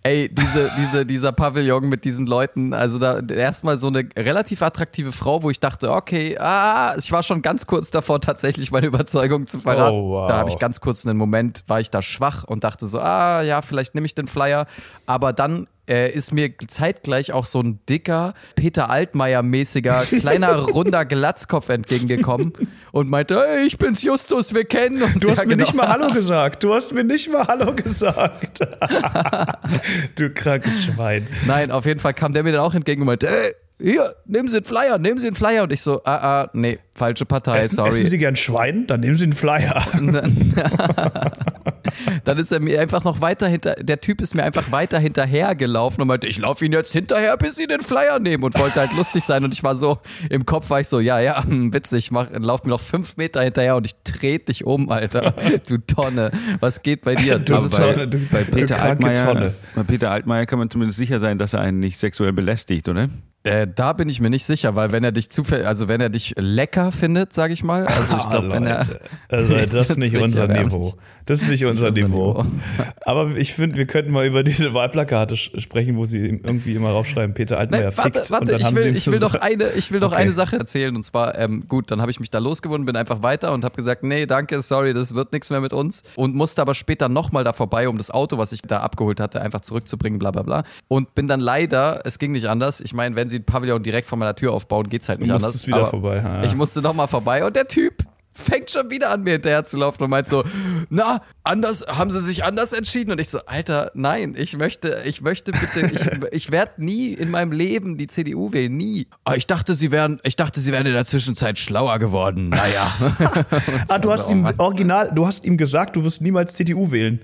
Ey, 0.05 0.29
diese, 0.29 0.69
diese, 0.77 1.07
dieser 1.07 1.31
Pavillon 1.31 1.89
mit 1.89 2.05
diesen 2.05 2.27
Leuten, 2.27 2.75
also 2.75 2.99
da 2.99 3.21
erstmal 3.21 3.79
so 3.79 3.87
eine 3.87 4.09
relativ 4.17 4.61
attraktive 4.61 5.13
Frau, 5.13 5.45
wo 5.45 5.51
ich 5.51 5.61
dachte, 5.61 5.93
okay, 5.93 6.37
ah, 6.39 6.97
ich 6.99 7.13
war 7.13 7.23
schon 7.23 7.41
ganz 7.41 7.69
kurz 7.69 7.93
davor, 7.93 8.21
tatsächlich 8.21 8.73
meine 8.73 8.89
Überzeugung 8.89 9.47
zu 9.47 9.61
verraten. 9.61 9.95
Oh, 9.95 10.11
wow. 10.11 10.29
Da 10.29 10.39
habe 10.39 10.51
ich 10.51 10.59
ganz 10.59 10.81
kurz 10.81 11.07
einen 11.07 11.17
Moment, 11.17 11.63
war 11.69 11.79
ich 11.79 11.91
da 11.91 12.03
schwach 12.03 12.43
und 12.43 12.65
dachte 12.65 12.87
so, 12.87 12.99
ah, 12.99 13.43
ja, 13.43 13.63
vielleicht 13.63 13.95
nehme 13.95 14.05
ich 14.05 14.15
den 14.17 14.27
Flyer. 14.27 14.67
Aber 15.07 15.33
dann 15.33 15.69
äh, 15.93 16.11
ist 16.11 16.33
mir 16.33 16.57
zeitgleich 16.69 17.33
auch 17.33 17.45
so 17.45 17.61
ein 17.61 17.81
dicker, 17.89 18.33
Peter 18.57 18.91
Altmaier-mäßiger, 18.91 20.05
kleiner, 20.21 20.55
runder 20.75 21.05
Glatzkopf 21.05 21.69
entgegengekommen 21.69 22.55
und 22.93 23.11
meinte, 23.11 23.39
hey, 23.39 23.67
ich 23.67 23.77
bin's 23.77 24.03
Justus, 24.03 24.55
wir 24.55 24.65
kennen 24.65 25.03
uns. 25.03 25.19
Du 25.21 25.31
hast 25.31 25.39
Ja, 25.39 25.45
mir 25.45 25.51
genau. 25.57 25.65
nicht 25.67 25.75
mal 25.75 25.89
Hallo 25.89 26.09
gesagt. 26.09 26.63
Du 26.63 26.73
hast 26.73 26.93
mir 26.93 27.05
nicht 27.05 27.31
mal 27.31 27.47
Hallo 27.47 27.75
gesagt. 27.75 28.61
du 30.17 30.31
krankes 30.31 30.83
Schwein. 30.85 31.27
Nein, 31.47 31.71
auf 31.71 31.85
jeden 31.85 32.01
Fall 32.01 32.15
kam 32.15 32.33
der 32.33 32.43
mir 32.43 32.53
dann 32.53 32.63
auch 32.63 32.75
entgegen 32.75 33.03
und 33.03 33.07
meinte, 33.07 33.29
ey, 33.29 33.53
hier, 33.79 34.15
nehmen 34.27 34.49
Sie 34.49 34.57
einen 34.57 34.65
Flyer, 34.65 34.99
nehmen 34.99 35.19
Sie 35.19 35.27
einen 35.27 35.37
Flyer. 35.37 35.65
Und 35.65 35.73
ich 35.73 35.83
so, 35.83 36.03
ah, 36.05 36.43
ah, 36.43 36.51
nee, 36.55 36.79
falsche 36.95 37.27
Partei, 37.27 37.59
Essen, 37.59 37.81
essen 37.81 37.93
sorry. 37.93 38.07
Sie 38.07 38.19
gern 38.19 38.37
Schwein? 38.37 38.87
Dann 38.87 39.01
nehmen 39.01 39.15
Sie 39.15 39.25
einen 39.25 39.33
Flyer. 39.33 39.83
Dann 42.25 42.39
ist 42.39 42.53
er 42.53 42.61
mir 42.61 42.81
einfach 42.81 43.05
noch 43.05 43.21
weiter 43.21 43.47
hinter, 43.49 43.75
der 43.75 44.01
Typ 44.01 44.21
ist 44.21 44.35
mir 44.35 44.43
einfach 44.45 44.71
weiter 44.73 44.99
hinterher 44.99 45.55
gelaufen 45.55 46.03
und 46.03 46.09
meinte, 46.09 46.27
ich 46.27 46.39
laufe 46.39 46.65
Ihnen 46.65 46.75
jetzt 46.75 46.93
hinterher, 46.93 47.37
bis 47.37 47.57
Sie 47.57 47.67
den 47.67 47.81
Flyer 47.81 48.19
nehmen 48.19 48.45
und 48.45 48.59
wollte 48.59 48.81
halt 48.81 48.95
lustig 48.97 49.25
sein. 49.25 49.45
Und 49.45 49.53
ich 49.53 49.63
war 49.63 49.75
so, 49.75 49.99
im 50.31 50.47
Kopf 50.47 50.71
war 50.71 50.81
ich 50.81 50.89
so, 50.89 51.01
ja, 51.01 51.21
ja, 51.21 51.43
hm, 51.45 51.73
witzig, 51.73 52.11
mach, 52.11 52.29
lauf 52.33 52.65
mir 52.65 52.71
noch 52.71 52.81
fünf 52.81 53.17
Meter 53.17 53.43
hinterher 53.43 53.77
und 53.77 53.87
ich 53.87 53.95
trete 54.05 54.47
dich 54.47 54.65
um, 54.65 54.91
Alter. 54.91 55.35
Du 55.67 55.79
Tonne. 55.79 56.31
Was 56.61 56.83
geht 56.83 57.03
bei 57.03 57.15
dir? 57.15 57.39
Du 57.39 57.55
bist 57.55 57.77
bei, 57.77 58.07
du, 58.07 58.19
Bei 58.31 58.43
Peter, 58.43 58.81
Altmaier, 58.83 59.27
Tonne. 59.27 59.55
bei 59.75 59.83
Peter 59.83 60.11
Altmaier 60.11 60.47
kann 60.47 60.59
man 60.59 60.71
zumindest 60.71 60.99
sicher 60.99 61.19
sein, 61.21 61.39
dass 61.39 61.53
er 61.53 61.61
einen 61.61 61.79
nicht 61.81 61.99
sexuell 61.99 62.33
belästigt, 62.33 62.89
oder? 62.89 63.09
Äh, 63.45 63.67
da 63.73 63.93
bin 63.93 64.09
ich 64.09 64.21
mir 64.21 64.31
nicht 64.31 64.45
sicher, 64.45 64.77
weil 64.77 64.93
wenn 64.93 65.03
er 65.03 65.13
dich 65.13 65.31
zufällig, 65.31 65.67
also 65.67 65.89
wenn 65.89 66.01
er 66.01 66.11
dich 66.11 66.35
lecker 66.39 66.93
findet, 66.93 67.33
sage 67.33 67.53
ich 67.53 67.65
mal, 67.65 67.87
also 67.87 68.17
ich 68.17 68.29
glaube, 68.31 68.53
wenn 68.53 68.67
er. 68.67 68.87
Also, 69.29 69.55
das 69.71 69.91
ist 69.91 69.99
nicht 69.99 70.17
unser 70.17 70.47
Niveau. 70.49 70.95
Das 71.27 71.43
ist 71.43 71.49
nicht 71.49 71.65
unser 71.65 71.91
Niveau. 71.93 72.45
Aber 73.07 73.37
ich 73.37 73.55
finde, 73.55 73.77
wir 73.77 73.87
könnten 73.87 74.11
mal 74.13 74.27
über 74.27 74.43
diese 74.43 74.75
Wahlplakate 74.75 75.37
sprechen, 75.37 75.97
wo 75.97 76.05
sie 76.05 76.19
irgendwie 76.27 76.75
immer 76.75 76.91
raufschreiben, 76.91 77.33
Peter 77.35 77.59
Altmaier 77.59 77.85
Nein, 77.91 77.97
warte, 77.97 78.19
fickt. 78.19 78.31
warte, 78.31 78.43
und 78.55 78.61
dann 78.61 78.61
ich 78.61 78.75
will, 78.75 78.97
ich 78.97 79.07
will 79.07 79.21
noch 79.21 79.35
eine, 79.35 79.71
ich 79.71 79.91
will 79.93 80.01
noch 80.01 80.13
Okay. 80.13 80.23
eine 80.23 80.33
Sache 80.33 80.57
erzählen 80.59 80.95
und 80.95 81.03
zwar, 81.05 81.39
ähm, 81.39 81.65
gut, 81.69 81.91
dann 81.91 82.01
habe 82.01 82.11
ich 82.11 82.21
mich 82.21 82.29
da 82.31 82.39
losgewunden, 82.39 82.87
bin 82.87 82.97
einfach 82.97 83.23
weiter 83.23 83.53
und 83.53 83.65
habe 83.65 83.75
gesagt, 83.77 84.03
nee, 84.03 84.27
danke, 84.27 84.61
sorry, 84.63 84.93
das 84.93 85.15
wird 85.15 85.33
nichts 85.33 85.49
mehr 85.51 85.61
mit 85.61 85.73
uns 85.73 86.03
und 86.17 86.35
musste 86.35 86.61
aber 86.61 86.75
später 86.75 87.09
nochmal 87.09 87.45
da 87.45 87.53
vorbei, 87.53 87.89
um 87.89 87.99
das 87.99 88.11
Auto, 88.11 88.37
was 88.37 88.53
ich 88.53 88.61
da 88.63 88.81
abgeholt 88.81 89.21
hatte, 89.21 89.41
einfach 89.41 89.61
zurückzubringen, 89.63 90.19
bla 90.19 90.33
bla 90.33 90.43
bla 90.43 90.65
und 90.89 91.15
bin 91.15 91.29
dann 91.29 91.41
leider, 91.41 92.03
es 92.05 92.19
ging 92.19 92.33
nicht 92.33 92.47
anders, 92.47 92.81
ich 92.81 92.93
meine, 92.95 93.17
wenn 93.17 93.29
sie 93.33 93.39
ein 93.41 93.45
Pavillon 93.45 93.83
direkt 93.83 94.07
vor 94.07 94.19
meiner 94.19 94.37
Tür 94.37 94.53
aufbauen, 94.53 94.89
geht's 94.89 95.09
halt 95.09 95.19
nicht 95.19 95.31
Du 95.31 95.35
anders. 95.35 95.67
wieder 95.67 95.79
aber 95.79 95.87
vorbei, 95.87 96.17
ja. 96.19 96.45
Ich 96.45 96.55
musste 96.55 96.81
nochmal 96.81 97.09
vorbei 97.09 97.45
und 97.45 97.57
der 97.57 97.67
Typ 97.67 98.05
fängt 98.35 98.71
schon 98.71 98.89
wieder 98.89 99.11
an, 99.11 99.25
mir 99.25 99.33
hinterher 99.33 99.65
zu 99.67 99.77
laufen 99.77 100.05
und 100.05 100.09
meint 100.09 100.27
so, 100.27 100.43
na, 100.89 101.21
anders, 101.45 101.85
haben 101.87 102.11
sie 102.11 102.19
sich 102.21 102.45
anders 102.45 102.73
entschieden? 102.73 103.11
Und 103.11 103.21
ich 103.21 103.29
so, 103.29 103.41
Alter, 103.45 103.91
nein, 103.93 104.35
ich 104.39 104.57
möchte, 104.57 105.03
ich 105.05 105.21
möchte 105.21 105.53
bitte, 105.53 105.91
ich, 105.93 106.09
ich 106.33 106.51
werde 106.51 106.83
nie 106.83 107.09
in 107.13 107.31
meinem 107.31 107.53
Leben 107.53 107.99
die 107.99 108.07
CDU 108.07 108.55
wählen, 108.55 108.75
nie. 108.75 109.07
Aber 109.25 109.37
ich 109.37 109.47
dachte, 109.47 109.75
sie 109.75 109.93
wären, 109.93 110.19
ich 110.23 110.37
dachte, 110.37 110.61
sie 110.63 110.73
wären 110.73 110.87
in 110.87 110.95
der 110.95 111.05
Zwischenzeit 111.05 111.59
schlauer 111.59 111.99
geworden. 111.99 112.49
Naja. 112.49 112.91
Ah, 113.89 113.99
du 113.99 114.11
hast 114.11 114.29
Oh 114.29 114.33
ihm 114.33 114.43
Mann. 114.43 114.55
original, 114.57 115.11
du 115.15 115.27
hast 115.27 115.45
ihm 115.45 115.59
gesagt, 115.59 115.97
du 115.97 116.03
wirst 116.05 116.23
niemals 116.23 116.55
CDU 116.55 116.91
wählen. 116.91 117.21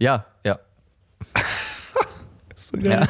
ja, 0.00 0.26
ja. 0.44 0.58
So 2.56 2.76
geil. 2.78 3.06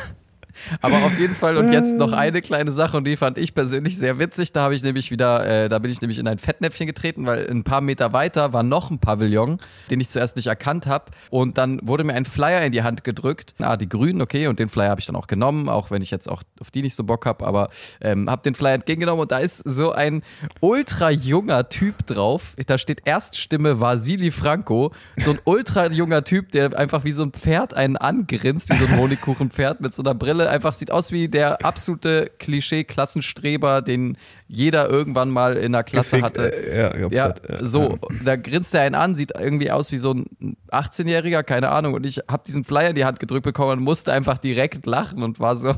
Aber 0.81 0.97
auf 0.97 1.19
jeden 1.19 1.35
Fall 1.35 1.57
und 1.57 1.73
jetzt 1.73 1.97
noch 1.97 2.13
eine 2.13 2.41
kleine 2.41 2.73
Sache 2.73 2.97
und 2.97 3.07
die 3.07 3.17
fand 3.17 3.39
ich 3.39 3.55
persönlich 3.55 3.99
sehr 3.99 4.19
witzig. 4.19 4.53
Da 4.53 4.63
habe 4.63 4.75
ich 4.75 4.83
nämlich 4.83 5.11
wieder, 5.11 5.47
äh, 5.47 5.69
da 5.69 5.79
bin 5.79 5.91
ich 5.91 6.01
nämlich 6.01 6.19
in 6.19 6.29
ein 6.29 6.39
Fettnäpfchen 6.39 6.87
getreten, 6.87 7.27
weil 7.27 7.49
ein 7.49 7.65
paar 7.65 7.81
Meter 7.81 8.13
weiter 8.13 8.53
war 8.53 8.63
noch 8.63 8.91
ein 8.91 8.99
Pavillon, 8.99 9.59
den 9.91 10.01
ich 10.01 10.09
zuerst 10.09 10.37
nicht 10.37 10.47
erkannt 10.47 10.87
habe. 10.87 11.07
Und 11.31 11.59
dann 11.59 11.81
wurde 11.83 12.05
mir 12.05 12.15
ein 12.15 12.25
Flyer 12.25 12.63
in 12.63 12.73
die 12.73 12.83
Hand 12.83 13.05
gedrückt. 13.05 13.55
Ah, 13.59 13.77
die 13.77 13.89
Grünen, 13.89 14.21
okay, 14.21 14.47
und 14.47 14.59
den 14.59 14.69
Flyer 14.69 14.91
habe 14.91 15.01
ich 15.01 15.07
dann 15.07 15.17
auch 15.17 15.27
genommen, 15.27 15.69
auch 15.69 15.91
wenn 15.91 16.03
ich 16.03 16.11
jetzt 16.11 16.29
auch 16.29 16.43
auf 16.61 16.71
die 16.71 16.83
nicht 16.83 16.95
so 16.95 17.05
Bock 17.05 17.27
habe, 17.27 17.47
aber 17.47 17.71
ähm, 18.01 18.29
habe 18.29 18.43
den 18.43 18.55
Flyer 18.55 18.75
entgegengenommen 18.75 19.23
und 19.23 19.33
da 19.33 19.39
ist 19.39 19.63
so 19.65 19.93
ein 19.93 20.23
ultra 20.61 21.11
junger 21.11 21.69
Typ 21.69 22.07
drauf. 22.07 22.55
Da 22.67 22.79
steht 22.79 23.03
Erststimme 23.05 23.81
Vasili 23.81 24.31
Franco, 24.31 24.93
so 25.17 25.33
ein 25.33 25.39
ultra 25.45 25.87
junger 25.91 26.25
Typ, 26.25 26.51
der 26.53 26.77
einfach 26.79 27.05
wie 27.05 27.13
so 27.13 27.23
ein 27.23 27.33
Pferd 27.33 27.75
einen 27.75 27.97
angrinst, 27.97 28.71
wie 28.71 28.77
so 28.77 28.87
ein 28.87 28.99
Honigkuchenpferd 28.99 29.81
mit 29.81 29.95
so 29.95 30.03
einer 30.03 30.15
Brille, 30.15 30.48
einfach 30.49 30.75
sieht 30.75 30.91
aus 30.91 31.13
wie 31.13 31.29
der 31.29 31.65
absolute 31.65 32.31
Klischee-Klassenstreber, 32.39 33.83
den 33.83 34.17
jeder 34.49 34.89
irgendwann 34.89 35.31
mal 35.31 35.57
in 35.57 35.73
der 35.73 35.85
Klasse 35.85 36.17
Gefickt, 36.17 36.39
hatte. 36.39 36.53
äh, 36.53 37.01
ja, 37.01 37.09
Ja, 37.09 37.23
halt, 37.25 37.43
ja. 37.49 37.65
so, 37.65 37.99
da 38.25 38.37
grinst 38.37 38.75
er 38.75 38.83
einen 38.83 38.95
an, 38.95 39.15
sieht 39.15 39.33
irgendwie 39.39 39.71
aus 39.71 39.93
wie 39.93 39.99
so 39.99 40.13
ein 40.13 40.57
18-Jähriger, 40.73 41.43
keine 41.43 41.71
Ahnung. 41.71 41.95
Und 41.95 42.07
ich 42.07 42.23
habe 42.31 42.43
diesen 42.47 42.65
Flyer 42.65 42.91
in 42.91 42.95
die 42.95 43.05
Hand 43.05 43.21
gedrückt 43.21 43.45
bekommen 43.45 43.79
und 43.79 43.85
musste 43.85 44.13
einfach 44.13 44.39
direkt 44.39 44.87
lachen 44.87 45.23
und 45.23 45.39
war 45.39 45.57
so. 45.57 45.75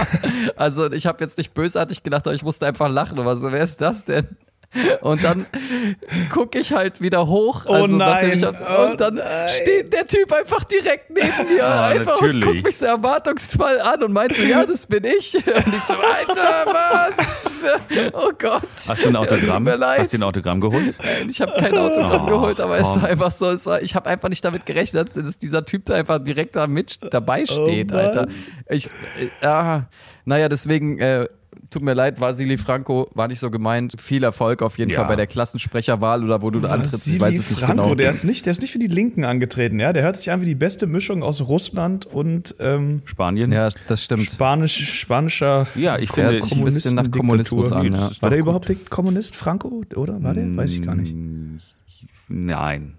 also 0.56 0.90
ich 0.90 1.06
habe 1.06 1.22
jetzt 1.22 1.38
nicht 1.38 1.54
bösartig 1.54 2.02
gedacht, 2.02 2.26
aber 2.26 2.34
ich 2.34 2.42
musste 2.42 2.66
einfach 2.66 2.88
lachen 2.88 3.18
und 3.18 3.26
war 3.26 3.36
so, 3.36 3.52
wer 3.52 3.62
ist 3.62 3.80
das 3.80 4.04
denn? 4.04 4.26
Und 5.00 5.24
dann 5.24 5.46
gucke 6.30 6.58
ich 6.58 6.72
halt 6.72 7.00
wieder 7.00 7.26
hoch. 7.26 7.64
Oh 7.66 7.72
Also 7.72 7.96
nein, 7.96 8.08
nachdem 8.10 8.32
ich 8.32 8.42
hab, 8.44 8.90
und 8.90 9.00
dann 9.00 9.18
oh 9.18 9.22
nein. 9.22 9.48
steht 9.50 9.92
der 9.94 10.06
Typ 10.06 10.30
einfach 10.32 10.62
direkt 10.64 11.08
neben 11.10 11.54
mir 11.54 11.66
einfach 11.66 12.20
und 12.20 12.40
guckt 12.42 12.64
mich 12.64 12.76
so 12.76 12.84
erwartungsvoll 12.86 13.80
an 13.80 14.02
und 14.02 14.12
meint 14.12 14.34
so, 14.36 14.42
ja, 14.42 14.66
das 14.66 14.86
bin 14.86 15.04
ich. 15.04 15.34
Und 15.46 15.66
ich 15.66 15.80
so, 15.80 15.94
Alter, 15.94 16.66
was? 16.66 17.64
Oh 18.12 18.30
Gott. 18.38 18.62
Hast 18.74 18.88
du 18.88 18.92
ein 18.92 18.96
es 18.96 19.04
tut 19.04 19.16
Autogramm? 19.16 19.62
mir 19.64 19.76
leid. 19.76 20.00
Hast 20.00 20.12
du 20.12 20.18
ein 20.18 20.22
Autogramm 20.22 20.60
geholt? 20.60 20.94
Nein, 21.02 21.28
ich 21.30 21.40
habe 21.40 21.52
kein 21.58 21.76
Autogramm 21.76 22.22
Oh, 22.26 22.30
geholt, 22.30 22.60
aber 22.60 22.78
es 22.78 22.86
war 22.86 23.04
einfach 23.04 23.32
so, 23.32 23.50
es 23.50 23.64
war, 23.66 23.80
ich 23.82 23.94
habe 23.94 24.08
einfach 24.10 24.28
nicht 24.28 24.44
damit 24.44 24.66
gerechnet, 24.66 25.10
dass 25.16 25.38
dieser 25.38 25.64
Typ 25.64 25.86
da 25.86 25.94
einfach 25.94 26.18
direkt 26.22 26.56
da 26.56 26.66
mit 26.66 26.98
dabei 27.10 27.46
steht, 27.46 27.90
Oh. 27.92 27.96
Alter. 27.96 28.28
Ich, 28.68 28.86
äh, 29.40 29.46
ah, 29.46 29.86
naja, 30.24 30.48
deswegen, 30.48 30.98
äh, 30.98 31.26
tut 31.70 31.82
mir 31.82 31.94
leid, 31.94 32.20
Vasili 32.20 32.56
Franco 32.58 33.08
war 33.14 33.28
nicht 33.28 33.40
so 33.40 33.50
gemeint. 33.50 34.00
Viel 34.00 34.22
Erfolg 34.24 34.62
auf 34.62 34.78
jeden 34.78 34.90
Ja. 34.90 34.98
Fall 35.00 35.08
bei 35.08 35.16
der 35.16 35.26
Klassensprecherwahl 35.26 36.24
oder 36.24 36.40
wo 36.42 36.50
du 36.50 36.60
da 36.60 36.68
antrittst. 36.68 36.94
Ich 36.94 37.00
Vasili 37.14 37.20
weiß 37.20 37.38
es 37.38 37.50
nicht 37.50 37.60
Franco, 37.60 37.82
genau. 37.84 37.94
der 37.94 38.10
ist 38.10 38.24
nicht, 38.24 38.46
der 38.46 38.50
ist 38.52 38.60
nicht 38.62 38.72
für 38.72 38.78
die 38.78 38.86
Linken 38.86 39.24
angetreten, 39.24 39.78
ja. 39.80 39.92
Der 39.92 40.02
hört 40.02 40.16
sich 40.16 40.30
an 40.30 40.40
wie 40.40 40.46
die 40.46 40.54
beste 40.54 40.86
Mischung 40.86 41.22
aus 41.22 41.40
Russland 41.48 42.06
und 42.06 42.54
ähm, 42.60 43.02
Spanien? 43.04 43.52
ja, 43.52 43.70
das 43.88 44.04
stimmt. 44.04 44.24
Spanisch, 44.24 44.98
spanischer. 45.00 45.66
Ja, 45.74 45.98
ich 45.98 46.10
finde, 46.10 46.30
ein 46.40 46.64
bisschen 46.64 46.94
nach 46.94 47.10
Kommunismus 47.10 47.72
an, 47.72 47.92
ja. 47.92 48.10
War 48.20 48.30
der 48.30 48.38
gut. 48.38 48.46
überhaupt 48.46 48.90
Kommunist, 48.90 49.36
Franco? 49.36 49.82
Oder 49.94 50.22
war 50.22 50.34
der? 50.34 50.56
Weiß 50.56 50.72
ich 50.72 50.82
gar 50.82 50.94
nicht. 50.94 51.14
Nein, 52.28 52.94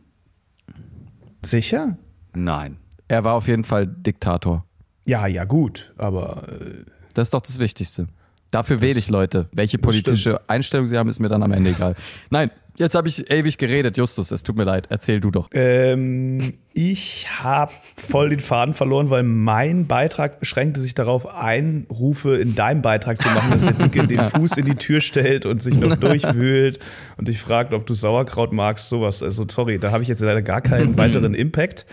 Sicher? 1.43 1.97
nein. 2.33 2.77
Er 3.07 3.23
war 3.23 3.33
auf 3.33 3.47
jeden 3.47 3.63
Fall 3.63 3.87
Diktator. 3.87 4.65
Ja, 5.05 5.25
ja, 5.25 5.45
gut, 5.45 5.93
aber 5.97 6.43
äh, 6.47 6.83
Das 7.15 7.27
ist 7.29 7.33
doch 7.33 7.41
das 7.41 7.57
Wichtigste. 7.59 8.07
Dafür 8.51 8.81
wähle 8.81 8.97
ich 8.99 9.09
Leute. 9.09 9.47
Welche 9.51 9.77
politische 9.77 10.41
Einstellung 10.47 10.87
sie 10.87 10.97
haben, 10.97 11.09
ist 11.09 11.19
mir 11.19 11.29
dann 11.29 11.43
am 11.43 11.51
Ende 11.51 11.69
egal. 11.71 11.95
Nein, 12.31 12.49
jetzt 12.77 12.95
habe 12.95 13.07
ich 13.07 13.29
ewig 13.29 13.57
geredet, 13.59 13.97
Justus. 13.97 14.31
Es 14.31 14.41
tut 14.41 14.55
mir 14.55 14.63
leid. 14.63 14.87
Erzähl 14.89 15.19
du 15.19 15.29
doch. 15.29 15.49
ähm, 15.53 16.53
ich 16.73 17.27
habe 17.39 17.71
voll 17.97 18.29
den 18.29 18.39
Faden 18.39 18.73
verloren, 18.73 19.09
weil 19.09 19.23
mein 19.23 19.85
Beitrag 19.85 20.39
beschränkte 20.39 20.79
sich 20.79 20.93
darauf, 20.95 21.27
Einrufe 21.35 22.37
in 22.37 22.55
deinem 22.55 22.81
Beitrag 22.81 23.21
zu 23.21 23.27
machen, 23.29 23.51
dass 23.51 23.65
der 23.65 23.73
Dicke 23.73 24.07
den 24.07 24.23
Fuß 24.23 24.57
in 24.57 24.65
die 24.65 24.75
Tür 24.75 25.01
stellt 25.01 25.45
und 25.45 25.61
sich 25.61 25.75
noch 25.75 25.95
durchwühlt 25.97 26.79
und 27.17 27.27
dich 27.27 27.39
fragt, 27.39 27.73
ob 27.73 27.85
du 27.85 27.93
Sauerkraut 27.93 28.53
magst, 28.53 28.89
sowas. 28.89 29.21
Also 29.21 29.45
sorry, 29.49 29.77
da 29.77 29.91
habe 29.91 30.03
ich 30.03 30.09
jetzt 30.09 30.21
leider 30.21 30.41
gar 30.41 30.61
keinen 30.61 30.97
weiteren 30.97 31.33
Impact. 31.33 31.85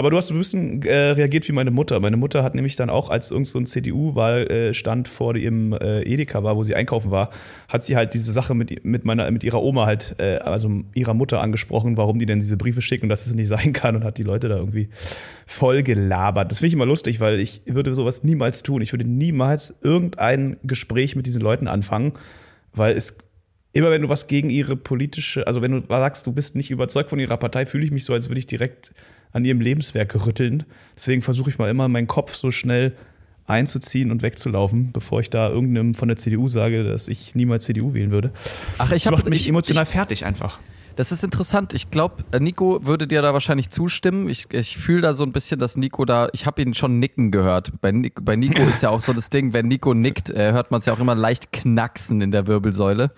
Aber 0.00 0.08
du 0.08 0.16
hast 0.16 0.30
ein 0.30 0.38
bisschen 0.38 0.80
äh, 0.84 1.10
reagiert 1.10 1.46
wie 1.46 1.52
meine 1.52 1.70
Mutter. 1.70 2.00
Meine 2.00 2.16
Mutter 2.16 2.42
hat 2.42 2.54
nämlich 2.54 2.74
dann 2.74 2.88
auch, 2.88 3.10
als 3.10 3.30
irgend 3.30 3.48
so 3.48 3.58
ein 3.58 3.66
CDU-Wahlstand 3.66 5.08
vor 5.08 5.36
ihrem 5.36 5.74
äh, 5.74 6.00
Edeka 6.04 6.42
war, 6.42 6.56
wo 6.56 6.64
sie 6.64 6.74
einkaufen 6.74 7.10
war, 7.10 7.28
hat 7.68 7.84
sie 7.84 7.96
halt 7.96 8.14
diese 8.14 8.32
Sache 8.32 8.54
mit, 8.54 8.82
mit, 8.82 9.04
meiner, 9.04 9.30
mit 9.30 9.44
ihrer 9.44 9.62
Oma 9.62 9.84
halt, 9.84 10.14
äh, 10.16 10.36
also 10.36 10.70
ihrer 10.94 11.12
Mutter 11.12 11.42
angesprochen, 11.42 11.98
warum 11.98 12.18
die 12.18 12.24
denn 12.24 12.38
diese 12.38 12.56
Briefe 12.56 12.80
schicken 12.80 13.04
und 13.04 13.08
dass 13.10 13.26
es 13.26 13.34
nicht 13.34 13.48
sein 13.48 13.74
kann 13.74 13.94
und 13.94 14.04
hat 14.04 14.16
die 14.16 14.22
Leute 14.22 14.48
da 14.48 14.56
irgendwie 14.56 14.88
voll 15.44 15.82
gelabert. 15.82 16.50
Das 16.50 16.60
finde 16.60 16.68
ich 16.68 16.74
immer 16.76 16.86
lustig, 16.86 17.20
weil 17.20 17.38
ich 17.38 17.60
würde 17.66 17.92
sowas 17.92 18.24
niemals 18.24 18.62
tun. 18.62 18.80
Ich 18.80 18.94
würde 18.94 19.04
niemals 19.04 19.74
irgendein 19.82 20.56
Gespräch 20.62 21.14
mit 21.14 21.26
diesen 21.26 21.42
Leuten 21.42 21.68
anfangen, 21.68 22.14
weil 22.72 22.96
es 22.96 23.18
immer 23.74 23.90
wenn 23.90 24.00
du 24.00 24.08
was 24.08 24.28
gegen 24.28 24.48
ihre 24.48 24.76
politische, 24.76 25.46
also 25.46 25.60
wenn 25.60 25.72
du 25.72 25.82
sagst, 25.86 26.26
du 26.26 26.32
bist 26.32 26.56
nicht 26.56 26.70
überzeugt 26.70 27.10
von 27.10 27.18
ihrer 27.18 27.36
Partei, 27.36 27.66
fühle 27.66 27.84
ich 27.84 27.90
mich 27.90 28.06
so, 28.06 28.14
als 28.14 28.30
würde 28.30 28.38
ich 28.38 28.46
direkt 28.46 28.94
an 29.32 29.44
ihrem 29.44 29.60
Lebenswerk 29.60 30.26
rütteln. 30.26 30.64
Deswegen 30.96 31.22
versuche 31.22 31.50
ich 31.50 31.58
mal 31.58 31.70
immer, 31.70 31.88
meinen 31.88 32.06
Kopf 32.06 32.34
so 32.34 32.50
schnell 32.50 32.94
einzuziehen 33.46 34.10
und 34.10 34.22
wegzulaufen, 34.22 34.92
bevor 34.92 35.20
ich 35.20 35.30
da 35.30 35.48
irgendeinem 35.48 35.94
von 35.94 36.08
der 36.08 36.16
CDU 36.16 36.46
sage, 36.48 36.84
dass 36.84 37.08
ich 37.08 37.34
niemals 37.34 37.64
CDU 37.64 37.94
wählen 37.94 38.10
würde. 38.12 38.32
Ach, 38.78 38.92
ich 38.92 39.02
Das 39.04 39.10
macht 39.12 39.20
habe 39.22 39.30
mich 39.30 39.42
ich, 39.42 39.48
emotional 39.48 39.82
ich, 39.84 39.88
fertig 39.88 40.24
einfach. 40.24 40.60
Das 40.96 41.12
ist 41.12 41.24
interessant. 41.24 41.72
Ich 41.72 41.90
glaube, 41.90 42.24
Nico 42.38 42.84
würde 42.84 43.06
dir 43.06 43.22
da 43.22 43.32
wahrscheinlich 43.32 43.70
zustimmen. 43.70 44.28
Ich, 44.28 44.52
ich 44.52 44.76
fühle 44.76 45.00
da 45.00 45.14
so 45.14 45.24
ein 45.24 45.32
bisschen, 45.32 45.58
dass 45.58 45.76
Nico 45.76 46.04
da, 46.04 46.28
ich 46.32 46.46
habe 46.46 46.60
ihn 46.62 46.74
schon 46.74 46.98
nicken 46.98 47.30
gehört. 47.30 47.72
Bei, 47.80 47.90
Nico- 47.90 48.20
bei 48.22 48.36
Nico 48.36 48.60
ist 48.68 48.82
ja 48.82 48.90
auch 48.90 49.00
so 49.00 49.12
das 49.12 49.30
Ding, 49.30 49.52
wenn 49.52 49.66
Nico 49.68 49.94
nickt, 49.94 50.30
äh, 50.30 50.52
hört 50.52 50.70
man 50.70 50.78
es 50.78 50.86
ja 50.86 50.92
auch 50.92 51.00
immer 51.00 51.14
leicht 51.14 51.52
knacksen 51.52 52.20
in 52.20 52.30
der 52.32 52.46
Wirbelsäule. 52.46 53.12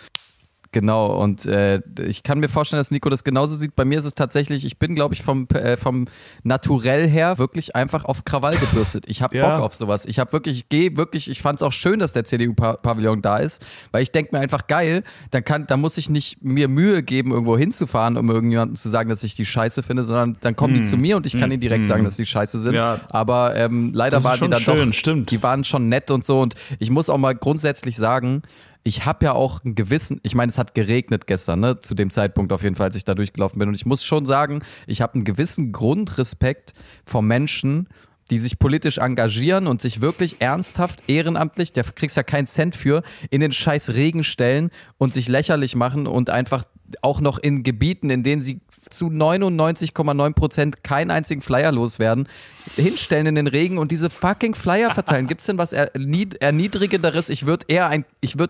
Genau, 0.73 1.23
und 1.23 1.45
äh, 1.45 1.83
ich 2.01 2.23
kann 2.23 2.41
mir 2.41 2.49
vorstellen, 2.49 2.81
dass 2.81 2.91
Nico 2.91 3.11
das 3.11 3.25
genauso 3.25 3.57
sieht. 3.57 3.77
Bei 3.77 3.85
mir 3.85 3.99
ist 3.99 4.07
es 4.07 4.15
tatsächlich, 4.15 4.65
ich 4.65 4.79
bin, 4.79 4.95
glaube 4.95 5.13
ich, 5.13 5.23
vom, 5.23 5.47
äh, 5.51 5.77
vom 5.77 6.07
Naturell 6.45 7.07
her 7.07 7.37
wirklich 7.37 7.77
einfach 7.77 8.07
auf 8.07 8.25
Krawall 8.25 8.57
gebürstet. 8.57 9.05
Ich 9.07 9.21
habe 9.21 9.37
Ja. 9.43 9.57
Bock 9.57 9.65
auf 9.65 9.75
sowas. 9.75 10.07
Ich 10.07 10.19
habe 10.19 10.33
wirklich, 10.33 10.57
ich 10.57 10.69
gehe 10.69 10.97
wirklich, 10.97 11.31
ich 11.31 11.43
fand 11.43 11.57
es 11.57 11.63
auch 11.63 11.73
schön, 11.73 11.99
dass 11.99 12.13
der 12.13 12.25
CDU-Pavillon 12.25 13.21
da 13.23 13.39
ist, 13.39 13.65
weil 13.91 14.03
ich 14.03 14.13
denke 14.13 14.35
mir 14.35 14.41
einfach 14.41 14.67
geil, 14.67 15.05
dann 15.31 15.45
kann, 15.45 15.67
da 15.67 15.77
muss 15.77 15.99
ich 15.99 16.09
nicht 16.09 16.43
mir 16.43 16.69
Mühe 16.69 17.03
geben, 17.03 17.33
irgendwo 17.33 17.57
hinzufahren, 17.57 18.17
um 18.17 18.31
irgendjemandem 18.31 18.77
zu 18.77 18.89
sagen, 18.89 19.11
dass 19.11 19.23
ich 19.25 19.35
die 19.35 19.45
scheiße 19.45 19.83
finde, 19.83 20.05
sondern 20.05 20.37
dann 20.41 20.57
kommen 20.57 20.75
die 20.75 20.83
zu 20.83 20.97
mir 20.97 21.17
und 21.17 21.27
ich 21.27 21.39
kann 21.39 21.51
ihnen 21.51 21.61
direkt 21.61 21.87
sagen, 21.87 22.05
dass 22.05 22.17
die 22.17 22.27
scheiße 22.27 22.59
sind. 22.59 22.75
Hm. 22.75 22.81
Ja. 22.81 23.01
Aber 23.11 23.55
ähm, 23.57 23.91
leider 23.95 24.25
waren 24.25 24.35
die 24.35 24.39
schon 24.39 24.51
dann 24.51 24.61
schön, 24.61 24.89
doch, 24.91 24.95
stimmt. 24.95 25.31
die 25.31 25.43
waren 25.43 25.65
schon 25.65 25.89
nett 25.89 26.11
und 26.11 26.25
so. 26.25 26.41
Und 26.41 26.55
ich 26.79 26.91
muss 26.91 27.11
auch 27.11 27.19
mal 27.19 27.35
grundsätzlich 27.35 27.97
sagen, 27.97 28.43
ich 28.85 29.05
habe 29.05 29.25
ja 29.25 29.33
auch 29.33 29.65
einen 29.65 29.75
gewissen, 29.75 30.21
ich 30.23 30.35
meine, 30.35 30.51
es 30.51 30.59
hat 30.59 30.75
geregnet 30.75 31.27
gestern, 31.27 31.61
ne, 31.61 31.81
zu 31.81 31.95
dem 31.95 32.11
Zeitpunkt 32.11 32.53
auf 32.53 32.63
jeden 32.63 32.75
Fall, 32.75 32.87
als 32.87 32.97
ich 32.97 33.05
da 33.05 33.15
durchgelaufen 33.15 33.59
bin. 33.59 33.69
Und 33.69 33.75
ich 33.75 33.87
muss 33.87 34.05
schon 34.05 34.27
sagen, 34.27 34.65
ich 34.87 35.01
habe 35.01 35.15
einen 35.15 35.25
gewissen 35.25 35.73
Grundrespekt 35.73 36.73
vor 37.05 37.23
Menschen, 37.23 37.89
die 38.31 38.39
sich 38.39 38.59
politisch 38.59 38.99
engagieren 38.99 39.67
und 39.67 39.83
sich 39.83 40.01
wirklich 40.01 40.41
ernsthaft, 40.41 41.09
ehrenamtlich, 41.09 41.73
der 41.73 41.85
kriegst 41.85 42.17
ja 42.17 42.23
keinen 42.23 42.47
Cent 42.47 42.77
für, 42.77 43.03
in 43.31 43.41
den 43.41 43.53
scheiß 43.53 43.91
Regen 43.95 44.25
stellen 44.25 44.71
und 44.97 45.13
sich 45.13 45.29
lächerlich 45.29 45.75
machen 45.75 46.07
und 46.07 46.31
einfach 46.31 46.65
auch 47.03 47.21
noch 47.21 47.39
in 47.39 47.63
Gebieten, 47.63 48.11
in 48.11 48.23
denen 48.23 48.43
sie 48.43 48.61
zu 48.91 49.07
99,9 49.07 50.33
Prozent 50.35 50.83
keinen 50.85 51.11
einzigen 51.11 51.41
Flyer 51.41 51.71
loswerden, 51.73 52.29
hinstellen 52.77 53.27
in 53.27 53.35
den 53.37 53.47
Regen 53.47 53.79
und 53.79 53.91
diese 53.93 54.11
fucking 54.11 54.55
Flyer 54.55 54.91
verteilen. 54.91 55.29
Gibt's 55.29 55.47
denn 55.47 55.57
was 55.57 55.73
ernied 55.73 56.35
erniedrigenderes? 56.43 57.31
Ich 57.31 57.47
würde 57.47 57.67
eher 57.69 57.87
ein, 57.89 58.05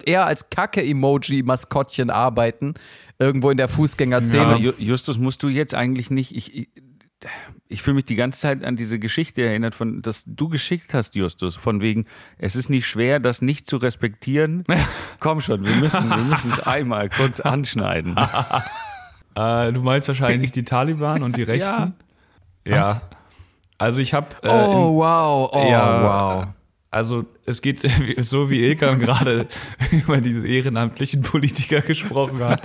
eher 0.07 0.25
als 0.27 0.49
Kacke-Emoji-Maskottchen 0.51 2.11
arbeiten, 2.11 2.75
irgendwo 3.19 3.51
in 3.51 3.57
der 3.57 3.69
Fußgängerzone. 3.69 4.57
Ju- 4.57 4.75
Justus, 4.79 5.19
musst 5.19 5.43
du 5.43 5.49
jetzt 5.49 5.75
eigentlich 5.75 6.11
nicht. 6.11 6.35
Ich, 6.35 6.69
ich, 7.69 7.83
fühle 7.83 7.97
mich 7.97 8.05
die 8.05 8.17
ganze 8.17 8.41
Zeit 8.41 8.65
an 8.65 8.77
diese 8.77 8.99
Geschichte 8.99 9.43
erinnert, 9.43 9.75
von, 9.75 10.03
dass 10.03 10.25
du 10.27 10.49
geschickt 10.49 10.95
hast, 10.95 11.15
Justus, 11.15 11.57
von 11.57 11.81
wegen, 11.81 12.07
es 12.39 12.57
ist 12.57 12.69
nicht 12.69 12.87
schwer, 12.87 13.21
das 13.21 13.43
nicht 13.43 13.67
zu 13.67 13.77
respektieren. 13.77 14.65
Komm 15.21 15.41
schon, 15.41 15.65
wir 15.65 15.77
müssen 15.77 16.09
wir 16.09 16.19
müssen 16.19 16.51
es 16.51 16.61
einmal 16.61 17.09
kurz 17.09 17.41
anschneiden. 17.41 18.17
Äh, 19.35 19.73
du 19.73 19.81
meinst 19.81 20.09
wahrscheinlich 20.09 20.53
die 20.53 20.65
Taliban 20.65 21.23
und 21.23 21.39
die 21.39 21.43
Rechten? 21.45 21.95
Ja. 22.67 22.81
Was? 22.81 23.07
Also 23.79 24.01
ich 24.01 24.13
habe 24.15 24.29
äh, 24.43 24.51
oh, 24.51 24.97
wow. 24.97 25.51
Oh, 25.53 25.71
ja, 25.71 26.03
wow. 26.03 26.47
Also 26.91 27.25
es 27.47 27.63
geht 27.63 27.81
so 28.19 28.51
wie 28.51 28.61
Ilkan 28.61 29.01
gerade 29.01 29.47
über 29.91 30.21
diese 30.21 30.47
ehrenamtlichen 30.47 31.23
Politiker 31.23 31.81
gesprochen 31.81 32.41
hat. 32.45 32.63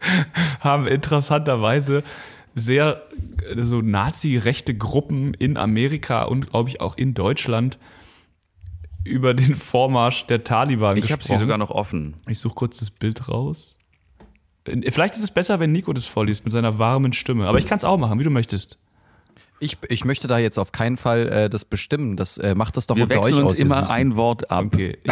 haben 0.60 0.86
interessanterweise 0.86 2.02
sehr 2.54 3.02
äh, 3.54 3.62
so 3.62 3.80
nazi-rechte 3.80 4.74
Gruppen 4.76 5.34
in 5.34 5.56
Amerika 5.56 6.24
und 6.24 6.50
glaube 6.50 6.68
ich 6.70 6.80
auch 6.80 6.96
in 6.96 7.14
Deutschland 7.14 7.78
über 9.04 9.34
den 9.34 9.54
Vormarsch 9.54 10.26
der 10.26 10.44
Taliban 10.44 10.96
Ich 10.96 11.04
habe 11.10 11.18
gesprochen. 11.18 11.38
sie 11.38 11.44
sogar 11.44 11.58
noch 11.58 11.70
offen. 11.70 12.14
Ich 12.26 12.38
suche 12.38 12.54
kurz 12.54 12.78
das 12.78 12.90
Bild 12.90 13.28
raus. 13.28 13.78
Vielleicht 14.66 15.14
ist 15.14 15.22
es 15.22 15.30
besser, 15.30 15.60
wenn 15.60 15.72
Nico 15.72 15.92
das 15.94 16.04
vorliest 16.04 16.44
mit 16.44 16.52
seiner 16.52 16.78
warmen 16.78 17.14
Stimme. 17.14 17.46
Aber 17.46 17.58
ich 17.58 17.66
kann 17.66 17.78
es 17.78 17.84
auch 17.84 17.96
machen, 17.96 18.18
wie 18.18 18.24
du 18.24 18.30
möchtest. 18.30 18.78
Ich, 19.60 19.78
ich 19.88 20.04
möchte 20.04 20.28
da 20.28 20.38
jetzt 20.38 20.58
auf 20.58 20.72
keinen 20.72 20.96
Fall 20.96 21.28
äh, 21.28 21.50
das 21.50 21.64
bestimmen. 21.64 22.16
Das 22.16 22.38
äh, 22.38 22.54
macht 22.54 22.76
das 22.76 22.86
doch 22.86 22.96
Wir 22.96 23.04
unter 23.04 23.20
euch 23.20 23.26
wechseln 23.28 23.44
uns 23.44 23.54
aus. 23.54 23.58
immer 23.58 23.90
ein 23.90 24.14
Wort 24.16 24.50
ab. 24.50 24.66
Okay. 24.66 24.98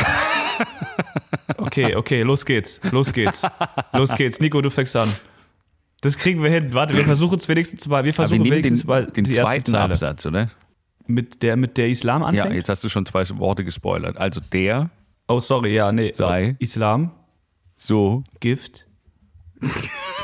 okay, 1.58 1.94
okay, 1.94 2.22
los 2.22 2.44
geht's. 2.44 2.80
Los 2.90 3.12
geht's. 3.12 3.42
Los 3.92 4.14
geht's. 4.14 4.40
Nico, 4.40 4.60
du 4.60 4.70
fängst 4.70 4.96
an. 4.96 5.08
Das 6.00 6.18
kriegen 6.18 6.42
wir 6.42 6.50
hin. 6.50 6.74
Warte, 6.74 6.96
wir 6.96 7.04
versuchen 7.04 7.38
es 7.38 7.48
wenigstens 7.48 7.86
mal. 7.88 8.02
Wir 8.04 8.06
wir 8.06 8.14
versuchen 8.14 8.42
nehmen 8.42 8.52
wenigstens 8.52 8.80
den, 8.82 8.88
mal 8.88 9.06
den 9.06 9.24
zweiten. 9.24 9.74
Absatz, 9.74 10.26
oder? 10.26 10.48
Mit 11.06 11.42
der, 11.42 11.56
mit 11.56 11.76
der 11.76 11.88
Islam 11.88 12.22
Ja, 12.22 12.28
anfängt? 12.28 12.54
jetzt 12.54 12.68
hast 12.68 12.82
du 12.84 12.88
schon 12.88 13.06
zwei 13.06 13.24
Worte 13.38 13.64
gespoilert. 13.64 14.16
Also 14.18 14.40
der, 14.40 14.90
oh, 15.28 15.40
sorry, 15.40 15.74
ja, 15.74 15.92
nee. 15.92 16.12
Sei. 16.12 16.56
Islam, 16.58 17.12
so, 17.76 18.24
Gift, 18.40 18.86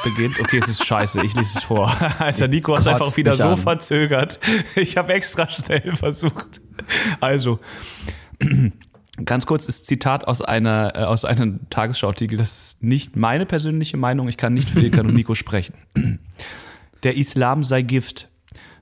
beginnt. 0.04 0.40
Okay, 0.40 0.58
es 0.62 0.68
ist 0.68 0.84
scheiße, 0.86 1.22
ich 1.22 1.34
lese 1.34 1.58
es 1.58 1.64
vor. 1.64 1.90
Also 2.18 2.46
Nico 2.46 2.76
hat 2.76 2.86
einfach 2.86 3.16
wieder 3.16 3.34
so 3.34 3.44
an. 3.44 3.56
verzögert. 3.56 4.38
Ich 4.76 4.96
habe 4.96 5.14
extra 5.14 5.48
schnell 5.48 5.92
versucht. 5.94 6.60
Also, 7.20 7.60
ganz 9.24 9.46
kurz 9.46 9.66
ist 9.66 9.86
Zitat 9.86 10.26
aus 10.26 10.40
einer 10.40 10.92
äh, 10.94 11.04
aus 11.04 11.24
einem 11.24 11.68
Tagesschauartikel. 11.70 12.38
Das 12.38 12.58
ist 12.58 12.82
nicht 12.82 13.16
meine 13.16 13.46
persönliche 13.46 13.96
Meinung. 13.96 14.28
Ich 14.28 14.36
kann 14.36 14.54
nicht 14.54 14.70
für 14.70 14.80
Ilkan 14.80 15.06
und 15.06 15.14
Nico 15.14 15.34
sprechen. 15.34 15.74
Der 17.02 17.16
Islam 17.16 17.64
sei 17.64 17.82
Gift. 17.82 18.28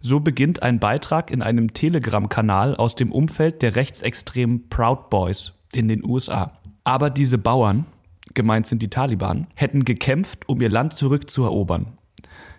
So 0.02 0.20
beginnt 0.20 0.62
ein 0.62 0.78
Beitrag 0.78 1.30
in 1.30 1.42
einem 1.42 1.74
Telegram-Kanal 1.74 2.74
aus 2.74 2.94
dem 2.94 3.12
Umfeld 3.12 3.60
der 3.60 3.76
rechtsextremen 3.76 4.70
Proud 4.70 5.10
Boys 5.10 5.58
in 5.72 5.88
den 5.88 6.02
USA. 6.02 6.58
Aber 6.84 7.10
diese 7.10 7.36
Bauern, 7.36 7.84
gemeint 8.32 8.66
sind 8.66 8.82
die 8.82 8.88
Taliban, 8.88 9.46
hätten 9.54 9.84
gekämpft, 9.84 10.48
um 10.48 10.62
ihr 10.62 10.70
Land 10.70 10.96
zurückzuerobern. 10.96 11.98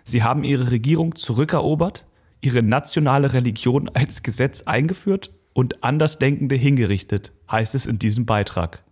Sie 0.04 0.22
haben 0.22 0.44
ihre 0.44 0.70
Regierung 0.70 1.16
zurückerobert, 1.16 2.06
ihre 2.40 2.62
nationale 2.62 3.32
Religion 3.32 3.88
als 3.88 4.22
Gesetz 4.22 4.62
eingeführt 4.62 5.32
und 5.52 5.84
Andersdenkende 5.84 6.54
hingerichtet, 6.54 7.32
heißt 7.50 7.74
es 7.74 7.86
in 7.86 7.98
diesem 7.98 8.26
Beitrag. 8.26 8.82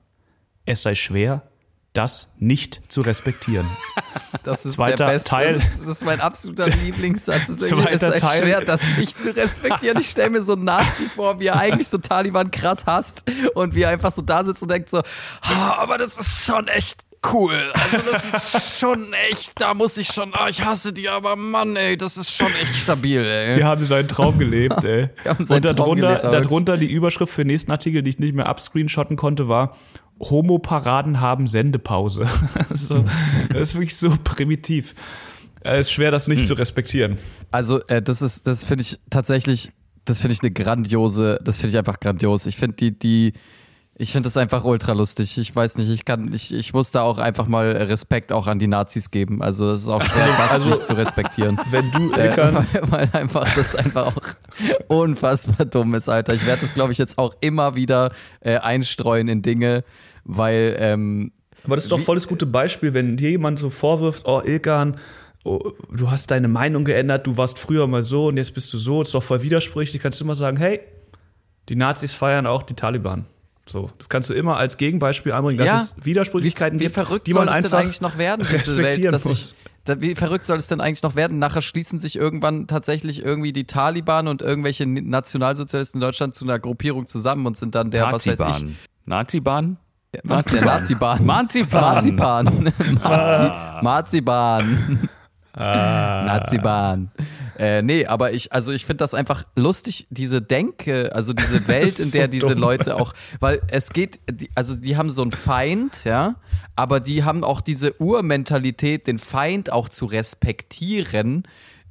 Es 0.66 0.82
sei 0.82 0.94
schwer, 0.94 1.42
das 1.92 2.32
nicht 2.38 2.80
zu 2.90 3.00
respektieren. 3.00 3.66
Das 4.42 4.64
ist 4.64 4.76
Zweiter 4.76 5.04
der 5.04 5.12
beste. 5.12 5.28
Teil. 5.28 5.52
Das, 5.52 5.64
ist, 5.64 5.80
das 5.82 5.88
ist 5.88 6.04
mein 6.04 6.20
absoluter 6.20 6.70
Lieblingssatz. 6.84 7.48
Es 7.50 7.60
ist, 7.60 7.72
ist 7.72 8.20
Teil. 8.20 8.42
schwer, 8.42 8.64
das 8.64 8.86
nicht 8.96 9.20
zu 9.20 9.36
respektieren. 9.36 9.98
Ich 10.00 10.08
stelle 10.08 10.30
mir 10.30 10.40
so 10.40 10.54
einen 10.54 10.64
Nazi 10.64 11.08
vor, 11.14 11.40
wie 11.40 11.48
er 11.48 11.56
eigentlich 11.56 11.88
so 11.88 11.98
Taliban 11.98 12.50
krass 12.50 12.86
hasst 12.86 13.24
und 13.54 13.74
wie 13.74 13.82
er 13.82 13.90
einfach 13.90 14.12
so 14.12 14.22
da 14.22 14.42
sitzt 14.42 14.62
und 14.62 14.70
denkt 14.70 14.88
so, 14.88 15.02
"Ah, 15.42 15.74
aber 15.74 15.98
das 15.98 16.16
ist 16.18 16.46
schon 16.46 16.68
echt 16.68 17.04
cool. 17.32 17.72
Also 17.74 17.98
das 18.10 18.54
ist 18.54 18.78
schon 18.80 19.12
echt, 19.12 19.52
da 19.60 19.74
muss 19.74 19.96
ich 19.98 20.08
schon, 20.08 20.32
ah, 20.34 20.48
ich 20.48 20.64
hasse 20.64 20.92
die, 20.92 21.08
aber 21.08 21.36
Mann, 21.36 21.76
ey, 21.76 21.96
das 21.96 22.16
ist 22.16 22.32
schon 22.32 22.52
echt 22.62 22.74
stabil, 22.74 23.24
ey. 23.24 23.56
Wir 23.56 23.66
haben 23.66 23.84
seinen 23.84 24.08
Traum 24.08 24.38
gelebt, 24.38 24.82
ey. 24.84 25.10
haben 25.24 25.44
seinen 25.44 25.66
Und 25.66 25.76
Traum 25.76 26.00
darunter, 26.00 26.18
gelebt, 26.20 26.46
darunter 26.46 26.76
die 26.76 26.90
Überschrift 26.90 27.32
für 27.32 27.42
den 27.42 27.48
nächsten 27.48 27.70
Artikel, 27.70 28.02
die 28.02 28.10
ich 28.10 28.18
nicht 28.18 28.34
mehr 28.34 28.46
abscreenshotten 28.46 29.16
konnte, 29.16 29.48
war 29.48 29.76
Homoparaden 30.20 31.20
haben 31.20 31.46
Sendepause. 31.46 32.26
so, 32.74 33.04
das 33.50 33.60
ist 33.60 33.74
wirklich 33.74 33.96
so 33.96 34.14
primitiv. 34.22 34.94
Es 35.62 35.88
ist 35.88 35.92
schwer, 35.92 36.10
das 36.10 36.28
nicht 36.28 36.46
zu 36.46 36.54
respektieren. 36.54 37.18
Also, 37.50 37.80
äh, 37.86 38.02
das 38.02 38.22
ist, 38.22 38.46
das 38.46 38.64
finde 38.64 38.82
ich 38.82 38.98
tatsächlich, 39.10 39.70
das 40.04 40.20
finde 40.20 40.34
ich 40.34 40.40
eine 40.40 40.50
grandiose, 40.50 41.38
das 41.42 41.58
finde 41.58 41.70
ich 41.70 41.78
einfach 41.78 42.00
grandios. 42.00 42.46
Ich 42.46 42.56
finde 42.56 42.76
die, 42.76 42.98
die, 42.98 43.32
ich 44.00 44.12
finde 44.12 44.28
das 44.28 44.38
einfach 44.38 44.64
ultra 44.64 44.94
lustig. 44.94 45.36
Ich 45.36 45.54
weiß 45.54 45.76
nicht, 45.76 45.90
ich 45.90 46.06
kann, 46.06 46.32
ich, 46.32 46.54
ich 46.54 46.72
muss 46.72 46.90
da 46.90 47.02
auch 47.02 47.18
einfach 47.18 47.46
mal 47.46 47.70
Respekt 47.70 48.32
auch 48.32 48.46
an 48.46 48.58
die 48.58 48.66
Nazis 48.66 49.10
geben. 49.10 49.42
Also, 49.42 49.70
es 49.70 49.80
ist 49.82 49.88
auch 49.90 50.02
schwer, 50.02 50.26
das 50.38 50.52
also- 50.52 50.70
nicht 50.70 50.84
zu 50.84 50.96
respektieren. 50.96 51.60
Wenn 51.70 51.90
du, 51.90 52.10
Äh, 52.14 52.34
weil, 52.34 52.90
weil 52.90 53.10
einfach 53.12 53.54
das 53.54 53.76
einfach 53.76 54.16
auch 54.16 54.22
unfassbar 54.88 55.66
dumm 55.66 55.94
ist, 55.94 56.08
Alter. 56.08 56.32
Ich 56.32 56.46
werde 56.46 56.62
das, 56.62 56.72
glaube 56.72 56.92
ich, 56.92 56.98
jetzt 56.98 57.18
auch 57.18 57.34
immer 57.42 57.74
wieder 57.74 58.12
äh, 58.40 58.56
einstreuen 58.56 59.28
in 59.28 59.42
Dinge, 59.42 59.84
weil 60.24 60.76
ähm, 60.78 61.32
aber 61.64 61.76
das 61.76 61.84
ist 61.84 61.92
doch 61.92 62.00
voll 62.00 62.14
das 62.14 62.26
gute 62.26 62.46
Beispiel, 62.46 62.94
wenn 62.94 63.18
dir 63.18 63.30
jemand 63.30 63.58
so 63.58 63.68
vorwirft, 63.68 64.22
oh 64.24 64.40
Ilkan, 64.42 64.96
oh, 65.44 65.72
du 65.94 66.10
hast 66.10 66.30
deine 66.30 66.48
Meinung 66.48 66.86
geändert, 66.86 67.26
du 67.26 67.36
warst 67.36 67.58
früher 67.58 67.86
mal 67.86 68.02
so 68.02 68.28
und 68.28 68.38
jetzt 68.38 68.54
bist 68.54 68.72
du 68.72 68.78
so, 68.78 69.00
das 69.00 69.08
ist 69.08 69.14
doch 69.14 69.22
voll 69.22 69.42
widersprüchlich, 69.42 70.00
kannst 70.00 70.20
du 70.20 70.24
immer 70.24 70.34
sagen, 70.34 70.56
hey, 70.56 70.80
die 71.68 71.76
Nazis 71.76 72.14
feiern 72.14 72.46
auch 72.46 72.62
die 72.62 72.72
Taliban. 72.74 73.26
So, 73.70 73.88
das 73.98 74.08
kannst 74.08 74.28
du 74.28 74.34
immer 74.34 74.56
als 74.56 74.76
Gegenbeispiel 74.78 75.32
anbringen, 75.32 75.58
dass 75.58 75.66
Ja. 75.66 75.76
es 75.76 75.94
Widersprüchlichkeiten 76.04 76.78
wie 76.80 76.84
gibt, 76.84 76.94
verrückt 76.94 77.26
die 77.28 77.34
man 77.34 77.46
soll 77.46 77.48
es 77.48 77.56
denn 77.56 77.64
einfach 77.66 77.78
eigentlich 77.78 78.00
noch 78.00 78.18
werden, 78.18 78.44
diese 78.46 78.76
Welt, 78.76 78.86
respektieren 78.86 79.12
dass 79.12 79.24
muss. 79.26 79.54
ich, 79.54 79.70
da, 79.84 80.00
wie 80.00 80.14
verrückt 80.16 80.44
soll 80.44 80.56
es 80.56 80.66
denn 80.66 80.80
eigentlich 80.80 81.02
noch 81.02 81.14
werden? 81.14 81.38
Nachher 81.38 81.62
schließen 81.62 82.00
sich 82.00 82.16
irgendwann 82.16 82.66
tatsächlich 82.66 83.22
irgendwie 83.24 83.52
die 83.52 83.64
Taliban 83.66 84.26
und 84.28 84.42
irgendwelche 84.42 84.86
Nationalsozialisten 84.86 85.98
in 86.00 86.02
Deutschland 86.02 86.34
zu 86.34 86.44
einer 86.44 86.58
Gruppierung 86.58 87.06
zusammen 87.06 87.46
und 87.46 87.56
sind 87.56 87.74
dann 87.74 87.90
der, 87.90 88.06
was 88.12 88.26
weiß 88.26 88.34
ich, 88.34 88.38
Nazi-Bahn. 88.38 88.76
Nazi-Bahn? 89.06 89.76
was 90.24 90.44
der 90.46 90.64
Nazi-Bahn. 90.64 91.24
Marzipan. 91.24 91.82
Marzipan. 91.94 92.72
Marzi 93.02 93.50
Marzipan. 93.82 95.08
Nazi-Bahn. 95.56 97.10
Äh, 97.60 97.82
nee, 97.82 98.06
aber 98.06 98.32
ich, 98.32 98.54
also 98.54 98.72
ich 98.72 98.86
finde 98.86 99.02
das 99.02 99.12
einfach 99.12 99.44
lustig, 99.54 100.06
diese 100.08 100.40
Denke, 100.40 101.14
also 101.14 101.34
diese 101.34 101.68
Welt, 101.68 101.98
in 101.98 102.10
der 102.10 102.24
so 102.24 102.30
diese 102.30 102.50
dumm. 102.52 102.58
Leute 102.58 102.96
auch, 102.96 103.12
weil 103.38 103.60
es 103.68 103.90
geht, 103.90 104.18
also 104.54 104.76
die 104.76 104.96
haben 104.96 105.10
so 105.10 105.20
einen 105.20 105.32
Feind, 105.32 106.04
ja, 106.04 106.36
aber 106.74 107.00
die 107.00 107.22
haben 107.22 107.44
auch 107.44 107.60
diese 107.60 107.92
Urmentalität, 108.00 109.06
den 109.06 109.18
Feind 109.18 109.70
auch 109.70 109.90
zu 109.90 110.06
respektieren. 110.06 111.42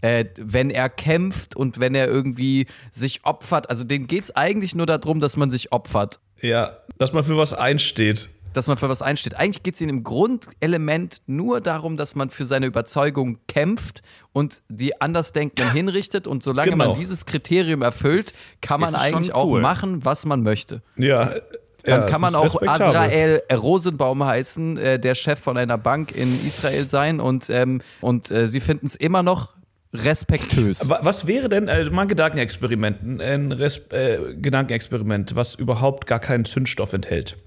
Äh, 0.01 0.25
wenn 0.38 0.71
er 0.71 0.89
kämpft 0.89 1.55
und 1.58 1.79
wenn 1.79 1.93
er 1.93 2.08
irgendwie 2.08 2.65
sich 2.89 3.25
opfert, 3.25 3.69
also 3.69 3.84
denen 3.84 4.08
geht 4.08 4.23
es 4.23 4.36
eigentlich 4.36 4.73
nur 4.73 4.86
darum, 4.86 5.19
dass 5.19 5.36
man 5.36 5.51
sich 5.51 5.73
opfert 5.73 6.21
Ja, 6.41 6.77
dass 6.97 7.12
man 7.12 7.23
für 7.23 7.36
was 7.38 7.53
einsteht. 7.53 8.29
Dass 8.53 8.67
man 8.67 8.77
für 8.77 8.89
was 8.89 9.01
einsteht. 9.01 9.35
Eigentlich 9.35 9.63
geht 9.63 9.75
es 9.75 9.81
ihnen 9.81 9.89
im 9.97 10.03
Grundelement 10.03 11.21
nur 11.27 11.62
darum, 11.62 11.97
dass 11.97 12.15
man 12.15 12.29
für 12.29 12.45
seine 12.45 12.65
Überzeugung 12.65 13.38
kämpft 13.47 14.01
und 14.33 14.63
die 14.69 14.99
Andersdenkenden 15.01 15.71
hinrichtet. 15.73 16.27
Und 16.27 16.43
solange 16.43 16.71
Genau. 16.71 16.88
man 16.89 16.97
dieses 16.97 17.25
Kriterium 17.25 17.81
erfüllt, 17.81 18.33
kann 18.62 18.79
man 18.81 18.95
eigentlich 18.95 19.33
auch 19.33 19.47
cool. 19.49 19.62
machen, 19.62 20.03
was 20.05 20.25
man 20.25 20.41
möchte. 20.43 20.81
Ja. 20.97 21.35
Dann 21.83 22.01
ja, 22.01 22.05
kann 22.07 22.19
man 22.21 22.35
auch. 22.35 22.62
Azrael 22.62 23.41
Rosenbaum 23.51 24.23
heißen, 24.23 24.77
äh, 24.77 24.99
der 24.99 25.15
Chef 25.15 25.39
von 25.39 25.57
einer 25.57 25.77
Bank 25.77 26.12
in 26.13 26.27
Israel 26.27 26.88
sein 26.88 27.19
und, 27.21 27.49
ähm, 27.49 27.81
und 28.01 28.29
äh, 28.31 28.47
sie 28.47 28.59
finden 28.59 28.85
es 28.85 28.95
immer 28.97 29.23
noch 29.23 29.55
respektös. 29.93 30.89
Wa- 30.89 30.99
Was 31.03 31.25
wäre 31.25 31.49
denn 31.49 31.67
äh, 31.67 31.89
mal 31.89 32.03
ein 32.03 32.07
Gedankenexperiment, 32.07 33.01
ein- 33.03 33.21
ein 33.21 33.51
Res 33.51 33.77
äh, 33.91 34.35
Gedankenexperiment, 34.35 35.35
was 35.35 35.55
überhaupt 35.55 36.05
gar 36.05 36.19
keinen 36.19 36.45
Zündstoff 36.45 36.93
enthält? 36.93 37.38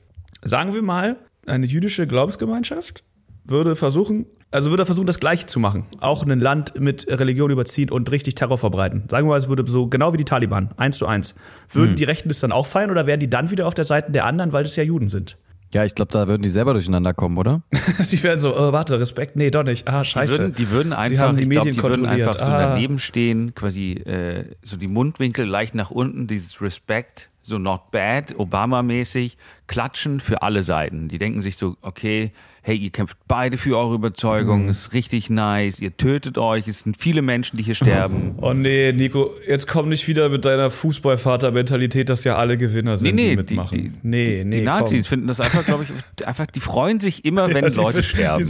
Sagen 0.43 0.75
wir 0.75 0.83
mal, 0.83 1.17
eine 1.47 1.67
jüdische 1.67 2.07
Glaubensgemeinschaft 2.07 3.05
würde 3.45 3.75
versuchen, 3.75 4.27
also 4.51 4.71
würde 4.71 4.85
versuchen, 4.85 5.07
das 5.07 5.19
Gleiche 5.19 5.47
zu 5.47 5.59
machen. 5.59 5.87
Auch 6.01 6.25
ein 6.25 6.41
Land 6.41 6.79
mit 6.79 7.07
Religion 7.09 7.51
überziehen 7.51 7.91
und 7.91 8.11
richtig 8.11 8.35
Terror 8.35 8.59
verbreiten. 8.59 9.05
Sagen 9.09 9.27
wir 9.27 9.31
mal, 9.31 9.39
es 9.39 9.49
würde 9.49 9.65
so 9.67 9.89
genau 9.89 10.13
wie 10.13 10.19
die 10.19 10.25
Taliban, 10.25 10.71
eins 10.77 10.99
zu 10.99 11.07
eins. 11.07 11.35
Würden 11.71 11.97
die 11.97 12.05
Rechten 12.05 12.29
das 12.29 12.41
dann 12.41 12.53
auch 12.53 12.67
feiern 12.67 12.91
oder 12.91 13.07
wären 13.07 13.21
die 13.21 13.31
dann 13.31 13.51
wieder 13.51 13.67
auf 13.67 13.75
der 13.75 13.85
Seite 13.85 14.13
der 14.13 14.27
anderen, 14.27 14.53
weil 14.53 14.65
es 14.65 14.77
ja 14.77 14.83
Juden 14.83 15.09
sind? 15.09 15.39
Ja, 15.73 15.87
ich 15.87 15.95
glaube, 15.95 16.13
da 16.13 16.29
würden 16.29 16.43
die 16.43 16.51
selber 16.51 16.75
durcheinander 16.75 17.15
kommen, 17.15 17.39
oder? 17.39 17.63
Die 18.11 18.23
wären 18.23 18.39
so, 18.39 18.55
oh, 18.55 18.73
warte, 18.73 19.01
Respekt, 19.01 19.37
nee, 19.37 19.51
doch 19.51 19.63
nicht. 19.63 19.89
Ah, 19.89 20.03
Die 20.03 20.09
scheiße. 20.11 20.39
würden, 20.39 20.55
die 20.55 20.69
würden 20.69 20.93
einfach, 20.93 21.17
Sie 21.17 21.19
haben 21.19 21.37
die 21.39 21.45
ich 21.45 21.49
glaub, 21.49 21.65
Medien 21.65 21.77
die 21.77 21.83
würden 21.83 22.07
einfach 22.07 22.35
so 22.35 22.45
ah. 22.45 22.59
daneben 22.59 22.99
stehen, 22.99 23.55
quasi 23.55 23.93
äh, 23.93 24.45
so 24.63 24.77
die 24.77 24.87
Mundwinkel 24.87 25.47
leicht 25.47 25.75
nach 25.75 25.91
unten, 25.91 26.27
dieses 26.27 26.61
Respect, 26.61 27.31
so 27.43 27.59
not 27.59 27.91
bad, 27.91 28.35
Obama-mäßig, 28.39 29.37
klatschen 29.67 30.21
für 30.21 30.43
alle 30.43 30.63
Seiten. 30.63 31.09
Die 31.09 31.19
denken 31.19 31.43
sich 31.43 31.57
so, 31.57 31.77
okay, 31.81 32.33
hey, 32.65 32.77
ihr 32.77 32.91
kämpft 32.91 33.19
beide 33.27 33.59
für 33.59 33.77
eure 33.77 33.95
Überzeugung, 33.97 34.69
ist 34.69 34.93
richtig 34.93 35.29
nice, 35.31 35.81
ihr 35.81 35.97
tötet 35.97 36.39
euch, 36.39 36.69
es 36.69 36.81
sind 36.81 36.97
viele 36.97 37.21
Menschen, 37.21 37.57
die 37.57 37.65
hier 37.65 37.75
sterben. 37.75 38.37
Oh 38.41 38.53
nee, 38.55 38.93
Nico, 38.93 39.35
jetzt 39.47 39.67
komm 39.67 39.89
nicht 39.89 40.07
wieder 40.07 40.29
mit 40.29 40.45
deiner 40.45 40.71
Fußballvater-Mentalität, 40.71 42.09
dass 42.09 42.25
ja 42.25 42.37
alle 42.37 42.57
Gewinner 42.59 42.97
sind, 42.97 43.17
die 43.17 43.37
mitmachen. 43.37 43.79
die, 43.79 43.93
nee, 44.03 44.45
nee, 44.45 44.59
die 44.59 44.63
Nazis 44.63 45.05
komm. 45.07 45.09
finden 45.09 45.27
das 45.29 45.41
einfach, 45.41 45.65
glaube 45.65 45.85
ich, 45.85 46.27
einfach, 46.27 46.47
die 46.47 46.61
freuen 46.61 47.01
sich 47.01 47.25
immer, 47.25 47.49
wenn 47.53 47.65
Ja, 47.65 47.71
die 47.71 47.77
Leute 47.77 48.03
sterben. 48.03 48.45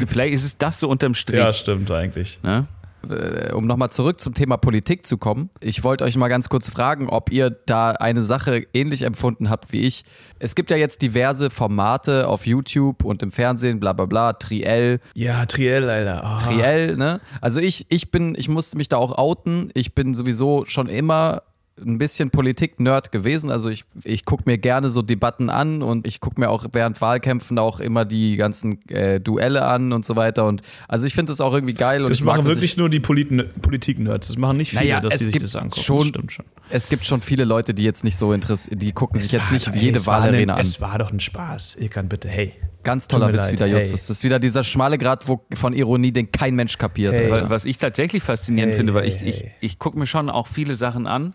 die 0.00 0.06
Vielleicht 0.06 0.34
ist 0.34 0.44
es 0.44 0.58
das 0.58 0.80
so 0.80 0.88
unterm 0.88 1.14
Strich. 1.14 1.38
Ja, 1.38 1.52
stimmt 1.52 1.90
eigentlich. 1.90 2.40
ne? 2.42 2.66
Äh, 3.08 3.52
um 3.52 3.66
nochmal 3.66 3.90
zurück 3.90 4.20
zum 4.20 4.34
Thema 4.34 4.56
Politik 4.56 5.06
zu 5.06 5.18
kommen. 5.18 5.50
Ich 5.60 5.84
wollte 5.84 6.04
euch 6.04 6.16
mal 6.16 6.28
ganz 6.28 6.48
kurz 6.48 6.68
fragen, 6.70 7.08
ob 7.08 7.30
ihr 7.32 7.50
da 7.50 7.90
eine 7.92 8.22
Sache 8.22 8.66
ähnlich 8.72 9.02
empfunden 9.02 9.50
habt 9.50 9.72
wie 9.72 9.80
ich. 9.80 10.04
Es 10.38 10.54
gibt 10.54 10.70
ja 10.70 10.76
jetzt 10.76 11.02
diverse 11.02 11.50
Formate 11.50 12.28
auf 12.28 12.46
YouTube 12.46 13.04
und 13.04 13.22
im 13.22 13.32
Fernsehen, 13.32 13.80
bla 13.80 13.92
bla 13.92 14.06
bla, 14.06 14.32
Triell, 14.32 15.00
Ja, 15.14 15.46
Triell, 15.46 15.88
Alter. 15.88 16.24
Ah. 16.24 16.38
Triell, 16.38 16.96
ne? 16.96 17.20
Also 17.40 17.60
ich, 17.60 17.86
ich 17.88 18.10
bin, 18.10 18.34
ich 18.36 18.48
musste 18.48 18.76
mich 18.76 18.88
da 18.88 18.96
auch 18.96 19.16
outen. 19.16 19.70
Ich 19.74 19.94
bin 19.94 20.14
sowieso 20.14 20.64
schon 20.66 20.88
immer 20.88 21.42
ein 21.84 21.98
bisschen 21.98 22.30
Politik-Nerd 22.30 23.12
gewesen. 23.12 23.50
Also 23.50 23.68
ich, 23.70 23.84
ich 24.04 24.24
gucke 24.24 24.44
mir 24.46 24.58
gerne 24.58 24.90
so 24.90 25.02
Debatten 25.02 25.50
an 25.50 25.82
und 25.82 26.06
ich 26.06 26.20
gucke 26.20 26.40
mir 26.40 26.50
auch 26.50 26.66
während 26.72 27.00
Wahlkämpfen 27.00 27.58
auch 27.58 27.80
immer 27.80 28.04
die 28.04 28.36
ganzen 28.36 28.80
äh, 28.88 29.20
Duelle 29.20 29.64
an 29.64 29.92
und 29.92 30.04
so 30.04 30.16
weiter. 30.16 30.46
Und 30.46 30.62
also 30.88 31.06
ich 31.06 31.14
finde 31.14 31.30
das 31.32 31.40
auch 31.40 31.54
irgendwie 31.54 31.74
geil. 31.74 32.02
Und 32.02 32.10
Das 32.10 32.18
ich 32.18 32.24
mag 32.24 32.36
machen 32.36 32.46
das, 32.46 32.56
wirklich 32.56 32.72
ich, 32.72 32.76
nur 32.78 32.88
die 32.88 33.00
Polit- 33.00 33.60
Politik-Nerds. 33.62 34.28
Das 34.28 34.36
machen 34.36 34.56
nicht 34.56 34.70
viele, 34.70 34.82
Naja, 34.82 35.00
dass 35.00 35.14
es 35.14 35.18
sie 35.20 35.24
sich 35.26 35.32
gibt 35.34 35.44
das 35.44 35.56
angucken. 35.56 35.82
schon- 35.82 35.98
das 35.98 36.06
stimmt 36.08 36.32
schon. 36.32 36.44
Es 36.70 36.88
gibt 36.88 37.04
schon 37.04 37.20
viele 37.22 37.44
Leute, 37.44 37.72
die 37.74 37.82
jetzt 37.84 38.04
nicht 38.04 38.16
so 38.16 38.32
interessieren, 38.32 38.78
die 38.78 38.92
gucken 38.92 39.18
sich 39.20 39.32
jetzt 39.32 39.52
nicht 39.52 39.68
doch- 39.68 39.74
jede 39.74 39.98
es 39.98 40.06
Wahlarena 40.06 40.54
an. 40.54 40.60
Es 40.60 40.80
war 40.80 40.98
doch 40.98 41.10
ein 41.12 41.20
Spaß. 41.20 41.76
Ilkan, 41.76 42.08
bitte, 42.08 42.28
hey. 42.28 42.52
Ganz 42.84 43.08
toller 43.08 43.28
Witz 43.32 43.46
leid, 43.46 43.52
wieder, 43.54 43.66
hey. 43.66 43.74
Justus. 43.74 44.06
Das 44.06 44.18
ist 44.18 44.24
wieder 44.24 44.38
dieser 44.38 44.62
schmale 44.62 44.98
Grad 44.98 45.26
wo, 45.28 45.44
von 45.54 45.72
Ironie, 45.74 46.12
den 46.12 46.30
kein 46.30 46.54
Mensch 46.54 46.78
kapiert. 46.78 47.14
Weil, 47.30 47.50
was 47.50 47.64
ich 47.64 47.76
tatsächlich 47.78 48.22
faszinierend 48.22 48.72
Hey, 48.72 48.76
finde, 48.78 48.94
weil 48.94 49.02
hey, 49.10 49.28
ich, 49.28 49.40
ich, 49.42 49.50
ich 49.60 49.78
gucke 49.78 49.98
mir 49.98 50.06
schon 50.06 50.30
auch 50.30 50.46
viele 50.46 50.74
Sachen 50.74 51.06
an. 51.06 51.34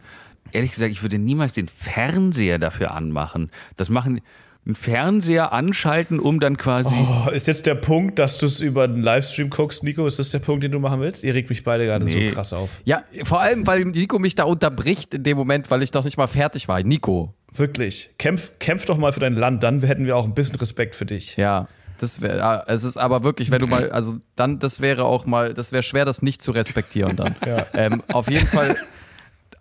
Ehrlich 0.51 0.71
gesagt, 0.71 0.91
ich 0.91 1.01
würde 1.01 1.17
niemals 1.17 1.53
den 1.53 1.67
Fernseher 1.67 2.59
dafür 2.59 2.91
anmachen. 2.91 3.49
Das 3.77 3.89
machen 3.89 4.21
einen 4.65 4.75
Fernseher 4.75 5.51
anschalten, 5.51 6.19
um 6.19 6.39
dann 6.39 6.55
quasi. 6.57 6.95
Oh, 6.95 7.29
ist 7.31 7.47
jetzt 7.47 7.65
der 7.65 7.75
Punkt, 7.75 8.17
dass 8.17 8.37
du 8.37 8.45
es 8.45 8.61
über 8.61 8.87
den 8.87 9.01
Livestream 9.01 9.49
guckst, 9.49 9.83
Nico? 9.83 10.07
Ist 10.07 10.19
das 10.19 10.29
der 10.29 10.39
Punkt, 10.39 10.63
den 10.63 10.71
du 10.71 10.79
machen 10.79 11.01
willst? 11.01 11.23
Ihr 11.23 11.33
regt 11.33 11.49
mich 11.49 11.63
beide 11.65 11.85
gerade 11.85 12.05
Nee. 12.05 12.29
so 12.29 12.35
krass 12.35 12.53
auf. 12.53 12.69
Ja, 12.85 13.03
vor 13.23 13.41
allem, 13.41 13.67
weil 13.67 13.83
Nico 13.83 14.19
mich 14.19 14.35
da 14.35 14.43
unterbricht 14.45 15.13
in 15.15 15.23
dem 15.23 15.37
Moment, 15.37 15.69
weil 15.69 15.83
ich 15.83 15.91
noch 15.93 16.05
nicht 16.05 16.17
mal 16.17 16.27
fertig 16.27 16.67
war. 16.67 16.81
Nico, 16.81 17.33
Wirklich. 17.55 18.11
Kämpf, 18.17 18.53
kämpf 18.59 18.85
doch 18.85 18.97
mal 18.97 19.11
für 19.11 19.19
dein 19.19 19.35
Land, 19.35 19.61
dann 19.63 19.81
hätten 19.81 20.05
wir 20.05 20.15
auch 20.15 20.25
ein 20.25 20.33
bisschen 20.33 20.55
Respekt 20.55 20.95
für 20.95 21.05
dich. 21.05 21.35
ja. 21.37 21.67
Das 21.99 22.21
wäre, 22.21 22.63
es 22.67 22.83
ist 22.83 22.97
aber 22.97 23.23
wirklich, 23.23 23.51
wenn 23.51 23.59
du 23.59 23.67
mal, 23.67 23.91
also 23.91 24.15
dann, 24.35 24.57
das 24.59 24.81
wäre 24.81 25.05
auch 25.05 25.25
mal, 25.27 25.53
das 25.53 25.71
wäre 25.71 25.83
schwer, 25.83 26.03
das 26.05 26.21
nicht 26.23 26.41
zu 26.41 26.51
respektieren 26.51 27.15
dann. 27.15 27.35
Ja. 27.45 27.67
Ähm, 27.75 28.01
auf 28.11 28.29
jeden 28.29 28.47
Fall, 28.47 28.75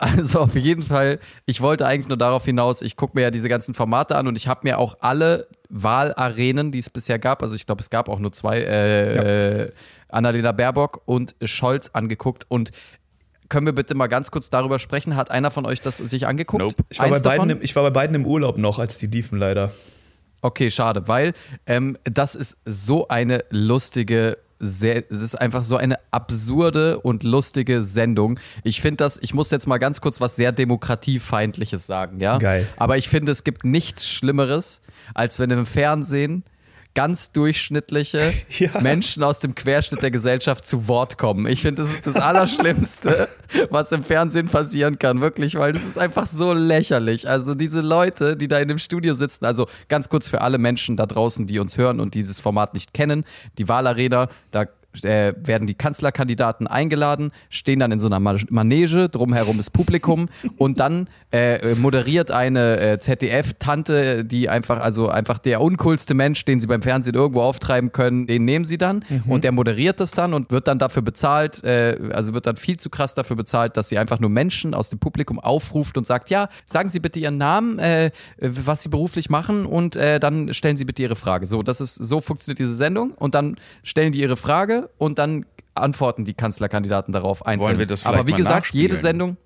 also 0.02 0.40
auf 0.40 0.56
jeden 0.56 0.82
Fall, 0.82 1.18
ich 1.46 1.60
wollte 1.60 1.86
eigentlich 1.86 2.08
nur 2.08 2.18
darauf 2.18 2.44
hinaus, 2.44 2.82
ich 2.82 2.96
gucke 2.96 3.16
mir 3.16 3.22
ja 3.22 3.30
diese 3.30 3.48
ganzen 3.48 3.74
Formate 3.74 4.16
an 4.16 4.26
und 4.26 4.36
ich 4.36 4.48
habe 4.48 4.60
mir 4.64 4.78
auch 4.78 4.98
alle 5.00 5.46
Wahlarenen, 5.68 6.72
die 6.72 6.80
es 6.80 6.90
bisher 6.90 7.18
gab, 7.18 7.42
also 7.42 7.54
ich 7.54 7.66
glaube, 7.66 7.80
es 7.80 7.90
gab 7.90 8.08
auch 8.08 8.18
nur 8.18 8.32
zwei, 8.32 8.58
äh, 8.58 9.62
äh, 9.62 9.72
Annalena 10.08 10.52
Baerbock 10.52 11.02
und 11.06 11.34
Scholz 11.42 11.90
angeguckt 11.92 12.44
und 12.48 12.70
können 13.48 13.66
wir 13.66 13.74
bitte 13.74 13.94
mal 13.94 14.06
ganz 14.06 14.30
kurz 14.30 14.48
darüber 14.48 14.78
sprechen? 14.78 15.14
Hat 15.14 15.30
einer 15.30 15.50
von 15.50 15.66
euch 15.66 15.82
das 15.82 15.98
sich 15.98 16.26
angeguckt? 16.26 16.62
Nope. 16.62 16.84
Ich 16.88 16.98
war, 16.98 17.10
bei 17.10 17.20
beiden 17.20 17.50
im, 17.50 17.62
ich 17.62 17.76
war 17.76 17.82
bei 17.82 17.90
beiden 17.90 18.16
im 18.16 18.26
Urlaub 18.26 18.56
noch, 18.56 18.78
als 18.78 18.96
die 18.96 19.06
liefen, 19.06 19.38
leider. 19.38 19.72
Okay, 20.40 20.70
schade, 20.70 21.06
weil 21.06 21.34
ähm, 21.66 21.96
das 22.04 22.34
ist 22.34 22.56
so 22.64 23.08
eine 23.08 23.44
lustige, 23.50 24.38
sehr, 24.62 25.04
es 25.10 25.20
ist 25.20 25.34
einfach 25.34 25.64
so 25.64 25.76
eine 25.76 25.98
absurde 26.12 27.00
und 27.00 27.24
lustige 27.24 27.82
Sendung. 27.82 28.38
Ich 28.62 28.80
finde 28.80 28.98
das, 28.98 29.18
ich 29.20 29.34
muss 29.34 29.50
jetzt 29.50 29.66
mal 29.66 29.78
ganz 29.78 30.00
kurz 30.00 30.20
was 30.20 30.36
sehr 30.36 30.52
demokratiefeindliches 30.52 31.86
sagen, 31.86 32.20
ja? 32.20 32.38
Geil. 32.38 32.66
Aber 32.76 32.96
ich 32.96 33.08
finde, 33.08 33.32
es 33.32 33.42
gibt 33.42 33.64
nichts 33.64 34.08
Schlimmeres, 34.08 34.80
als 35.14 35.40
wenn 35.40 35.50
im 35.50 35.66
Fernsehen 35.66 36.44
ganz 36.94 37.32
durchschnittliche 37.32 38.32
Ja. 38.58 38.80
Menschen 38.80 39.22
aus 39.22 39.40
dem 39.40 39.54
Querschnitt 39.54 40.02
der 40.02 40.10
Gesellschaft 40.10 40.64
zu 40.64 40.86
Wort 40.88 41.16
kommen. 41.18 41.46
Ich 41.46 41.62
finde, 41.62 41.82
das 41.82 41.90
ist 41.90 42.06
das 42.06 42.16
Allerschlimmste, 42.16 43.28
was 43.70 43.92
im 43.92 44.04
Fernsehen 44.04 44.48
passieren 44.48 44.98
kann, 44.98 45.20
wirklich, 45.20 45.54
weil 45.54 45.72
das 45.72 45.84
ist 45.84 45.98
einfach 45.98 46.26
so 46.26 46.52
lächerlich. 46.52 47.28
Also 47.28 47.54
diese 47.54 47.80
Leute, 47.80 48.36
die 48.36 48.48
da 48.48 48.58
in 48.58 48.68
dem 48.68 48.78
Studio 48.78 49.14
sitzen, 49.14 49.44
also 49.44 49.66
ganz 49.88 50.08
kurz 50.08 50.28
für 50.28 50.42
alle 50.42 50.58
Menschen 50.58 50.96
da 50.96 51.06
draußen, 51.06 51.46
die 51.46 51.58
uns 51.58 51.78
hören 51.78 51.98
und 51.98 52.14
dieses 52.14 52.40
Format 52.40 52.74
nicht 52.74 52.92
kennen, 52.92 53.24
die 53.58 53.68
Wahlarena, 53.68 54.28
da 54.50 54.66
äh, 55.02 55.34
werden 55.36 55.66
die 55.66 55.74
Kanzlerkandidaten 55.74 56.66
eingeladen, 56.66 57.32
stehen 57.50 57.78
dann 57.78 57.92
in 57.92 57.98
so 57.98 58.06
einer 58.08 58.20
Ma- 58.20 58.36
Manege, 58.50 59.08
drumherum 59.08 59.58
ist 59.58 59.70
Publikum 59.72 60.28
und 60.58 60.80
dann 60.80 61.08
äh, 61.32 61.74
moderiert 61.76 62.30
eine 62.30 62.78
äh, 62.80 62.98
ZDF-Tante, 62.98 64.24
die 64.24 64.48
einfach, 64.48 64.80
also 64.80 65.08
einfach 65.08 65.38
der 65.38 65.60
uncoolste 65.60 66.14
Mensch, 66.14 66.44
den 66.44 66.60
sie 66.60 66.66
beim 66.66 66.82
Fernsehen 66.82 67.14
irgendwo 67.14 67.42
auftreiben 67.42 67.92
können, 67.92 68.26
den 68.26 68.44
nehmen 68.44 68.64
sie 68.64 68.78
dann 68.78 69.04
und 69.26 69.44
der 69.44 69.52
moderiert 69.52 70.00
das 70.00 70.12
dann 70.12 70.34
und 70.34 70.50
wird 70.50 70.68
dann 70.68 70.78
dafür 70.78 71.02
bezahlt, 71.02 71.64
äh, 71.64 71.96
also 72.12 72.34
wird 72.34 72.46
dann 72.46 72.56
viel 72.56 72.76
zu 72.76 72.90
krass 72.90 73.14
dafür 73.14 73.36
bezahlt, 73.36 73.76
dass 73.76 73.88
sie 73.88 73.98
einfach 73.98 74.20
nur 74.20 74.30
Menschen 74.30 74.74
aus 74.74 74.90
dem 74.90 74.98
Publikum 74.98 75.38
aufruft 75.40 75.96
und 75.98 76.06
sagt, 76.06 76.30
ja, 76.30 76.48
sagen 76.64 76.88
Sie 76.88 77.00
bitte 77.00 77.18
Ihren 77.20 77.38
Namen, 77.38 77.78
äh, 77.78 78.10
was 78.38 78.82
Sie 78.82 78.88
beruflich 78.88 79.30
machen 79.30 79.66
und 79.66 79.96
äh, 79.96 80.20
dann 80.20 80.52
stellen 80.54 80.76
Sie 80.76 80.84
bitte 80.84 81.02
Ihre 81.02 81.16
Frage. 81.16 81.46
So, 81.46 81.62
das 81.62 81.80
ist, 81.80 81.94
so 81.96 82.20
funktioniert 82.20 82.58
diese 82.58 82.74
Sendung 82.74 83.12
und 83.12 83.34
dann 83.34 83.56
stellen 83.82 84.12
die 84.12 84.20
ihre 84.20 84.36
Frage 84.36 84.81
und 84.98 85.18
dann 85.18 85.46
antworten 85.74 86.24
die 86.24 86.34
Kanzlerkandidaten 86.34 87.12
darauf 87.12 87.46
einzeln. 87.46 87.68
Wollen 87.68 87.78
wir 87.78 87.86
das 87.86 88.04
Aber 88.04 88.26
wie 88.26 88.32
mal 88.32 88.36
gesagt, 88.36 88.68
jede 88.74 88.98
Sendung, 88.98 89.36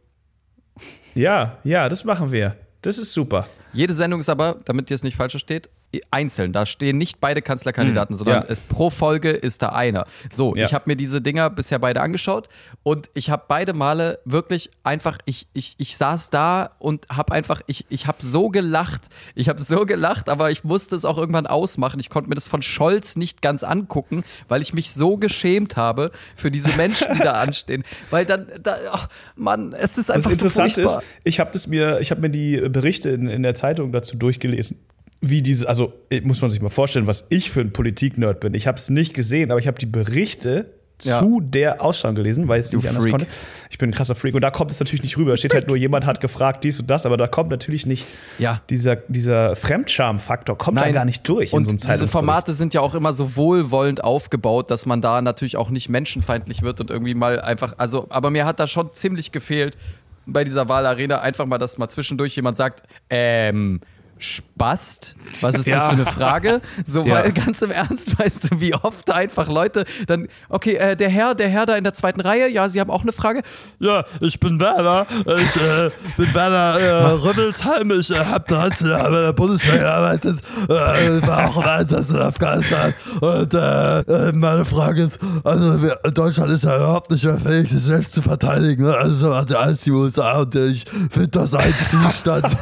Ja, 1.14 1.58
ja, 1.64 1.88
das 1.88 2.04
machen 2.04 2.32
wir. 2.32 2.56
Das 2.82 2.98
ist 2.98 3.12
super. 3.14 3.46
jede 3.72 3.94
Sendung 3.94 4.20
ist 4.20 4.28
aber, 4.28 4.58
damit 4.64 4.90
ihr 4.90 4.94
es 4.94 5.02
nicht 5.02 5.16
falsch 5.16 5.32
versteht, 5.32 5.70
einzeln. 6.10 6.52
Da 6.52 6.66
stehen 6.66 6.98
nicht 6.98 7.20
beide 7.20 7.42
Kanzlerkandidaten, 7.42 8.14
sondern 8.14 8.42
ja. 8.42 8.48
es, 8.48 8.60
pro 8.60 8.90
Folge 8.90 9.30
ist 9.30 9.62
da 9.62 9.70
einer. 9.70 10.06
So, 10.30 10.54
Ja. 10.54 10.66
ich 10.66 10.74
habe 10.74 10.84
mir 10.86 10.96
diese 10.96 11.20
Dinger 11.22 11.48
bisher 11.50 11.78
beide 11.78 12.00
angeschaut 12.02 12.48
und 12.82 13.08
ich 13.14 13.30
habe 13.30 13.44
beide 13.48 13.72
Male 13.72 14.18
wirklich 14.24 14.70
einfach, 14.84 15.18
ich, 15.24 15.46
ich, 15.54 15.74
ich 15.78 15.96
saß 15.96 16.30
da 16.30 16.70
und 16.78 17.06
habe 17.08 17.32
einfach, 17.32 17.62
ich, 17.66 17.86
ich 17.88 18.06
habe 18.06 18.18
so 18.20 18.48
gelacht. 18.50 19.06
Ich 19.34 19.48
habe 19.48 19.60
so 19.60 19.86
gelacht, 19.86 20.28
aber 20.28 20.50
ich 20.50 20.64
musste 20.64 20.96
es 20.96 21.04
auch 21.04 21.18
irgendwann 21.18 21.46
ausmachen. 21.46 21.98
Ich 22.00 22.10
konnte 22.10 22.28
mir 22.28 22.34
das 22.34 22.48
von 22.48 22.62
Scholz 22.62 23.16
nicht 23.16 23.40
ganz 23.42 23.62
angucken, 23.64 24.22
weil 24.48 24.62
ich 24.62 24.74
mich 24.74 24.90
so 24.92 25.16
geschämt 25.16 25.76
habe 25.76 26.10
für 26.34 26.50
diese 26.50 26.68
Menschen, 26.76 27.06
die 27.14 27.18
da 27.20 27.32
anstehen. 27.40 27.84
Weil 28.10 28.26
dann, 28.26 28.46
da, 28.62 28.76
ach, 28.92 29.08
Mann, 29.36 29.72
es 29.72 29.96
ist 29.98 30.08
Das 30.10 30.16
einfach 30.16 30.30
so 30.30 30.34
Interessante 30.46 30.82
furchtbar. 30.82 31.02
ist, 31.02 31.08
ich 31.24 31.40
habe 31.40 31.50
das 31.52 31.66
mir, 31.66 32.00
ich 32.00 32.10
habe 32.10 32.20
mir 32.20 32.30
die 32.30 32.60
Berichte 32.68 33.10
in, 33.10 33.28
in 33.28 33.42
der 33.42 33.54
Zeitung 33.54 33.92
dazu 33.92 34.16
durchgelesen. 34.16 34.78
Wie 35.20 35.42
diese, 35.42 35.68
also 35.68 35.92
äh, 36.10 36.20
muss 36.20 36.40
man 36.42 36.50
sich 36.50 36.60
mal 36.60 36.68
vorstellen, 36.68 37.06
was 37.06 37.26
ich 37.30 37.50
für 37.50 37.60
ein 37.60 37.72
Politik-Nerd 37.72 38.40
bin. 38.40 38.54
Ich 38.54 38.66
habe 38.66 38.78
es 38.78 38.90
nicht 38.90 39.14
gesehen, 39.14 39.50
aber 39.50 39.58
ich 39.60 39.66
habe 39.66 39.78
die 39.78 39.86
Berichte 39.86 40.70
Ja. 41.02 41.18
zu 41.20 41.40
der 41.42 41.82
Ausstrahlung 41.82 42.14
gelesen, 42.16 42.48
weil 42.48 42.60
ich 42.60 42.66
es 42.66 42.72
nicht 42.72 42.86
anders 42.88 43.02
Freak. 43.02 43.12
konnte. 43.12 43.26
Ich 43.70 43.76
bin 43.78 43.90
ein 43.90 43.92
krasser 43.92 44.14
Freak 44.14 44.34
und 44.34 44.40
da 44.40 44.50
kommt 44.50 44.70
es 44.70 44.80
natürlich 44.80 45.02
nicht 45.02 45.18
rüber. 45.18 45.32
Da 45.32 45.36
steht 45.36 45.52
halt 45.52 45.68
nur, 45.68 45.76
jemand 45.76 46.06
hat 46.06 46.20
gefragt, 46.22 46.64
dies 46.64 46.80
und 46.80 46.88
das, 46.90 47.04
aber 47.04 47.16
da 47.18 47.26
kommt 47.26 47.50
natürlich 47.50 47.84
nicht 47.86 48.06
Ja. 48.38 48.62
dieser, 48.70 48.96
dieser 48.96 49.56
Fremdscham-Faktor 49.56 50.56
kommt 50.56 50.78
da 50.80 50.90
gar 50.90 51.04
nicht 51.04 51.28
durch 51.28 51.52
Und 51.52 51.68
in 51.68 51.78
so 51.78 51.88
einem 51.88 51.98
diese. 52.00 52.08
Formate 52.08 52.52
sind 52.54 52.72
ja 52.74 52.80
auch 52.80 52.94
immer 52.94 53.12
so 53.12 53.36
wohlwollend 53.36 54.04
aufgebaut, 54.04 54.70
dass 54.70 54.86
man 54.86 55.00
da 55.02 55.20
natürlich 55.22 55.56
auch 55.58 55.68
nicht 55.70 55.88
menschenfeindlich 55.90 56.62
wird 56.62 56.80
und 56.80 56.90
irgendwie 56.90 57.14
mal 57.14 57.40
einfach, 57.40 57.74
also, 57.78 58.06
aber 58.10 58.30
mir 58.30 58.44
hat 58.46 58.58
da 58.60 58.66
schon 58.66 58.90
ziemlich 58.92 59.32
gefehlt 59.32 59.76
bei 60.24 60.44
dieser 60.44 60.68
Wahlarena 60.68 61.20
einfach 61.20 61.46
mal, 61.46 61.58
dass 61.58 61.78
mal 61.78 61.88
zwischendurch 61.88 62.34
jemand 62.36 62.56
sagt, 62.56 62.82
ähm, 63.10 63.80
Spast? 64.18 65.14
Was 65.42 65.54
ist 65.56 65.66
das 65.66 65.66
Ja. 65.66 65.80
für 65.80 65.90
eine 65.90 66.06
Frage? 66.06 66.60
So, 66.84 67.02
Ja. 67.04 67.16
weil 67.16 67.32
ganz 67.32 67.60
im 67.62 67.70
Ernst, 67.70 68.18
weißt 68.18 68.50
du, 68.52 68.60
wie 68.60 68.74
oft 68.74 69.08
da 69.08 69.14
einfach 69.14 69.48
Leute 69.48 69.84
dann, 70.06 70.28
okay, 70.48 70.76
äh, 70.76 70.96
der 70.96 71.08
Herr, 71.08 71.34
der 71.34 71.48
Herr 71.48 71.66
da 71.66 71.76
in 71.76 71.84
der 71.84 71.92
zweiten 71.92 72.20
Reihe, 72.20 72.48
ja, 72.48 72.68
Sie 72.68 72.80
haben 72.80 72.90
auch 72.90 73.02
eine 73.02 73.12
Frage? 73.12 73.42
Ja, 73.78 74.04
ich 74.20 74.40
bin 74.40 74.58
Werner. 74.60 75.06
Ich 75.26 75.56
äh, 75.56 75.90
bin 76.16 76.34
Werner 76.34 76.78
äh, 76.80 77.06
Rüttelsheim. 77.12 77.90
Ich 77.92 78.10
äh, 78.10 78.24
habe 78.24 78.44
13 78.46 78.88
Jahre 78.88 79.10
bei 79.10 79.20
der 79.22 79.32
Bundeswehr 79.32 79.78
gearbeitet. 79.78 80.40
Äh, 80.68 81.26
war 81.26 81.48
auch 81.48 81.56
im 81.58 81.64
Einsatz 81.64 82.10
in 82.10 82.16
Afghanistan. 82.16 82.94
Und 83.20 83.52
äh, 83.54 83.98
äh, 84.00 84.32
meine 84.32 84.64
Frage 84.64 85.02
ist: 85.04 85.18
Also, 85.44 85.82
wir, 85.82 85.96
Deutschland 86.12 86.50
ist 86.52 86.64
ja 86.64 86.76
überhaupt 86.76 87.10
nicht 87.10 87.24
mehr 87.24 87.38
fähig, 87.38 87.68
sich 87.68 87.82
selbst 87.82 88.14
zu 88.14 88.22
verteidigen. 88.22 88.84
Ne? 88.84 88.96
Also, 88.96 89.28
macht 89.30 89.50
ja 89.50 89.58
alles 89.58 89.82
die 89.82 89.90
USA. 89.90 90.40
Und 90.40 90.54
ich 90.54 90.84
finde 91.10 91.28
das 91.28 91.54
ein 91.54 91.74
Zustand. 91.90 92.56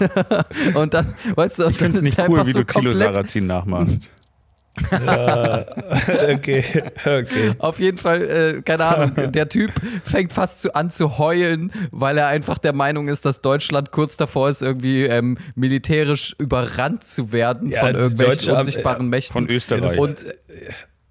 Und 0.75 0.95
dann, 0.95 1.15
weißt 1.45 1.59
du, 1.59 1.69
Ich 1.69 1.77
finde 1.77 1.99
es 1.99 2.03
nicht 2.03 2.19
cool, 2.29 2.47
wie 2.47 2.53
so 2.53 2.61
du 2.61 2.65
komplett 2.67 2.97
Sarrazin 2.97 3.47
nachmachst. 3.47 4.11
okay, 4.91 6.65
okay. 7.05 7.53
Auf 7.59 7.79
jeden 7.79 7.97
Fall, 7.97 8.23
äh, 8.23 8.63
keine 8.63 8.85
Ahnung, 8.85 9.31
der 9.33 9.49
Typ 9.49 9.71
fängt 10.03 10.33
fast 10.33 10.63
zu, 10.63 10.75
an 10.75 10.91
zu 10.91 11.19
heulen, 11.19 11.71
weil 11.93 12.19
er 12.19 12.27
einfach 12.27 12.59
der 12.59 12.73
Meinung 12.73 13.07
ist, 13.07 13.25
dass 13.25 13.41
Deutschland 13.41 13.93
kurz 13.93 14.17
davor 14.17 14.51
ist, 14.51 14.63
irgendwie 14.63 15.05
ähm, 15.05 15.39
militärisch 15.55 16.35
überrannt 16.39 17.05
zu 17.05 17.31
werden 17.31 17.71
Ja, 17.71 17.81
von 17.81 17.95
irgendwelchen 17.95 18.53
unsichtbaren 18.53 19.09
Mächten. 19.09 19.33
Von 19.33 19.49
Österreich. 19.49 19.97
Und, 19.97 20.27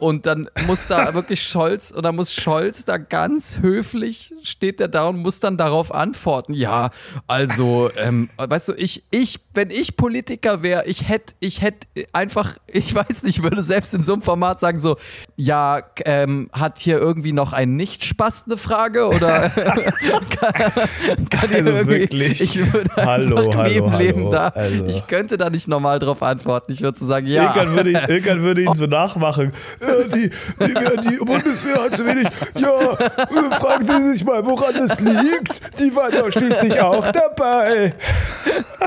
und 0.04 0.26
dann 0.26 0.49
muss 0.68 0.88
da 0.88 1.14
wirklich 1.14 1.41
Scholz, 1.47 1.93
dann 1.93 2.16
muss 2.16 2.34
Scholz 2.34 2.84
da 2.84 2.97
ganz 2.97 3.60
höflich, 3.62 4.34
steht 4.43 4.82
er 4.82 4.89
da 4.89 5.06
und 5.06 5.18
muss 5.18 5.39
dann 5.39 5.58
darauf 5.58 5.93
antworten. 5.93 6.54
Ja, 6.54 6.89
also, 7.28 7.89
ähm, 7.97 8.30
weißt 8.38 8.70
du, 8.70 8.74
ich, 8.74 9.04
ich, 9.12 9.39
wenn 9.54 9.70
ich 9.70 9.95
Politiker 9.95 10.62
wäre, 10.62 10.86
ich 10.88 11.08
hätte, 11.08 11.36
ich 11.39 11.62
hätte 11.62 11.88
einfach, 12.12 12.58
ich 12.68 12.93
weiß 12.93 13.24
nicht, 13.24 13.43
würde 13.43 13.64
selbst 13.64 13.93
in 13.93 14.04
so 14.04 14.14
einem 14.14 14.22
Format 14.22 14.60
sagen 14.60 14.78
so, 14.78 14.97
ja, 15.38 15.82
ähm, 16.04 16.49
hat 16.51 16.80
hier 16.80 16.97
irgendwie 16.97 17.32
noch 17.32 17.54
ein 17.54 17.78
Nicht-Spaß 17.78 18.43
eine 18.47 18.58
Frage 18.58 19.08
oder 19.08 19.49
kann, 20.39 21.30
kann 21.30 21.49
Also 21.54 21.88
wirklich. 21.88 22.41
ich 22.41 22.74
würde 22.74 22.89
Hallo, 22.97 23.38
einfach 23.38 23.56
hallo, 23.60 23.70
neben 23.70 23.91
hallo. 23.91 24.04
Leben 24.04 24.32
da, 24.32 24.49
Also. 24.49 24.86
ich 24.86 25.08
könnte 25.08 25.38
da 25.38 25.49
nicht 25.49 25.68
normal 25.70 25.99
drauf 25.99 26.22
antworten. 26.22 26.74
Ich 26.74 26.82
würde 26.82 26.99
so 26.99 27.06
sagen, 27.06 27.28
ja. 27.28 27.56
Ilkan 27.56 27.76
würde, 27.76 27.91
Ilkan 27.91 28.41
würde 28.41 28.62
ihn 28.64 28.74
so 28.74 28.86
nachmachen. 28.88 29.54
Ja, 29.94 30.08
die, 30.16 30.30
die, 30.60 31.10
die 31.10 31.26
Bundeswehr 31.26 31.84
hat 31.84 31.96
zu 31.96 32.06
wenig. 32.06 32.28
Ja, 32.56 32.94
äh, 32.94 33.56
fragen 33.60 33.86
Sie 33.88 34.14
sich 34.14 34.26
mal, 34.26 34.46
woran 34.46 34.74
das 34.76 35.00
liegt. 35.00 35.80
Die 35.80 35.96
war 35.96 36.12
doch 36.12 36.32
schließlich 36.32 36.80
auch 36.82 37.08
dabei. 37.12 37.94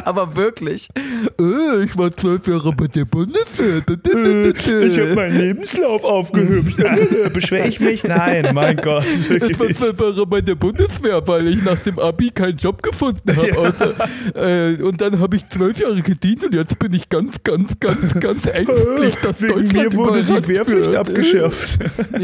Aber 0.04 0.36
wirklich. 0.36 0.88
Äh, 1.40 1.84
ich 1.84 1.96
war 1.96 2.10
zwölf 2.12 2.46
Jahre 2.46 2.72
bei 2.72 2.86
der 2.86 3.04
Bundeswehr. 3.04 3.82
Ich 3.86 4.98
habe 4.98 5.14
meinen 5.14 5.38
Lebenslauf 5.38 6.04
aufgehübscht. 6.04 6.78
Äh, 6.78 7.30
Beschwer 7.30 7.66
ich 7.66 7.80
mich? 7.80 8.04
Nein, 8.04 8.50
mein 8.54 8.76
Gott. 8.76 9.04
Ich 9.06 9.58
war 9.58 9.68
zwölf 9.68 10.00
Jahre 10.00 10.26
bei 10.26 10.40
der 10.40 10.54
Bundeswehr, 10.54 11.26
weil 11.26 11.48
ich 11.48 11.62
nach 11.64 11.78
dem 11.80 11.98
Abi 11.98 12.30
keinen 12.30 12.56
Job 12.56 12.82
gefunden 12.82 13.36
habe. 13.36 13.74
Ja. 14.34 14.42
Äh, 14.42 14.82
und 14.82 15.00
dann 15.00 15.18
habe 15.20 15.36
ich 15.36 15.48
zwölf 15.48 15.78
Jahre 15.78 16.00
gedient 16.02 16.44
und 16.44 16.54
jetzt 16.54 16.78
bin 16.78 16.92
ich 16.92 17.08
ganz, 17.08 17.42
ganz, 17.42 17.78
ganz, 17.80 18.14
ganz 18.20 18.46
ängstlich, 18.46 19.14
dass 19.22 19.40
Wegen 19.40 19.54
mir 19.54 19.88
Deutschland 19.88 19.96
wurde 19.96 20.24
die 20.24 20.48
Wehrpflicht 20.48 20.85
Ja, 20.92 21.02
äh, 21.02 22.22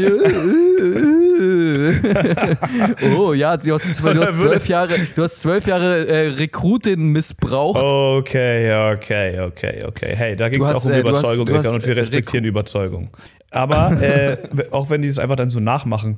äh. 0.79 2.55
Oh 3.17 3.33
ja, 3.33 3.57
du 3.57 3.73
hast 3.73 3.93
zwölf, 3.97 4.67
Jahre, 4.67 4.95
du 5.15 5.23
hast 5.23 5.39
zwölf 5.41 5.67
Jahre 5.67 6.07
äh, 6.07 6.27
Rekrutin 6.29 7.07
missbraucht. 7.07 7.81
Okay, 7.81 8.93
okay, 8.93 9.39
okay, 9.39 9.79
okay. 9.85 10.15
Hey, 10.15 10.35
da 10.35 10.49
ging 10.49 10.63
es 10.63 10.71
auch 10.71 10.85
um 10.85 10.91
äh, 10.91 10.99
Überzeugung, 10.99 11.47
hast- 11.53 11.67
und 11.75 11.85
wir 11.85 11.95
respektieren 11.95 12.45
Überzeugung. 12.45 13.09
Aber 13.51 14.01
äh, 14.01 14.37
auch 14.71 14.89
wenn 14.89 15.01
die 15.01 15.07
es 15.07 15.19
einfach 15.19 15.35
dann 15.35 15.49
so 15.49 15.59
nachmachen. 15.59 16.17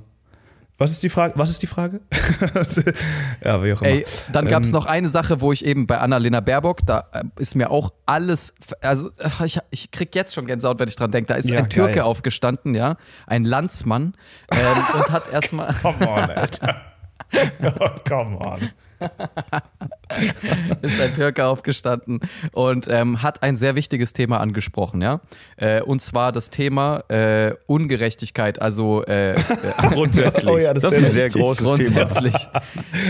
Was 0.78 0.91
ist 0.91 1.03
die 1.03 1.09
Frage? 1.09 1.34
Was 1.38 1.49
ist 1.49 1.61
die 1.61 1.67
Frage? 1.67 2.01
ja, 3.43 3.63
wie 3.63 3.71
auch 3.73 3.82
immer. 3.82 3.89
Ey, 3.91 4.05
dann 4.34 4.45
gab 4.47 4.63
es 4.63 4.69
Ähm, 4.69 4.73
noch 4.73 4.86
eine 4.86 5.07
Sache, 5.07 5.39
wo 5.39 5.51
ich 5.53 5.63
eben 5.65 5.88
bei 5.88 5.99
Annalena 5.99 6.41
Baerbock, 6.41 6.80
da 6.86 7.05
äh, 7.13 7.23
ist 7.38 7.55
mir 7.55 7.71
auch 7.71 7.93
alles, 8.05 8.53
also 8.82 9.09
ich, 9.45 9.59
ich 9.69 9.91
krieg 9.91 10.13
jetzt 10.15 10.34
schon 10.34 10.45
Gänsehaut, 10.45 10.78
wenn 10.80 10.89
ich 10.89 10.97
dran 10.97 11.11
denke. 11.11 11.28
Da 11.30 11.36
ist 11.36 11.49
Ja, 11.49 11.59
ein 11.59 11.69
Türke 11.69 11.93
geil. 11.93 12.01
aufgestanden, 12.03 12.76
ja, 12.76 12.97
ein 13.26 13.45
Landsmann 13.45 14.15
ähm, 14.51 14.59
und 14.99 15.09
hat 15.11 15.32
erstmal, 15.32 15.73
Come 15.82 16.07
on, 16.09 16.30
Alter. 16.32 16.82
oh, 17.80 17.89
come 18.07 18.38
on. 18.39 18.69
ist 20.81 21.01
ein 21.01 21.13
Türke 21.13 21.45
aufgestanden 21.45 22.19
und 22.51 22.87
ähm, 22.89 23.21
hat 23.21 23.43
ein 23.43 23.55
sehr 23.55 23.75
wichtiges 23.75 24.13
Thema 24.13 24.39
angesprochen, 24.39 25.01
ja, 25.01 25.21
äh, 25.57 25.81
und 25.81 26.01
zwar 26.01 26.31
das 26.31 26.49
Thema 26.49 27.03
äh, 27.09 27.53
Ungerechtigkeit, 27.67 28.61
also 28.61 29.03
äh, 29.05 29.33
äh, 29.33 29.35
Grundsätzlich. 29.91 30.49
Oh 30.49 30.57
ja, 30.57 30.73
das 30.73 30.83
das 30.83 30.93
ist 30.93 30.99
ein 30.99 31.07
sehr 31.07 31.29
großes 31.29 31.73
Thema. 31.77 32.05
grundsätzlich. 32.05 32.35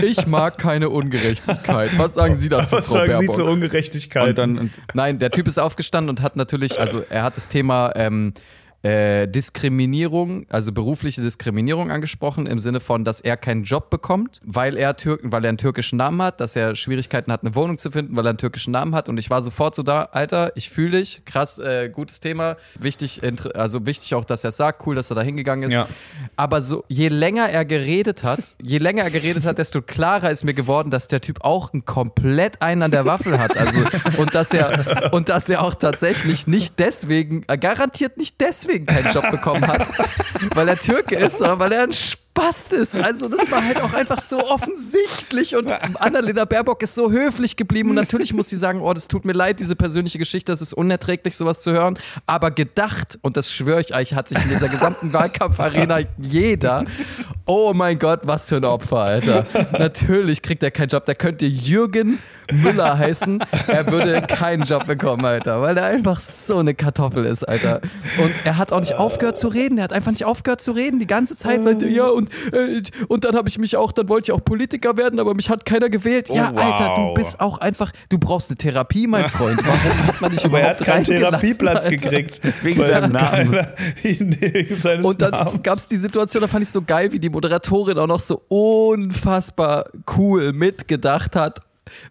Ich 0.02 0.26
mag 0.26 0.58
keine 0.58 0.90
Ungerechtigkeit. 0.90 1.90
Was 1.98 2.14
sagen 2.14 2.34
Sie 2.34 2.48
dazu, 2.48 2.76
Was 2.76 2.86
Frau 2.86 2.94
sagen 2.94 3.06
Sie 3.06 3.12
Baerbock? 3.18 3.36
zur 3.36 3.48
Ungerechtigkeit? 3.48 4.28
Und 4.30 4.38
dann, 4.38 4.70
Nein, 4.94 5.18
der 5.18 5.30
Typ 5.30 5.46
ist 5.46 5.58
aufgestanden 5.58 6.10
und 6.10 6.22
hat 6.22 6.36
natürlich, 6.36 6.80
also 6.80 7.02
er 7.08 7.22
hat 7.22 7.36
das 7.36 7.48
Thema 7.48 7.92
ähm, 7.96 8.32
äh, 8.86 9.26
Diskriminierung, 9.26 10.46
also 10.48 10.70
berufliche 10.70 11.20
Diskriminierung 11.20 11.90
angesprochen, 11.90 12.46
im 12.46 12.60
Sinne 12.60 12.78
von, 12.78 13.04
dass 13.04 13.20
er 13.20 13.36
keinen 13.36 13.64
Job 13.64 13.90
bekommt, 13.90 14.40
weil 14.44 14.76
er 14.76 14.96
Türken, 14.96 15.32
weil 15.32 15.44
er 15.44 15.48
einen 15.48 15.58
türkischen 15.58 15.96
Namen 15.96 16.22
hat, 16.22 16.40
dass 16.40 16.54
er 16.54 16.76
Schwierigkeiten 16.76 17.32
hat, 17.32 17.42
eine 17.42 17.56
Wohnung 17.56 17.78
zu 17.78 17.90
finden, 17.90 18.16
weil 18.16 18.24
er 18.26 18.30
einen 18.30 18.38
türkischen 18.38 18.70
Namen 18.70 18.94
hat. 18.94 19.08
Und 19.08 19.18
ich 19.18 19.28
war 19.28 19.42
sofort 19.42 19.74
so 19.74 19.82
da, 19.82 20.04
Alter, 20.12 20.52
ich 20.54 20.70
fühle 20.70 20.98
dich, 20.98 21.24
krass, 21.24 21.58
äh, 21.58 21.88
gutes 21.88 22.20
Thema, 22.20 22.56
wichtig, 22.78 23.22
also 23.54 23.86
wichtig 23.86 24.14
auch, 24.14 24.24
dass 24.24 24.44
er 24.44 24.50
es 24.50 24.56
sagt, 24.56 24.86
cool, 24.86 24.94
dass 24.94 25.10
er 25.10 25.16
da 25.16 25.22
hingegangen 25.22 25.64
ist. 25.64 25.72
Ja. 25.72 25.88
Aber 26.36 26.62
so, 26.62 26.84
je 26.86 27.08
länger 27.08 27.48
er 27.48 27.64
geredet 27.64 28.22
hat, 28.22 28.40
je 28.62 28.78
länger 28.78 29.02
er 29.02 29.10
geredet 29.10 29.46
hat, 29.46 29.58
desto 29.58 29.82
klarer 29.82 30.30
ist 30.30 30.44
mir 30.44 30.54
geworden, 30.54 30.92
dass 30.92 31.08
der 31.08 31.20
Typ 31.20 31.38
auch 31.42 31.72
einen 31.72 31.84
komplett 31.86 32.62
einen 32.62 32.82
an 32.82 32.92
der 32.92 33.04
Waffel 33.04 33.40
hat. 33.40 33.56
Also, 33.56 33.78
und 34.18 34.32
dass 34.36 34.52
er, 34.52 35.12
und 35.12 35.28
dass 35.28 35.48
er 35.48 35.62
auch 35.62 35.74
tatsächlich 35.74 36.46
nicht 36.46 36.78
deswegen, 36.78 37.42
äh, 37.48 37.58
garantiert 37.58 38.16
nicht 38.16 38.40
deswegen 38.40 38.75
keinen 38.84 39.12
Job 39.12 39.30
bekommen 39.30 39.66
hat, 39.66 39.90
weil 40.54 40.68
er 40.68 40.78
Türke 40.78 41.16
ist, 41.16 41.38
sondern 41.38 41.58
weil 41.60 41.72
er 41.72 41.82
ein 41.84 41.92
Spast 42.36 42.72
ist. 42.72 42.96
Also, 42.96 43.28
das 43.28 43.50
war 43.50 43.64
halt 43.64 43.80
auch 43.80 43.92
einfach 43.92 44.20
so 44.20 44.46
offensichtlich. 44.46 45.56
Und 45.56 45.70
Annalena 46.00 46.44
Baerbock 46.44 46.82
ist 46.82 46.94
so 46.94 47.10
höflich 47.10 47.56
geblieben. 47.56 47.90
Und 47.90 47.96
natürlich 47.96 48.34
muss 48.34 48.50
sie 48.50 48.56
sagen: 48.56 48.80
Oh, 48.82 48.92
das 48.92 49.08
tut 49.08 49.24
mir 49.24 49.32
leid, 49.32 49.58
diese 49.60 49.74
persönliche 49.74 50.18
Geschichte, 50.18 50.52
das 50.52 50.60
ist 50.60 50.74
unerträglich, 50.74 51.36
sowas 51.36 51.60
zu 51.60 51.72
hören. 51.72 51.98
Aber 52.26 52.50
gedacht, 52.50 53.18
und 53.22 53.36
das 53.36 53.50
schwöre 53.50 53.80
ich 53.80 53.94
euch, 53.94 54.14
hat 54.14 54.28
sich 54.28 54.42
in 54.42 54.50
dieser 54.50 54.68
gesamten 54.68 55.12
Wahlkampfarena 55.12 56.00
jeder. 56.18 56.84
Oh 57.46 57.72
mein 57.74 57.98
Gott, 57.98 58.20
was 58.24 58.48
für 58.48 58.56
ein 58.56 58.64
Opfer, 58.64 58.98
Alter. 58.98 59.46
Natürlich 59.78 60.42
kriegt 60.42 60.62
er 60.62 60.70
keinen 60.70 60.88
Job. 60.88 61.04
Der 61.06 61.14
könnte 61.14 61.46
Jürgen 61.46 62.18
Müller 62.52 62.98
heißen. 62.98 63.42
Er 63.66 63.90
würde 63.90 64.22
keinen 64.22 64.62
Job 64.62 64.86
bekommen, 64.86 65.24
Alter, 65.24 65.60
weil 65.62 65.76
er 65.76 65.86
einfach 65.86 66.20
so 66.20 66.58
eine 66.58 66.74
Kartoffel 66.74 67.24
ist, 67.24 67.44
Alter. 67.44 67.80
Und 68.18 68.32
er 68.44 68.56
hat 68.58 68.72
auch 68.72 68.80
nicht 68.80 68.94
aufgehört 68.94 69.36
zu 69.36 69.48
reden. 69.48 69.78
Er 69.78 69.84
hat 69.84 69.92
einfach 69.92 70.12
nicht 70.12 70.24
aufgehört 70.24 70.60
zu 70.60 70.72
reden. 70.72 70.98
Die 70.98 71.06
ganze 71.06 71.36
Zeit 71.36 71.62
meinte, 71.62 71.88
ja, 71.88 72.06
und, 72.06 72.25
äh, 72.52 72.82
und 73.08 73.24
dann 73.24 73.36
habe 73.36 73.48
ich 73.48 73.58
mich 73.58 73.76
auch, 73.76 73.92
dann 73.92 74.08
wollte 74.08 74.30
ich 74.30 74.32
auch 74.38 74.44
Politiker 74.44 74.96
werden, 74.96 75.20
aber 75.20 75.34
mich 75.34 75.48
hat 75.50 75.64
keiner 75.64 75.88
gewählt. 75.88 76.28
Ja, 76.30 76.52
Oh, 76.54 76.58
Alter, 76.58 76.94
du 76.94 77.02
wow. 77.02 77.14
bist 77.14 77.40
auch 77.40 77.58
einfach, 77.58 77.92
du 78.08 78.18
brauchst 78.18 78.50
eine 78.50 78.56
Therapie, 78.56 79.06
mein 79.06 79.26
Freund. 79.28 79.60
Warum 79.66 80.06
hat 80.06 80.20
man 80.20 80.30
dich 80.30 80.44
Aber 80.44 80.58
er 80.60 80.64
überhaupt 80.74 80.80
hat 80.80 80.86
keinen 80.86 81.04
Therapieplatz 81.04 81.84
Alter? 81.86 81.96
gekriegt. 81.96 82.40
Wegen 82.62 82.82
seinem 82.82 83.12
Namen. 83.12 83.66
wegen 84.02 84.76
seines 84.76 85.04
Und 85.06 85.20
dann 85.22 85.62
gab 85.62 85.76
es 85.76 85.88
die 85.88 85.96
Situation, 85.96 86.40
da 86.42 86.48
fand 86.48 86.62
ich 86.62 86.70
so 86.70 86.82
geil, 86.82 87.12
wie 87.12 87.18
die 87.18 87.30
Moderatorin 87.30 87.98
auch 87.98 88.06
noch 88.06 88.20
so 88.20 88.42
unfassbar 88.48 89.86
cool 90.16 90.52
mitgedacht 90.52 91.36
hat 91.36 91.60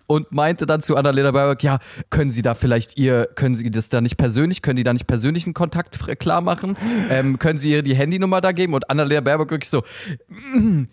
und 0.07 0.31
meinte 0.31 0.65
dann 0.65 0.81
zu 0.81 0.95
Annalena 0.95 1.31
Baerbock, 1.31 1.63
ja, 1.63 1.79
können 2.09 2.29
Sie 2.29 2.41
da 2.41 2.53
vielleicht 2.53 2.97
ihr, 2.97 3.27
können 3.35 3.55
Sie 3.55 3.69
das 3.71 3.89
da 3.89 4.01
nicht 4.01 4.17
persönlich, 4.17 4.61
können 4.61 4.77
die 4.77 4.83
da 4.83 4.93
nicht 4.93 5.07
persönlichen 5.07 5.53
Kontakt 5.53 5.99
klar 6.19 6.41
machen? 6.41 6.77
Ähm, 7.09 7.39
können 7.39 7.57
Sie 7.57 7.71
ihr 7.71 7.81
die 7.83 7.95
Handynummer 7.95 8.41
da 8.41 8.51
geben? 8.51 8.73
Und 8.73 8.89
Annalena 8.89 9.21
Baerbock 9.21 9.51
wirklich 9.51 9.69
so, 9.69 9.83
"Mm, 10.27 10.83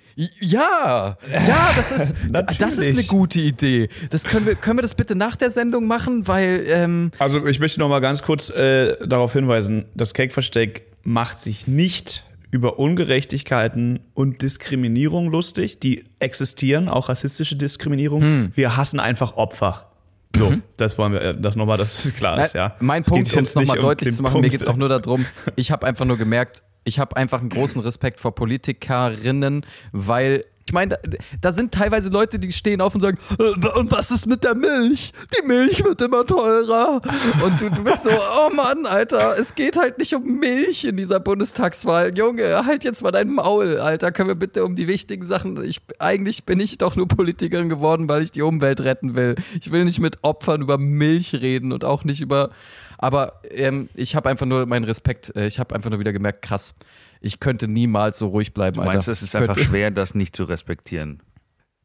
ja, 0.41 1.17
ja, 1.31 1.71
das 1.77 1.93
ist, 1.93 2.15
das 2.59 2.79
ist 2.79 2.99
eine 2.99 3.05
gute 3.07 3.41
Idee. 3.41 3.89
Das 4.11 4.25
können 4.25 4.47
wir, 4.47 4.55
können 4.55 4.79
wir 4.79 4.83
das 4.83 4.95
bitte 4.95 5.15
nach 5.15 5.37
der 5.37 5.51
Sendung 5.51 5.87
machen, 5.87 6.27
weil, 6.29 6.65
ähm, 6.69 7.11
Also 7.19 7.47
ich 7.47 7.61
möchte 7.61 7.81
noch 7.81 7.89
mal 7.89 8.01
ganz 8.01 8.23
kurz 8.23 8.51
äh, 8.51 8.97
darauf 9.07 9.33
hinweisen, 9.33 9.87
das 9.95 10.15
Cake-Versteck 10.15 10.87
macht 11.05 11.39
sich 11.39 11.67
nicht 11.67 12.25
über 12.53 12.79
Ungerechtigkeiten 12.79 13.99
und 14.15 14.43
Diskriminierung 14.43 15.31
lustig. 15.31 15.81
Die 15.81 16.05
existieren, 16.21 16.89
auch 16.89 17.09
rassistische 17.09 17.57
Diskriminierung. 17.57 18.23
Hm. 18.23 18.51
Wir 18.55 18.77
hassen 18.77 19.01
einfach 19.01 19.37
Opfer. 19.37 19.89
So, 20.37 20.55
das 20.77 20.97
wollen 20.99 21.13
wir, 21.13 21.21
äh, 21.21 21.41
das 21.41 21.57
nochmal, 21.57 21.79
dass 21.79 22.05
es 22.05 22.15
klar 22.15 22.43
ist, 22.43 22.55
ja. 22.55 22.77
Mein 22.81 23.03
Es 23.03 23.09
Punkt, 23.09 23.37
um 23.37 23.43
es 23.43 23.55
nochmal 23.55 23.79
um 23.79 23.83
deutlich 23.83 24.11
den 24.11 24.15
zu 24.15 24.23
machen, 24.23 24.33
Punkt. 24.33 24.47
mir 24.47 24.51
geht 24.51 24.61
es 24.63 24.67
auch 24.67 24.77
nur 24.77 24.89
darum, 24.89 25.27
ich 25.57 25.71
habe 25.71 25.87
einfach 25.87 26.05
nur 26.05 26.17
gemerkt, 26.17 26.63
ich 26.85 26.99
habe 26.99 27.17
einfach 27.17 27.41
einen 27.41 27.51
großen 27.51 27.81
Respekt 27.83 28.19
vor 28.19 28.35
Politikerinnen, 28.35 29.67
weil 29.93 30.45
ich 30.73 30.75
meine, 30.75 30.99
da, 31.03 31.19
da 31.39 31.53
sind 31.53 31.75
teilweise 31.75 32.09
Leute, 32.09 32.39
die 32.39 32.51
stehen 32.51 32.81
auf 32.81 32.95
und 32.95 33.03
sagen, 33.03 33.19
Äh, 33.39 33.79
Und 33.79 33.93
was 33.93 34.11
ist 34.11 34.27
mit 34.27 34.43
der 34.43 34.55
Milch? 34.55 35.13
Die 35.39 35.47
Milch 35.47 35.85
wird 35.85 36.01
immer 36.01 36.25
teurer. 36.25 37.03
und 37.45 37.61
du, 37.61 37.69
du 37.69 37.85
bist 37.85 38.05
so, 38.05 38.09
oh 38.11 38.49
Mann, 38.55 38.87
Alter, 38.87 39.37
es 39.39 39.55
geht 39.55 39.77
halt 39.77 39.99
nicht 39.99 40.15
um 40.15 40.39
Milch 40.39 40.85
in 40.87 40.97
dieser 40.97 41.21
Bundestagswahl. 41.21 42.17
Junge, 42.17 42.65
halt 42.65 42.85
jetzt 42.85 43.03
mal 43.03 43.11
dein 43.11 43.29
Maul, 43.29 43.81
Alter. 43.81 44.13
Können 44.13 44.29
wir 44.29 44.35
bitte 44.35 44.65
um 44.65 44.75
die 44.75 44.89
wichtigen 44.89 45.25
Sachen. 45.25 45.63
Ich, 45.63 45.83
eigentlich 45.99 46.45
bin 46.47 46.59
ich 46.59 46.79
doch 46.79 46.97
nur 46.97 47.07
Politikerin 47.07 47.69
geworden, 47.69 48.09
weil 48.09 48.23
ich 48.23 48.31
die 48.31 48.41
Umwelt 48.41 48.81
retten 48.81 49.15
will. 49.15 49.35
Ich 49.61 49.73
will 49.73 49.85
nicht 49.85 50.01
mit 50.01 50.25
Opfern 50.25 50.63
über 50.63 50.79
Milch 50.79 51.35
reden 51.35 51.73
und 51.73 51.85
auch 51.85 52.05
nicht 52.05 52.23
über. 52.23 52.49
Aber 52.97 53.43
ähm, 53.51 53.91
ich 53.95 54.17
habe 54.17 54.31
einfach 54.31 54.47
nur 54.47 54.65
meinen 54.65 54.85
Respekt, 54.85 55.37
äh, 55.37 55.47
ich 55.47 55.59
habe 55.59 55.75
einfach 55.75 55.91
nur 55.91 56.01
wieder 56.01 56.15
gemerkt, 56.15 56.41
krass. 56.41 56.75
Ich 57.23 57.41
könnte 57.41 57.69
niemals 57.69 58.19
so 58.19 58.27
ruhig 58.29 58.53
bleiben, 58.53 58.75
Du 58.77 58.81
Alter. 58.83 58.93
meinst, 58.95 59.09
es 59.09 59.23
ist 59.23 59.35
einfach 59.37 59.59
schwer, 59.59 59.91
das 59.91 60.15
nicht 60.15 60.35
zu 60.37 60.45
respektieren. 60.45 61.23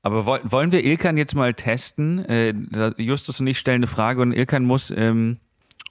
Aber 0.04 0.26
woll- 0.26 0.42
wollen 0.44 0.72
wir 0.72 0.84
Ilkan 0.84 1.18
jetzt 1.18 1.36
mal 1.36 1.54
testen? 1.54 2.24
Äh, 2.26 2.54
Justus 2.98 3.40
und 3.40 3.48
ich 3.48 3.60
stellen 3.60 3.78
eine 3.78 3.88
Frage 3.88 4.22
und 4.22 4.32
Ilkan 4.32 4.64
muss 4.64 4.92
ähm, 4.96 5.38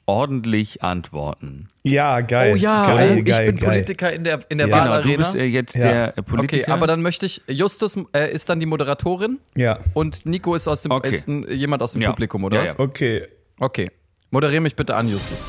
ordentlich 0.06 0.82
antworten. 0.82 1.68
Ja, 1.82 2.20
geil. 2.20 2.52
Oh 2.54 2.56
ja, 2.56 2.86
geil, 2.86 3.18
ich 3.18 3.24
geil, 3.24 3.46
bin 3.46 3.56
geil. 3.56 3.68
Politiker 3.70 4.12
in 4.12 4.24
der, 4.24 4.40
in 4.48 4.58
der 4.58 4.68
Ja. 4.68 4.78
Genau, 4.78 4.86
du 4.86 4.90
Wahlarena. 5.08 5.16
bist 5.18 5.34
äh, 5.36 5.44
jetzt 5.44 5.74
Ja. 5.74 5.82
der 5.82 6.18
äh, 6.18 6.22
Politiker. 6.22 6.62
okay, 6.62 6.70
aber 6.72 6.86
dann 6.86 7.02
möchte 7.02 7.26
ich, 7.26 7.42
Justus 7.48 7.96
äh, 8.14 8.32
ist 8.32 8.48
dann 8.48 8.60
die 8.60 8.66
Moderatorin 8.66 9.38
Ja, 9.56 9.78
und 9.94 10.24
Nico 10.26 10.54
ist, 10.54 10.68
aus 10.68 10.82
dem, 10.82 10.92
Okay. 10.92 11.10
ist 11.10 11.28
ein, 11.28 11.44
jemand 11.50 11.82
aus 11.82 11.92
dem 11.92 12.02
Ja. 12.02 12.10
Publikum, 12.10 12.44
oder 12.44 12.62
was? 12.62 12.72
ja. 12.74 12.78
okay. 12.78 13.26
Okay. 13.58 13.90
Moderiere 14.30 14.60
mich 14.60 14.76
bitte 14.76 14.94
an, 14.94 15.08
Justus. 15.08 15.44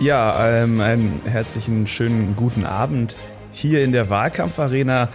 Ja, 0.00 0.62
ähm, 0.62 0.80
einen 0.80 1.20
herzlichen, 1.24 1.86
schönen 1.86 2.34
guten 2.36 2.66
Abend 2.66 3.14
hier 3.52 3.84
in 3.84 3.92
der 3.92 4.10
Wahlkampfarena 4.10 5.08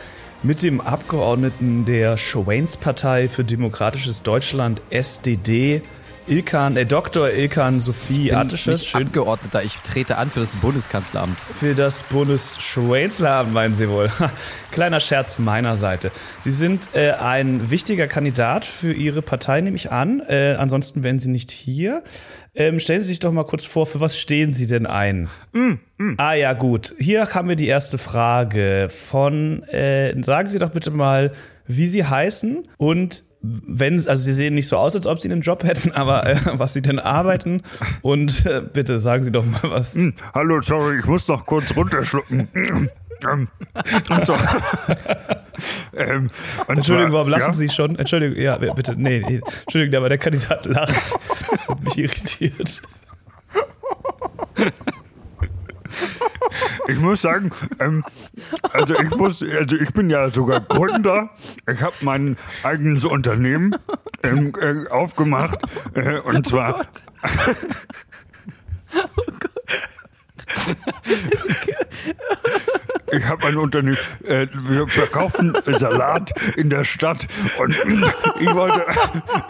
mit 0.43 0.61
dem 0.61 0.81
Abgeordneten 0.81 1.85
der 1.85 2.17
Schweins-Partei 2.17 3.27
für 3.27 3.43
Demokratisches 3.43 4.21
Deutschland, 4.21 4.81
SDD, 4.89 5.81
Ilkan, 6.27 6.75
äh, 6.75 6.85
Dr. 6.85 7.29
Ilkan 7.29 7.79
Sophie 7.79 8.29
bin 8.29 8.35
Artisches. 8.35 8.81
nicht 8.81 8.91
Schön 8.91 9.07
Abgeordneter, 9.07 9.63
ich 9.63 9.77
trete 9.77 10.17
an 10.17 10.29
für 10.29 10.41
das 10.41 10.51
Bundeskanzleramt. 10.51 11.39
für 11.39 11.73
das 11.73 12.03
Bundesschwänzleramt, 12.03 13.53
meinen 13.53 13.75
Sie 13.75 13.87
wohl. 13.87 14.11
Kleiner 14.71 14.99
Scherz 14.99 15.39
meiner 15.39 15.77
Seite. 15.77 16.11
Sie 16.41 16.51
sind 16.51 16.89
äh, 16.93 17.11
ein 17.11 17.71
wichtiger 17.71 18.07
Kandidat 18.07 18.65
für 18.65 18.91
Ihre 18.91 19.21
Partei, 19.21 19.61
nehme 19.61 19.77
ich 19.77 19.91
an. 19.91 20.19
Äh, 20.27 20.55
ansonsten 20.59 21.03
wären 21.03 21.19
Sie 21.19 21.29
nicht 21.29 21.49
hier. 21.49 22.03
Ähm, 22.53 22.79
stellen 22.79 23.01
Sie 23.01 23.07
sich 23.07 23.19
doch 23.19 23.31
mal 23.31 23.45
kurz 23.45 23.63
vor, 23.63 23.85
für 23.85 24.01
was 24.01 24.17
stehen 24.19 24.51
Sie 24.51 24.65
denn 24.65 24.85
ein? 24.85 25.29
Ah 26.17 26.33
ja, 26.33 26.53
gut. 26.53 26.93
Hier 26.99 27.33
haben 27.33 27.47
wir 27.47 27.55
die 27.55 27.67
erste 27.67 27.97
Frage 27.97 28.89
von, 28.89 29.63
äh, 29.63 30.13
sagen 30.23 30.49
Sie 30.49 30.59
doch 30.59 30.71
bitte 30.71 30.91
mal, 30.91 31.31
wie 31.67 31.87
Sie 31.87 32.03
heißen 32.03 32.67
und 32.77 33.23
wenn, 33.41 33.95
also 34.07 34.15
Sie 34.15 34.33
sehen 34.33 34.55
nicht 34.55 34.67
so 34.67 34.77
aus, 34.77 34.95
als 34.95 35.05
ob 35.05 35.19
Sie 35.19 35.31
einen 35.31 35.41
Job 35.41 35.63
hätten, 35.63 35.91
aber 35.91 36.25
äh, 36.25 36.37
was 36.53 36.73
Sie 36.73 36.81
denn 36.81 36.99
arbeiten 36.99 37.63
und 38.01 38.45
äh, 38.45 38.61
bitte 38.61 38.99
sagen 38.99 39.23
Sie 39.23 39.31
doch 39.31 39.45
mal 39.45 39.63
was. 39.63 39.97
Hallo, 40.33 40.61
sorry, 40.61 40.99
ich 40.99 41.05
muss 41.05 41.27
noch 41.27 41.45
kurz 41.45 41.75
runterschlucken. 41.75 42.47
Ähm, 43.27 43.47
und 44.09 44.25
so. 44.25 44.35
ähm, 45.95 46.29
und 46.67 46.77
Entschuldigung, 46.77 47.13
warum 47.13 47.29
lachen 47.29 47.45
ja? 47.47 47.53
Sie 47.53 47.69
schon? 47.69 47.97
Entschuldigung, 47.97 48.37
ja, 48.37 48.57
bitte, 48.57 48.95
nee, 48.95 49.23
nee. 49.27 49.41
Entschuldigung, 49.61 49.95
aber 49.97 50.09
der 50.09 50.19
Kandidat 50.19 50.65
lacht. 50.65 50.93
Das 51.51 51.67
hat 51.67 51.83
mich 51.83 51.97
irritiert. 51.97 52.81
Ich 56.87 56.99
muss 56.99 57.21
sagen, 57.21 57.51
ähm, 57.79 58.03
also 58.71 58.97
ich 58.97 59.09
muss, 59.11 59.41
also 59.41 59.75
ich 59.75 59.91
bin 59.93 60.09
ja 60.09 60.29
sogar 60.31 60.61
Gründer. 60.61 61.29
Ich 61.71 61.81
habe 61.81 61.95
mein 62.01 62.37
eigenes 62.63 63.05
Unternehmen 63.05 63.75
ähm, 64.23 64.53
äh, 64.61 64.87
aufgemacht 64.89 65.59
äh, 65.93 66.19
und 66.19 66.47
zwar. 66.47 66.85
Ich 73.11 73.25
habe 73.25 73.47
ein 73.47 73.57
Unternehmen, 73.57 73.97
äh, 74.25 74.47
wir 74.53 74.87
verkaufen 74.87 75.57
Salat 75.65 76.31
in 76.57 76.69
der 76.69 76.83
Stadt 76.83 77.27
und 77.59 77.75
ich 78.39 78.53
wollte, 78.53 78.85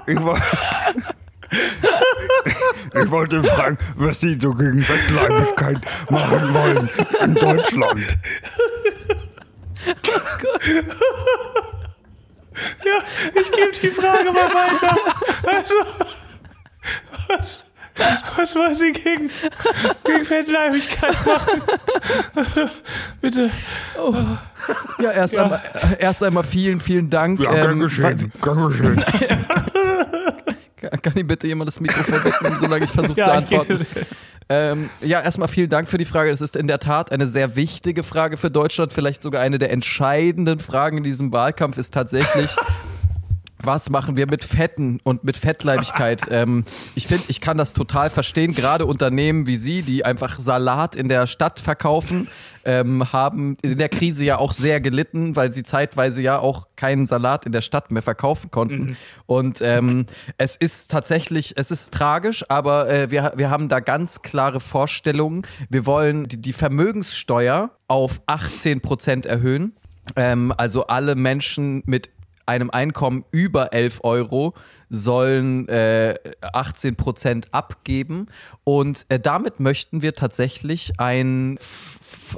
ich 0.06 0.22
wollte, 0.22 0.44
ich 3.04 3.12
wollte 3.12 3.44
fragen, 3.44 3.78
was 3.96 4.20
Sie 4.20 4.38
so 4.40 4.54
gegen 4.54 4.82
Fettleibigkeit 4.82 5.80
machen 6.10 6.54
wollen 6.54 6.90
in 7.24 7.34
Deutschland. 7.36 8.18
Ich 13.36 13.52
gebe 13.52 13.72
die 13.82 13.88
Frage 13.90 14.32
mal 14.32 14.50
weiter. 14.54 14.98
Also, 15.46 15.76
was, 17.28 17.66
was 18.36 18.56
wollen 18.56 18.76
Sie 18.76 18.92
gegen, 18.94 19.30
gegen 20.04 20.26
Fettleibigkeit 20.26 21.16
machen? 21.26 21.62
Bitte. 23.22 23.52
Ja, 25.00 25.12
erst, 25.12 25.38
Einmal, 25.38 25.62
äh, 25.74 26.02
erst 26.02 26.24
einmal 26.24 26.44
vielen, 26.44 26.80
vielen 26.80 27.10
Dank. 27.10 27.40
Ja, 27.40 27.52
gern 27.54 27.72
Ähm, 27.72 27.80
geschehen, 27.80 28.32
gern 28.42 28.68
geschehen. 28.68 29.04
Kann 31.02 31.16
ihm 31.16 31.28
bitte 31.28 31.48
jemand 31.48 31.68
das 31.68 31.80
Mikrofon 31.80 32.24
wegnehmen, 32.24 32.58
solange 32.58 32.86
ich 32.86 32.92
versuche 32.92 33.14
zu 33.22 33.22
Ja, 33.22 33.34
antworten? 33.34 33.86
Ähm, 34.50 34.90
ja, 35.02 35.20
erstmal 35.22 35.50
vielen 35.50 35.70
Dank 35.70 35.90
für 35.90 35.98
die 35.98 36.06
Frage. 36.06 36.32
Das 36.32 36.42
ist 36.42 36.56
in 36.56 36.68
der 36.68 36.80
Tat 36.80 37.12
eine 37.12 37.28
sehr 37.28 37.56
wichtige 37.58 38.04
Frage 38.04 38.38
für 38.38 38.50
Deutschland. 38.50 38.94
Vielleicht 38.94 39.22
sogar 39.22 39.42
eine 39.42 39.60
der 39.60 39.72
entscheidenden 39.72 40.60
Fragen 40.60 40.98
in 41.00 41.04
diesem 41.04 41.34
Wahlkampf 41.34 41.78
ist 41.78 41.94
tatsächlich, 41.94 42.56
was 43.62 43.90
machen 43.90 44.16
wir 44.16 44.28
mit 44.28 44.44
Fetten 44.44 45.00
und 45.04 45.24
mit 45.24 45.38
Fettleibigkeit? 45.38 46.24
ähm, 46.32 46.64
ich 46.96 47.08
finde, 47.08 47.24
ich 47.28 47.42
kann 47.42 47.58
das 47.58 47.74
total 47.74 48.10
verstehen. 48.10 48.54
Gerade 48.54 48.86
Unternehmen 48.86 49.48
wie 49.48 49.58
Sie, 49.58 49.82
die 49.82 50.06
einfach 50.06 50.40
Salat 50.40 50.96
in 50.96 51.10
der 51.10 51.28
Stadt 51.28 51.60
verkaufen, 51.60 52.28
ähm, 52.68 53.14
haben 53.14 53.58
in 53.62 53.78
der 53.78 53.88
Krise 53.88 54.26
ja 54.26 54.38
auch 54.38 54.52
sehr 54.52 54.82
gelitten, 54.82 55.36
weil 55.38 55.54
sie 55.54 55.64
zeitweise 55.64 56.22
ja 56.22 56.38
auch 56.38 56.68
keinen 56.76 57.06
Salat 57.06 57.46
in 57.46 57.54
der 57.54 57.62
Stadt 57.62 57.92
mehr 57.92 58.02
verkaufen 58.02 58.52
konnten. 58.52 58.98
Und 59.26 59.62
ähm, 59.62 60.06
es 60.38 60.58
ist 60.58 60.92
tatsächlich, 60.92 61.54
es 61.56 61.72
ist 61.72 61.94
tragisch, 61.94 62.46
aber 62.50 62.90
äh, 62.90 63.10
wir, 63.10 63.32
wir 63.38 63.50
haben 63.50 63.70
da 63.70 63.80
ganz 63.80 64.22
klare 64.22 64.60
Vorstellungen. 64.60 65.44
Wir 65.70 65.86
wollen 65.86 66.28
die, 66.28 66.42
die 66.42 66.54
Vermögenssteuer 66.54 67.72
auf 67.88 68.22
18 68.26 68.82
Prozent 68.82 69.26
erhöhen. 69.26 69.78
Ähm, 70.18 70.54
also 70.56 70.88
alle 70.88 71.16
Menschen 71.16 71.84
mit 71.86 72.10
einem 72.48 72.70
Einkommen 72.70 73.26
über 73.32 73.74
11 73.74 74.02
Euro 74.04 74.54
sollen 74.90 75.68
äh, 75.68 76.16
18 76.42 76.96
Prozent 76.96 77.54
abgeben 77.54 78.28
und 78.64 79.06
äh, 79.10 79.20
damit 79.20 79.60
möchten 79.60 80.02
wir 80.02 80.14
tatsächlich 80.14 81.00
ein, 81.00 81.60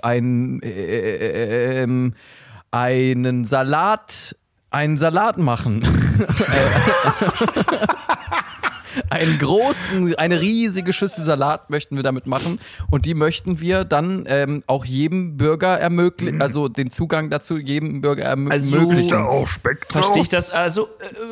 ein 0.02 0.62
äh, 0.62 2.12
einen 2.72 3.46
Salat 3.46 4.36
einen 4.72 4.98
Salat 4.98 5.38
machen. 5.38 5.82
einen 9.10 9.38
großen, 9.40 10.16
eine 10.16 10.42
riesige 10.42 10.94
Schüssel 10.94 11.24
Salat 11.24 11.70
möchten 11.70 11.96
wir 11.96 12.04
damit 12.04 12.28
machen 12.28 12.60
und 12.90 13.06
die 13.06 13.14
möchten 13.14 13.60
wir 13.60 13.84
dann 13.86 14.26
ähm, 14.28 14.64
auch 14.68 14.86
jedem 14.86 15.38
Bürger 15.38 15.80
ermöglichen, 15.80 16.42
also 16.42 16.68
den 16.68 16.90
Zugang 16.92 17.30
dazu 17.30 17.58
jedem 17.58 18.02
Bürger 18.02 18.28
Also- 18.50 18.78
ermöglichen. 18.78 19.10
da 19.10 19.26
auch 19.26 19.48
Speck 19.48 19.82
drauf? 19.88 20.04
Verstehe 20.04 20.22
ich 20.24 20.30
das, 20.30 20.52
also, 20.52 20.88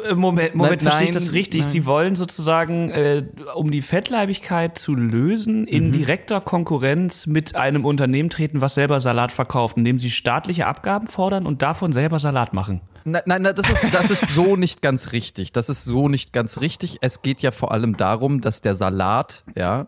äh, 0.09 0.13
Moment, 0.13 0.55
Moment, 0.55 0.81
Nein, 0.83 0.89
verstehe 0.91 1.07
ich 1.09 1.13
das 1.13 1.33
richtig? 1.33 1.61
nein. 1.61 1.69
Sie 1.71 1.85
wollen 1.85 2.15
sozusagen, 2.15 2.89
äh, 2.91 3.23
um 3.55 3.71
die 3.71 3.81
Fettleibigkeit 3.81 4.77
zu 4.77 4.95
lösen, 4.95 5.67
in 5.67 5.91
direkter 5.91 6.41
Konkurrenz 6.41 7.25
mit 7.27 7.55
einem 7.55 7.85
Unternehmen 7.85 8.29
treten, 8.29 8.61
was 8.61 8.73
selber 8.75 8.99
Salat 9.01 9.31
verkauft, 9.31 9.77
indem 9.77 9.99
sie 9.99 10.09
staatliche 10.09 10.65
Abgaben 10.67 11.07
fordern 11.07 11.45
und 11.45 11.61
davon 11.61 11.93
selber 11.93 12.19
Salat 12.19 12.53
machen. 12.53 12.81
Nein, 13.07 13.21
nein, 13.25 13.41
nein, 13.41 13.55
das 13.55 13.69
ist, 13.69 13.93
das 13.93 14.11
ist 14.11 14.35
so 14.35 14.57
nicht 14.57 14.81
ganz 14.81 15.13
richtig. 15.13 15.53
Das 15.53 15.69
ist 15.69 15.85
so 15.85 16.09
nicht 16.09 16.33
ganz 16.33 16.59
richtig. 16.59 16.97
Es 17.01 17.21
geht 17.21 17.41
ja 17.41 17.51
vor 17.51 17.71
allem 17.71 17.95
darum, 17.95 18.41
dass 18.41 18.59
der 18.59 18.75
Salat 18.75 19.43
ja, 19.55 19.87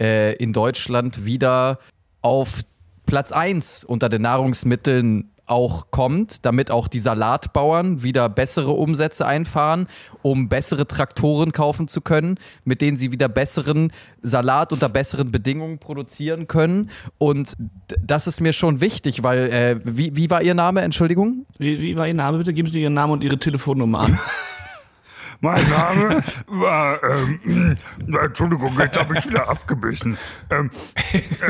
äh, 0.00 0.36
in 0.36 0.52
Deutschland 0.52 1.24
wieder 1.24 1.78
auf 2.22 2.60
Platz 3.06 3.32
1 3.32 3.82
unter 3.82 4.08
den 4.08 4.22
Nahrungsmitteln 4.22 5.32
auch 5.50 5.90
kommt, 5.90 6.46
damit 6.46 6.70
auch 6.70 6.88
die 6.88 7.00
Salatbauern 7.00 8.02
wieder 8.02 8.28
bessere 8.28 8.70
Umsätze 8.70 9.26
einfahren, 9.26 9.88
um 10.22 10.48
bessere 10.48 10.86
Traktoren 10.86 11.52
kaufen 11.52 11.88
zu 11.88 12.00
können, 12.00 12.38
mit 12.64 12.80
denen 12.80 12.96
sie 12.96 13.12
wieder 13.12 13.28
besseren 13.28 13.92
Salat 14.22 14.72
unter 14.72 14.88
besseren 14.88 15.32
Bedingungen 15.32 15.78
produzieren 15.78 16.46
können. 16.46 16.90
Und 17.18 17.56
das 18.02 18.26
ist 18.26 18.40
mir 18.40 18.52
schon 18.52 18.80
wichtig, 18.80 19.22
weil, 19.22 19.50
äh, 19.50 19.80
wie, 19.84 20.14
wie 20.16 20.30
war 20.30 20.42
Ihr 20.42 20.54
Name, 20.54 20.82
Entschuldigung? 20.82 21.46
Wie, 21.58 21.80
wie 21.80 21.96
war 21.96 22.06
Ihr 22.06 22.14
Name? 22.14 22.38
Bitte 22.38 22.52
geben 22.54 22.68
Sie 22.70 22.82
Ihren 22.82 22.94
Namen 22.94 23.14
und 23.14 23.24
Ihre 23.24 23.38
Telefonnummer 23.38 24.00
an. 24.00 24.18
Mein 25.42 25.66
Name 25.70 26.22
war, 26.48 27.02
ähm, 27.02 27.76
Entschuldigung, 28.22 28.78
jetzt 28.78 28.98
habe 28.98 29.16
ich 29.18 29.26
wieder 29.26 29.48
abgebissen. 29.48 30.18
Ähm, 30.50 30.70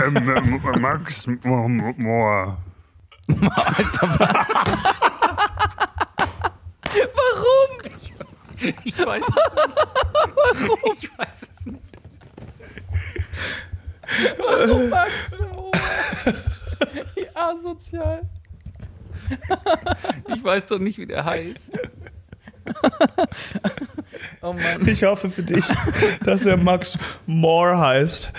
ähm, 0.07 0.17
ähm, 0.17 0.81
Max 0.81 1.27
Mo- 1.43 1.69
Mohr. 3.39 3.51
Warum? 7.15 7.71
Ich 8.85 9.07
weiß 9.07 9.25
es 9.27 9.35
nicht. 9.35 9.77
Warum? 10.35 10.97
Ich 11.01 11.19
weiß 11.19 11.43
es 11.43 11.67
nicht. 11.67 11.83
Warum 14.39 14.89
Max 14.89 15.13
Mohr? 15.39 15.71
Wie 17.15 17.29
asozial. 17.35 18.29
Ich 20.35 20.43
weiß 20.43 20.67
doch 20.67 20.79
nicht, 20.79 20.99
wie 20.99 21.07
der 21.07 21.25
heißt. 21.25 21.73
Oh 24.43 24.53
Mann. 24.53 24.87
Ich 24.87 25.03
hoffe 25.05 25.31
für 25.31 25.43
dich, 25.43 25.65
dass 26.25 26.45
er 26.45 26.57
Max 26.57 26.99
Moore 27.27 27.79
heißt 27.79 28.33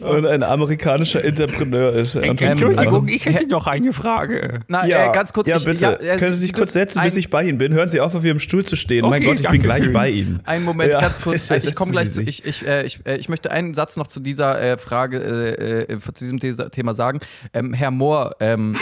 und 0.00 0.26
ein 0.26 0.42
amerikanischer 0.42 1.22
Entrepreneur 1.24 1.92
ist. 1.94 2.14
Entschuldigung, 2.16 2.78
also- 2.78 3.04
ich 3.06 3.24
hätte 3.26 3.46
noch 3.46 3.66
eine 3.66 3.92
Frage. 3.92 4.60
Na, 4.68 4.86
Ja, 4.86 5.10
äh, 5.10 5.14
ganz 5.14 5.32
kurz. 5.32 5.48
ja 5.48 5.56
ich, 5.56 5.64
bitte. 5.64 6.00
äh, 6.00 6.16
Können 6.18 6.34
Sie 6.34 6.40
sich 6.40 6.52
kurz 6.54 6.72
setzen, 6.72 7.02
bis 7.02 7.16
ich 7.16 7.28
bei 7.30 7.44
Ihnen 7.44 7.58
bin? 7.58 7.72
Hören 7.72 7.88
Sie 7.88 8.00
auf, 8.00 8.14
auf 8.14 8.24
Ihrem 8.24 8.38
Stuhl 8.40 8.64
zu 8.64 8.76
stehen. 8.76 9.02
mein 9.02 9.22
Okay, 9.22 9.26
Gott, 9.26 9.40
ich 9.40 9.48
bin 9.48 9.62
gleich 9.62 9.84
schön. 9.84 9.92
bei 9.92 10.08
Ihnen. 10.10 10.40
Einen 10.44 10.64
Moment, 10.64 10.92
Ja, 10.92 11.00
ganz 11.00 11.20
kurz. 11.22 11.50
Ich 11.50 11.74
komme 11.74 11.92
gleich 11.92 12.10
zu. 12.12 12.22
Ich, 12.22 12.44
ich, 12.46 12.66
äh, 12.66 12.84
ich, 12.84 13.00
äh, 13.06 13.16
ich 13.16 13.28
möchte 13.28 13.50
einen 13.50 13.74
Satz 13.74 13.96
noch 13.96 14.06
zu 14.06 14.20
dieser 14.20 14.60
äh, 14.60 14.78
Frage, 14.78 15.18
äh, 15.18 15.92
äh, 15.92 15.98
zu 16.00 16.12
diesem 16.12 16.38
Thema 16.38 16.94
sagen. 16.94 17.20
Ähm, 17.52 17.72
Herr 17.74 17.90
Mohr, 17.90 18.36
ähm, 18.40 18.74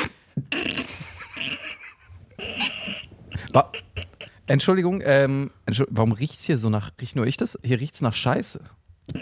Entschuldigung, 4.49 5.03
ähm, 5.05 5.51
Entschuldigung, 5.67 5.97
warum 5.97 6.13
riecht's 6.13 6.45
hier 6.45 6.59
so 6.59 6.71
nach, 6.71 6.91
riecht 7.01 7.17
nur 7.17 7.27
ich 7.27 7.37
das? 7.37 7.59
Hier 7.63 7.81
riecht's 7.81 8.01
nach 8.01 8.15
Scheiße. 8.15 8.61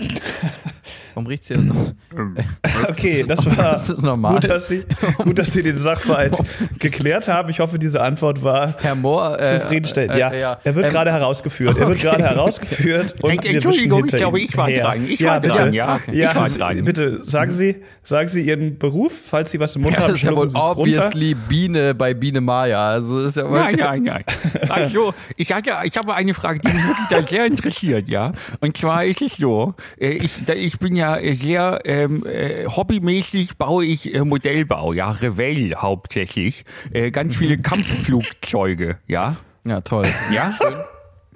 Warum 1.17 1.29
riecht's 1.29 1.49
hier 1.49 1.63
so? 1.63 1.73
Okay, 2.91 3.25
das 3.27 3.45
war 3.47 3.71
Das 3.73 3.89
ist 3.89 4.03
normal. 4.03 4.35
gut, 4.35 4.51
dass 4.51 4.69
Sie, 4.69 4.85
gut, 5.17 5.39
dass 5.39 5.51
Sie 5.53 5.63
den 5.63 5.79
Sachverhalt 5.79 6.37
geklärt 6.79 7.27
haben. 7.27 7.49
Ich 7.49 7.59
hoffe, 7.61 7.79
diese 7.79 8.03
Antwort 8.03 8.43
war 8.45 8.75
Herr 8.83 8.95
Mohr. 8.95 9.41
Äh, 9.41 9.59
zufriedenstellend. 9.59 10.13
äh, 10.13 10.19
ja, 10.19 10.31
äh, 10.31 10.41
ja. 10.41 10.59
er 10.63 10.75
wird 10.75 10.87
Ähm, 10.87 10.93
gerade 10.93 11.11
herausgeführt. 11.13 11.79
Er 11.79 11.89
wird 11.89 12.01
gerade 12.01 12.23
herausgeführt. 12.23 13.15
Entschuldigung, 13.25 14.05
ich 14.05 14.13
glaube, 14.13 14.41
ich 14.41 14.55
war 14.59 14.69
her. 14.69 14.85
dran. 14.85 15.07
Ich 15.09 15.21
ja, 15.21 15.31
war 15.31 15.41
bitte. 15.41 15.55
dran, 15.57 15.73
ja. 15.73 16.01
Ja, 16.13 16.31
Ich 16.31 16.37
war 16.37 16.49
dran. 16.51 16.85
bitte 16.85 17.23
sagen 17.25 17.53
Sie, 17.53 17.77
sagen 18.03 18.29
Sie 18.29 18.43
Ihren 18.43 18.77
Beruf, 18.79 19.13
falls 19.31 19.51
Sie 19.53 19.59
was 19.61 19.75
im 19.77 19.83
Mund 19.83 19.95
Ja, 19.97 20.03
haben, 20.03 20.09
das 20.11 20.19
ist 20.19 20.25
ja 20.25 20.37
wohl 20.37 20.47
es 20.49 20.55
runter. 20.55 20.79
obviously 20.79 21.35
Biene 21.35 21.95
bei 21.95 22.13
Biene 22.13 22.43
Maya. 22.43 22.91
Also 22.91 23.23
ist 23.25 23.39
ja 23.39 23.49
Nein, 23.49 23.77
nein, 23.79 24.03
nein. 24.03 24.25
Also, 24.69 25.15
ich, 25.37 25.51
hatte, 25.51 25.71
ich 25.85 25.97
habe 25.97 26.15
eine 26.15 26.35
Frage, 26.35 26.59
die 26.61 26.69
mich 26.69 26.83
wirklich 27.11 27.31
sehr 27.31 27.47
interessiert, 27.47 28.09
ja. 28.11 28.33
Und 28.61 28.77
zwar 28.77 29.05
ist 29.07 29.23
es 29.23 29.37
so, 29.39 29.75
äh, 29.99 30.11
ich, 30.11 30.47
ich 30.49 30.79
bin 30.79 30.95
ja 30.95 31.06
sehr 31.35 31.81
ähm, 31.85 32.25
äh, 32.27 32.67
hobbymäßig 32.67 33.57
baue 33.57 33.85
ich 33.85 34.15
äh, 34.15 34.25
Modellbau, 34.25 34.93
ja, 34.93 35.11
Revell 35.11 35.75
hauptsächlich. 35.77 36.65
Äh, 36.93 37.11
ganz 37.11 37.37
viele 37.37 37.57
Kampfflugzeuge, 37.57 38.99
ja. 39.07 39.37
Ja, 39.65 39.81
toll. 39.81 40.07
Ja? 40.33 40.55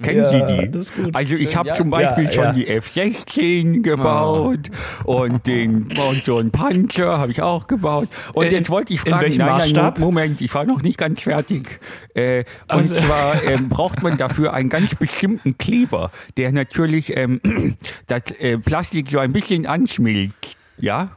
Kennen 0.03 0.19
Ja, 0.23 0.31
Sie 0.49 0.71
die? 0.71 1.11
Also 1.13 1.35
ich 1.35 1.55
habe 1.57 1.69
Ja. 1.69 1.75
zum 1.75 1.91
Beispiel 1.91 2.25
Ja, 2.25 2.33
schon 2.33 2.45
ja. 2.45 2.53
die 2.53 2.67
F-16 2.69 3.83
gebaut 3.83 4.71
und, 5.05 5.47
den, 5.47 5.89
und 6.09 6.25
so 6.25 6.39
einen 6.39 6.51
Panzer 6.51 7.19
habe 7.19 7.31
ich 7.33 7.43
auch 7.43 7.67
gebaut. 7.67 8.09
Und 8.33 8.47
In- 8.47 8.53
jetzt 8.53 8.71
wollte 8.71 8.95
ich 8.95 9.05
in 9.05 9.11
fragen, 9.13 9.23
welchem 9.25 9.39
nein, 9.39 9.49
nein, 9.49 9.59
Maßstab? 9.59 9.99
Moment, 9.99 10.41
ich 10.41 10.55
war 10.55 10.65
noch 10.65 10.83
nicht 10.83 10.97
ganz 10.99 11.21
fertig. 11.23 11.81
Äh, 12.15 12.41
und 12.41 12.45
Also- 12.69 12.95
zwar 12.97 13.43
ähm, 13.45 13.69
braucht 13.69 14.03
man 14.03 14.17
dafür 14.17 14.55
einen 14.55 14.69
ganz 14.69 14.95
bestimmten 14.95 15.59
Kleber, 15.59 16.11
der 16.37 16.53
natürlich 16.53 17.17
ähm, 17.17 17.41
das 18.07 18.23
äh, 18.39 18.59
Plastik 18.59 19.09
so 19.11 19.19
ein 19.19 19.33
bisschen 19.33 19.67
anschmilzt. 19.67 20.57
Ja? 20.79 21.11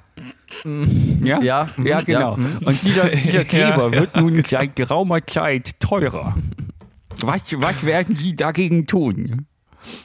Ja, 1.24 1.42
Ja, 1.42 1.70
mhm, 1.76 1.88
ja 1.88 2.02
genau. 2.02 2.32
ja, 2.34 2.38
mhm. 2.38 2.58
Und 2.66 2.84
dieser, 2.84 3.10
dieser 3.10 3.44
Kleber 3.46 3.90
Ja, 3.90 3.96
ja. 3.96 4.02
wird 4.02 4.16
nun 4.16 4.44
seit 4.46 4.76
geraumer 4.76 5.26
Zeit 5.26 5.80
teurer. 5.80 6.36
Was, 7.28 7.42
was 7.62 7.86
werden 7.86 8.16
Sie 8.16 8.36
dagegen 8.36 8.86
tun? 8.88 9.46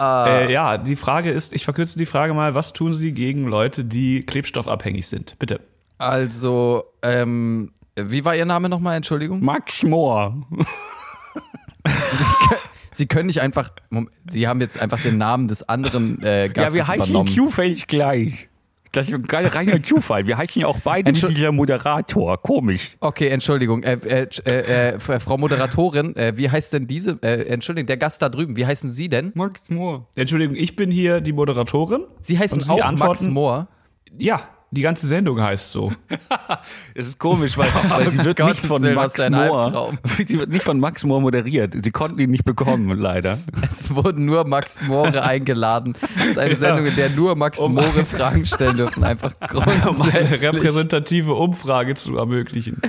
Äh, 0.00 0.52
ja, 0.52 0.76
die 0.78 0.96
Frage 0.96 1.30
ist, 1.30 1.52
ich 1.52 1.64
verkürze 1.64 1.98
die 1.98 2.06
Frage 2.06 2.34
mal, 2.34 2.54
was 2.54 2.72
tun 2.72 2.94
Sie 2.94 3.12
gegen 3.12 3.46
Leute, 3.46 3.84
die 3.84 4.22
klebstoffabhängig 4.22 5.06
sind? 5.06 5.36
Bitte. 5.38 5.60
Also, 5.98 6.84
ähm, 7.02 7.70
wie 7.96 8.24
war 8.24 8.34
Ihr 8.36 8.44
Name 8.44 8.68
nochmal? 8.68 8.96
Entschuldigung. 8.96 9.44
Max 9.44 9.82
Mohr. 9.82 10.46
Sie 12.90 13.06
können 13.06 13.26
nicht 13.26 13.40
einfach. 13.40 13.70
Moment, 13.90 14.10
Sie 14.28 14.48
haben 14.48 14.60
jetzt 14.60 14.78
einfach 14.80 15.00
den 15.00 15.18
Namen 15.18 15.46
des 15.48 15.68
anderen 15.68 16.22
äh, 16.22 16.46
Ja, 16.46 16.52
Gastes 16.52 16.74
wir 16.74 16.88
heißen 16.88 17.04
übernommen. 17.10 17.28
zufällig 17.32 17.86
gleich. 17.86 18.48
Das 18.92 19.08
ist 19.08 19.14
ein 19.14 19.22
geiler- 19.22 19.54
reiner 19.54 19.82
Zufall. 19.82 20.26
Wir 20.26 20.38
heißen 20.38 20.60
ja 20.60 20.66
auch 20.66 20.80
beide 20.80 21.10
Entschuld- 21.10 21.36
dieser 21.36 21.52
Moderator. 21.52 22.40
Komisch. 22.42 22.96
Okay, 23.00 23.28
Entschuldigung. 23.28 23.82
Äh, 23.82 23.98
äh, 24.06 24.26
äh, 24.46 24.90
äh, 24.94 24.98
Frau 25.20 25.36
Moderatorin, 25.38 26.16
äh, 26.16 26.32
wie 26.36 26.50
heißt 26.50 26.72
denn 26.72 26.86
diese? 26.86 27.18
Äh, 27.22 27.42
Entschuldigung, 27.48 27.86
der 27.86 27.96
Gast 27.98 28.22
da 28.22 28.28
drüben. 28.28 28.56
Wie 28.56 28.66
heißen 28.66 28.90
Sie 28.92 29.08
denn? 29.08 29.32
Max 29.34 29.70
Mohr. 29.70 30.06
Entschuldigung, 30.14 30.56
ich 30.56 30.76
bin 30.76 30.90
hier 30.90 31.20
die 31.20 31.32
Moderatorin. 31.32 32.06
Sie 32.20 32.38
heißen 32.38 32.62
auch 32.70 32.78
Max 32.78 32.88
antworten? 32.88 33.30
Mohr. 33.32 33.68
Ja, 34.16 34.40
die 34.70 34.82
ganze 34.82 35.06
Sendung 35.06 35.40
heißt 35.40 35.72
so. 35.72 35.92
Es 36.94 37.06
ist 37.08 37.18
komisch, 37.18 37.56
weil, 37.56 37.70
weil 37.88 38.10
sie 38.10 38.22
wird 38.24 38.38
nicht 38.40 38.60
von 38.60 38.82
Max. 38.94 39.18
Albtraum. 39.20 39.98
Sie 40.26 40.38
wird 40.38 40.50
nicht 40.50 40.64
von 40.64 40.80
Max 40.80 41.04
Mohr 41.04 41.20
moderiert. 41.20 41.74
Sie 41.82 41.90
konnten 41.90 42.18
ihn 42.18 42.30
nicht 42.30 42.44
bekommen, 42.44 42.98
leider. 42.98 43.38
Es 43.70 43.94
wurden 43.94 44.24
nur 44.24 44.44
Max 44.44 44.82
Moore 44.82 45.22
eingeladen. 45.22 45.94
Das 46.16 46.26
ist 46.26 46.38
eine 46.38 46.56
Sendung, 46.56 46.86
in 46.86 46.96
der 46.96 47.10
nur 47.10 47.36
Max 47.36 47.60
Um- 47.60 47.74
Moore 47.74 48.04
Fragen 48.04 48.44
stellen 48.46 48.76
dürfen. 48.76 49.04
Einfach 49.04 49.32
Um 49.52 49.60
eine 49.60 49.72
grundsätzlich. 49.82 50.42
repräsentative 50.42 51.34
Umfrage 51.34 51.94
zu 51.94 52.16
ermöglichen. 52.16 52.80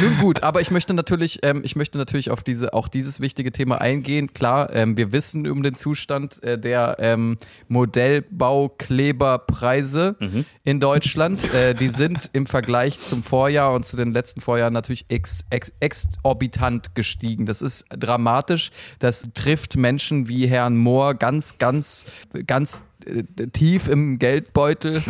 Nun 0.00 0.16
gut, 0.20 0.42
aber 0.44 0.60
ich 0.60 0.70
möchte 0.70 0.94
natürlich, 0.94 1.40
ähm, 1.42 1.60
ich 1.64 1.74
möchte 1.76 1.98
natürlich 1.98 2.30
auf 2.30 2.42
diese, 2.44 2.72
auch 2.72 2.86
dieses 2.88 3.20
wichtige 3.20 3.50
Thema 3.52 3.80
eingehen. 3.80 4.32
Klar, 4.32 4.72
ähm, 4.72 4.96
wir 4.96 5.10
wissen 5.12 5.46
um 5.50 5.62
den 5.64 5.74
Zustand 5.74 6.40
äh, 6.44 6.56
der 6.58 6.96
ähm, 7.00 7.36
Modellbaukleberpreise 7.68 10.16
in 10.64 10.78
Deutschland. 10.80 11.11
Äh, 11.54 11.74
die 11.74 11.88
sind 11.88 12.30
im 12.32 12.46
Vergleich 12.46 13.00
zum 13.00 13.22
Vorjahr 13.22 13.72
und 13.72 13.84
zu 13.84 13.96
den 13.96 14.12
letzten 14.12 14.40
Vorjahren 14.40 14.72
natürlich 14.72 15.06
ex, 15.08 15.44
ex, 15.50 15.72
exorbitant 15.80 16.94
gestiegen. 16.94 17.46
Das 17.46 17.62
ist 17.62 17.84
dramatisch. 17.90 18.70
Das 18.98 19.28
trifft 19.34 19.76
Menschen 19.76 20.28
wie 20.28 20.46
Herrn 20.46 20.76
Mohr 20.76 21.14
ganz, 21.14 21.58
ganz, 21.58 22.06
ganz 22.46 22.84
äh, 23.06 23.24
tief 23.48 23.88
im 23.88 24.18
Geldbeutel. 24.18 25.02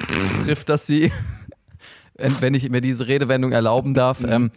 trifft 0.44 0.68
das 0.68 0.86
sie 0.86 1.12
wenn 2.14 2.40
wenn 2.40 2.55
ich 2.55 2.68
mir 2.70 2.80
diese 2.80 3.09
Redewendung 3.09 3.53
erlauben 3.53 3.94
darf. 3.94 4.22
Ähm, 4.24 4.50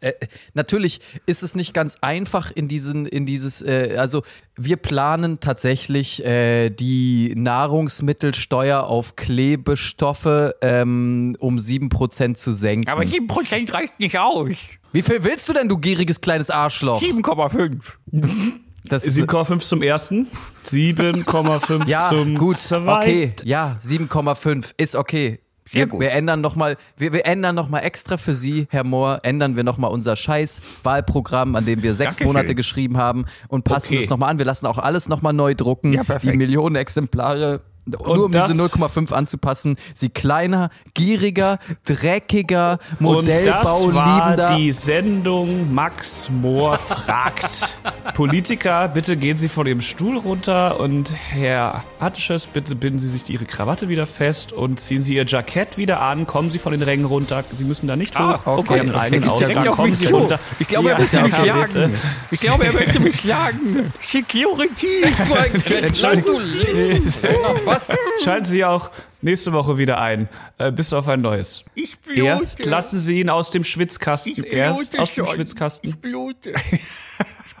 äh, 0.00 0.12
natürlich 0.54 1.00
ist 1.26 1.42
es 1.42 1.54
nicht 1.54 1.72
ganz 1.72 1.96
einfach 2.02 2.50
in 2.50 2.68
diesen, 2.68 3.06
in 3.06 3.24
dieses, 3.24 3.62
äh, 3.62 3.96
also 3.98 4.22
wir 4.56 4.76
planen 4.76 5.40
tatsächlich 5.40 6.24
äh, 6.24 6.68
die 6.70 7.32
Nahrungsmittelsteuer 7.34 8.84
auf 8.84 9.16
Klebestoffe 9.16 10.54
ähm, 10.60 11.36
um 11.38 11.56
7% 11.58 12.34
zu 12.34 12.52
senken. 12.52 12.88
Aber 12.88 13.02
7% 13.02 13.72
reicht 13.72 13.98
nicht 13.98 14.18
aus. 14.18 14.56
Wie 14.92 15.02
viel 15.02 15.24
willst 15.24 15.48
du 15.48 15.52
denn, 15.54 15.68
du 15.68 15.78
gieriges 15.78 16.20
kleines 16.20 16.50
Arschloch? 16.50 17.02
7,5. 17.02 17.78
Das 18.84 19.04
ist 19.04 19.18
7,5 19.18 19.60
zum 19.60 19.82
ersten, 19.82 20.26
7,5 20.66 21.86
ja, 21.86 22.08
zum 22.08 22.36
gut, 22.36 22.56
zweiten. 22.56 22.88
okay, 22.88 23.32
ja, 23.44 23.76
7,5 23.80 24.72
ist 24.76 24.96
okay. 24.96 25.40
Sehr 25.70 25.80
wir, 25.82 25.86
gut. 25.86 26.00
wir 26.00 26.12
ändern 26.12 26.40
nochmal, 26.40 26.76
wir, 26.96 27.12
wir 27.12 27.26
ändern 27.26 27.54
noch 27.54 27.68
mal 27.68 27.80
extra 27.80 28.16
für 28.16 28.34
Sie, 28.34 28.66
Herr 28.70 28.84
Mohr, 28.84 29.20
ändern 29.22 29.56
wir 29.56 29.64
nochmal 29.64 29.90
unser 29.90 30.16
scheiß 30.16 30.62
Wahlprogramm, 30.82 31.54
an 31.56 31.64
dem 31.64 31.82
wir 31.82 31.94
sechs 31.94 32.16
Dankeschön. 32.16 32.26
Monate 32.26 32.54
geschrieben 32.54 32.96
haben 32.96 33.26
und 33.48 33.64
passen 33.64 33.94
Okay. 33.94 34.02
es 34.02 34.10
nochmal 34.10 34.30
an. 34.30 34.38
Wir 34.38 34.46
lassen 34.46 34.66
auch 34.66 34.78
alles 34.78 35.08
nochmal 35.08 35.32
neu 35.32 35.54
drucken, 35.54 35.92
Ja, 35.92 36.04
perfekt. 36.04 36.32
die 36.32 36.36
Millionen 36.36 36.76
Exemplare. 36.76 37.60
Nur 37.88 38.24
um 38.26 38.32
das- 38.32 38.46
diese 38.48 38.58
0,5 38.58 39.12
anzupassen, 39.12 39.76
sie 39.94 40.08
kleiner, 40.10 40.70
gieriger, 40.94 41.58
dreckiger, 41.86 42.78
Und 43.00 43.28
das 43.28 43.46
war 43.64 43.80
Modellbauliebender. 43.80 44.56
die 44.56 44.72
Sendung 44.72 45.74
Max 45.74 46.28
Mohr 46.30 46.78
fragt. 46.78 47.68
Politiker, 48.14 48.88
bitte 48.88 49.16
gehen 49.16 49.36
Sie 49.36 49.48
von 49.48 49.66
Ihrem 49.66 49.80
Stuhl 49.80 50.16
runter 50.18 50.80
und 50.80 51.12
Herr 51.30 51.84
Attisches, 52.00 52.46
bitte 52.46 52.74
binden 52.74 52.98
Sie 52.98 53.08
sich 53.08 53.28
Ihre 53.28 53.44
Krawatte 53.44 53.88
wieder 53.88 54.06
fest 54.06 54.52
und 54.52 54.80
ziehen 54.80 55.02
Sie 55.02 55.14
Ihr 55.14 55.26
Jackett 55.26 55.76
wieder 55.76 56.00
an. 56.00 56.26
Kommen 56.26 56.50
Sie 56.50 56.58
von 56.58 56.72
den 56.72 56.82
Rängen 56.82 57.04
runter. 57.04 57.44
Sie 57.56 57.64
müssen 57.64 57.86
da 57.86 57.96
nicht 57.96 58.18
hoch. 58.18 58.38
okay. 58.46 58.80
Sie 58.84 58.90
haben 58.90 58.98
einen 58.98 59.22
Ist 59.22 59.40
ja 59.40 59.46
Ausgang. 59.48 59.68
Auf 59.68 59.76
Kommen 59.76 59.90
mich 59.90 59.98
Sie 60.00 60.06
runter. 60.06 60.38
Ich 60.58 60.68
glaube, 60.68 60.88
er 60.90 60.94
Ja, 60.94 60.98
möchte 61.00 61.16
ja, 61.16 61.22
mich 61.22 61.34
okay, 61.34 61.52
bitte. 61.66 61.90
Ich 62.30 62.40
glaube, 62.40 62.64
er 62.66 62.72
möchte 62.72 63.00
mich 63.00 63.20
schlagen. 63.20 63.92
Security. 64.00 65.02
Schalten 68.24 68.44
Sie 68.46 68.64
auch 68.64 68.90
nächste 69.22 69.52
Woche 69.52 69.78
wieder 69.78 70.00
ein. 70.00 70.28
Äh, 70.58 70.72
bis 70.72 70.92
auf 70.92 71.08
ein 71.08 71.20
neues. 71.20 71.64
Ich 71.74 71.98
blute. 72.00 72.22
Erst 72.22 72.64
lassen 72.64 73.00
Sie 73.00 73.20
ihn 73.20 73.30
aus 73.30 73.50
dem 73.50 73.64
Schwitzkasten. 73.64 74.32
ich 74.32 74.38
blute 74.42 74.56
Erst 74.56 74.98
aus 74.98 75.12
dem 75.12 75.26
schon. 75.26 75.34
Schwitzkasten. 75.34 75.90
Ich 75.90 75.96
blute. 75.96 76.54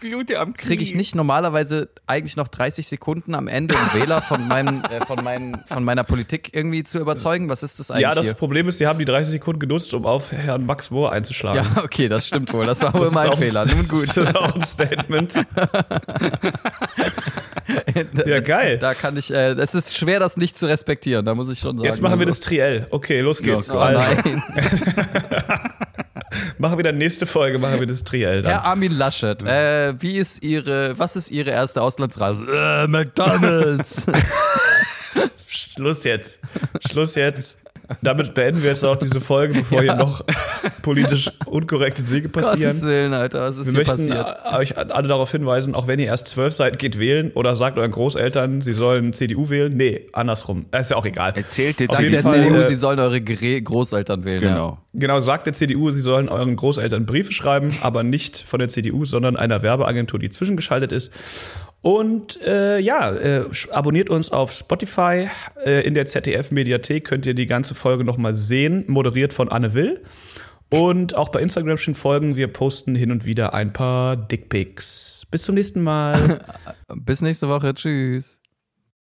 Ich 0.00 0.10
blute 0.10 0.38
am 0.38 0.54
Knie. 0.54 0.64
kriege 0.68 0.84
ich 0.84 0.94
nicht 0.94 1.16
normalerweise 1.16 1.88
eigentlich 2.06 2.36
noch 2.36 2.46
30 2.46 2.86
Sekunden 2.86 3.34
am 3.34 3.48
Ende, 3.48 3.74
um 3.74 4.00
Wähler 4.00 4.22
von, 4.22 4.46
meinen, 4.46 4.84
äh, 4.84 5.04
von, 5.04 5.24
meinen, 5.24 5.60
von 5.66 5.82
meiner 5.82 6.04
Politik 6.04 6.50
irgendwie 6.54 6.84
zu 6.84 7.00
überzeugen? 7.00 7.48
Was 7.48 7.64
ist 7.64 7.80
das 7.80 7.90
eigentlich 7.90 8.02
Ja, 8.02 8.14
das 8.14 8.26
hier? 8.26 8.34
Problem 8.34 8.68
ist, 8.68 8.78
Sie 8.78 8.86
haben 8.86 9.00
die 9.00 9.04
30 9.04 9.32
Sekunden 9.32 9.58
genutzt, 9.58 9.92
um 9.94 10.06
auf 10.06 10.30
Herrn 10.30 10.66
Max 10.66 10.92
Mohr 10.92 11.10
einzuschlagen. 11.10 11.66
Ja, 11.74 11.82
okay, 11.82 12.06
das 12.06 12.28
stimmt 12.28 12.52
wohl. 12.52 12.64
Das 12.64 12.80
war 12.82 12.94
wohl 12.94 13.06
Das 13.06 13.12
mein 13.12 13.32
Fehler. 13.38 13.66
Nun 13.66 13.78
Das 13.78 13.88
gut. 13.88 14.16
ist 14.16 14.36
auch 14.36 14.54
ein 14.54 14.62
Statement. 14.62 15.34
Ja, 18.26 18.40
geil. 18.40 18.78
Da 18.78 18.94
kann 18.94 19.16
ich, 19.16 19.32
äh, 19.32 19.50
es 19.52 19.74
ist 19.74 19.96
schwer, 19.96 20.20
das 20.20 20.36
nicht 20.36 20.56
zu 20.56 20.66
respektieren, 20.66 21.24
da 21.24 21.34
muss 21.34 21.48
ich 21.50 21.58
schon 21.58 21.76
sagen. 21.76 21.86
Jetzt 21.86 22.00
machen 22.00 22.18
wir 22.18 22.26
Also- 22.26 22.40
das 22.40 22.48
Triell. 22.48 22.86
Okay, 22.90 23.20
los 23.20 23.42
geht's. 23.42 23.70
Oh, 23.70 23.78
also, 23.78 24.06
nein. 24.24 24.42
machen 26.58 26.78
wir 26.78 26.84
dann 26.84 26.98
nächste 26.98 27.26
Folge, 27.26 27.58
machen 27.58 27.80
wir 27.80 27.86
das 27.86 28.04
Triell 28.04 28.42
dann. 28.42 28.52
Herr 28.52 28.64
Armin 28.64 28.96
Laschet, 28.96 29.42
äh, 29.44 29.94
wie 30.00 30.18
ist 30.18 30.42
Ihre, 30.42 30.98
was 30.98 31.16
ist 31.16 31.30
Ihre 31.30 31.50
erste 31.50 31.82
Auslandsreise? 31.82 32.44
Äh, 32.44 32.86
McDonalds. 32.88 34.06
Schluss 35.48 36.04
jetzt. 36.04 36.38
Schluss 36.90 37.14
jetzt. 37.14 37.58
Damit 38.02 38.34
beenden 38.34 38.62
wir 38.62 38.70
jetzt 38.70 38.84
auch 38.84 38.96
diese 38.96 39.20
Folge, 39.20 39.54
bevor 39.54 39.80
hier 39.82 39.94
noch 39.94 40.22
politisch 40.82 41.30
unkorrekte 41.46 42.02
Dinge 42.02 42.28
passieren. 42.28 42.60
Gottes 42.60 42.84
Willen, 42.84 43.14
Alter, 43.14 43.42
was 43.42 43.56
ist 43.56 43.66
Wir 43.66 43.70
hier 43.72 43.78
möchten 43.94 44.08
passiert? 44.08 44.36
äh, 44.52 44.56
euch 44.56 44.76
alle 44.76 45.08
darauf 45.08 45.30
hinweisen, 45.30 45.74
auch 45.74 45.86
wenn 45.86 45.98
ihr 45.98 46.06
erst 46.06 46.28
zwölf 46.28 46.52
seid, 46.52 46.78
geht 46.78 46.98
wählen 46.98 47.32
oder 47.32 47.56
sagt 47.56 47.78
euren 47.78 47.90
Großeltern, 47.90 48.60
sie 48.60 48.74
sollen 48.74 49.12
CDU 49.14 49.48
wählen. 49.48 49.74
Nee, 49.74 50.06
andersrum. 50.12 50.66
Das 50.70 50.82
ist 50.86 50.90
ja 50.90 50.96
auch 50.96 51.06
egal. 51.06 51.32
Erzählt 51.34 51.80
jetzt 51.80 51.98
der 51.98 52.22
Fall, 52.22 52.42
CDU, 52.42 52.56
äh, 52.56 52.64
sie 52.64 52.74
sollen 52.74 52.98
eure 52.98 53.20
Gre 53.20 53.62
Großeltern 53.62 54.24
wählen. 54.24 54.40
Genau. 54.40 54.78
Genau, 54.92 55.20
sagt 55.20 55.46
der 55.46 55.52
CDU, 55.52 55.90
sie 55.90 56.00
sollen 56.00 56.28
euren 56.28 56.56
Großeltern 56.56 57.06
Briefe 57.06 57.32
schreiben, 57.32 57.70
aber 57.82 58.02
nicht 58.02 58.42
von 58.42 58.58
der 58.58 58.68
CDU, 58.68 59.04
sondern 59.04 59.36
einer 59.36 59.62
Werbeagentur, 59.62 60.18
die 60.18 60.28
zwischengeschaltet 60.28 60.92
ist. 60.92 61.12
Und 61.80 62.40
äh, 62.42 62.78
ja, 62.78 63.12
äh, 63.12 63.44
abonniert 63.70 64.10
uns 64.10 64.32
auf 64.32 64.52
Spotify. 64.52 65.28
Äh, 65.64 65.86
in 65.86 65.94
der 65.94 66.06
ZDF-Mediathek 66.06 67.04
könnt 67.04 67.24
ihr 67.26 67.34
die 67.34 67.46
ganze 67.46 67.74
Folge 67.74 68.04
nochmal 68.04 68.34
sehen, 68.34 68.84
moderiert 68.88 69.32
von 69.32 69.48
Anne 69.48 69.74
Will. 69.74 70.02
Und 70.70 71.14
auch 71.14 71.30
bei 71.30 71.40
Instagram 71.40 71.78
schon 71.78 71.94
folgen. 71.94 72.36
Wir 72.36 72.48
posten 72.48 72.94
hin 72.94 73.10
und 73.10 73.24
wieder 73.24 73.54
ein 73.54 73.72
paar 73.72 74.16
Dickpics. 74.16 75.26
Bis 75.30 75.44
zum 75.44 75.54
nächsten 75.54 75.82
Mal. 75.82 76.44
Bis 76.94 77.22
nächste 77.22 77.48
Woche. 77.48 77.74
Tschüss. 77.74 78.42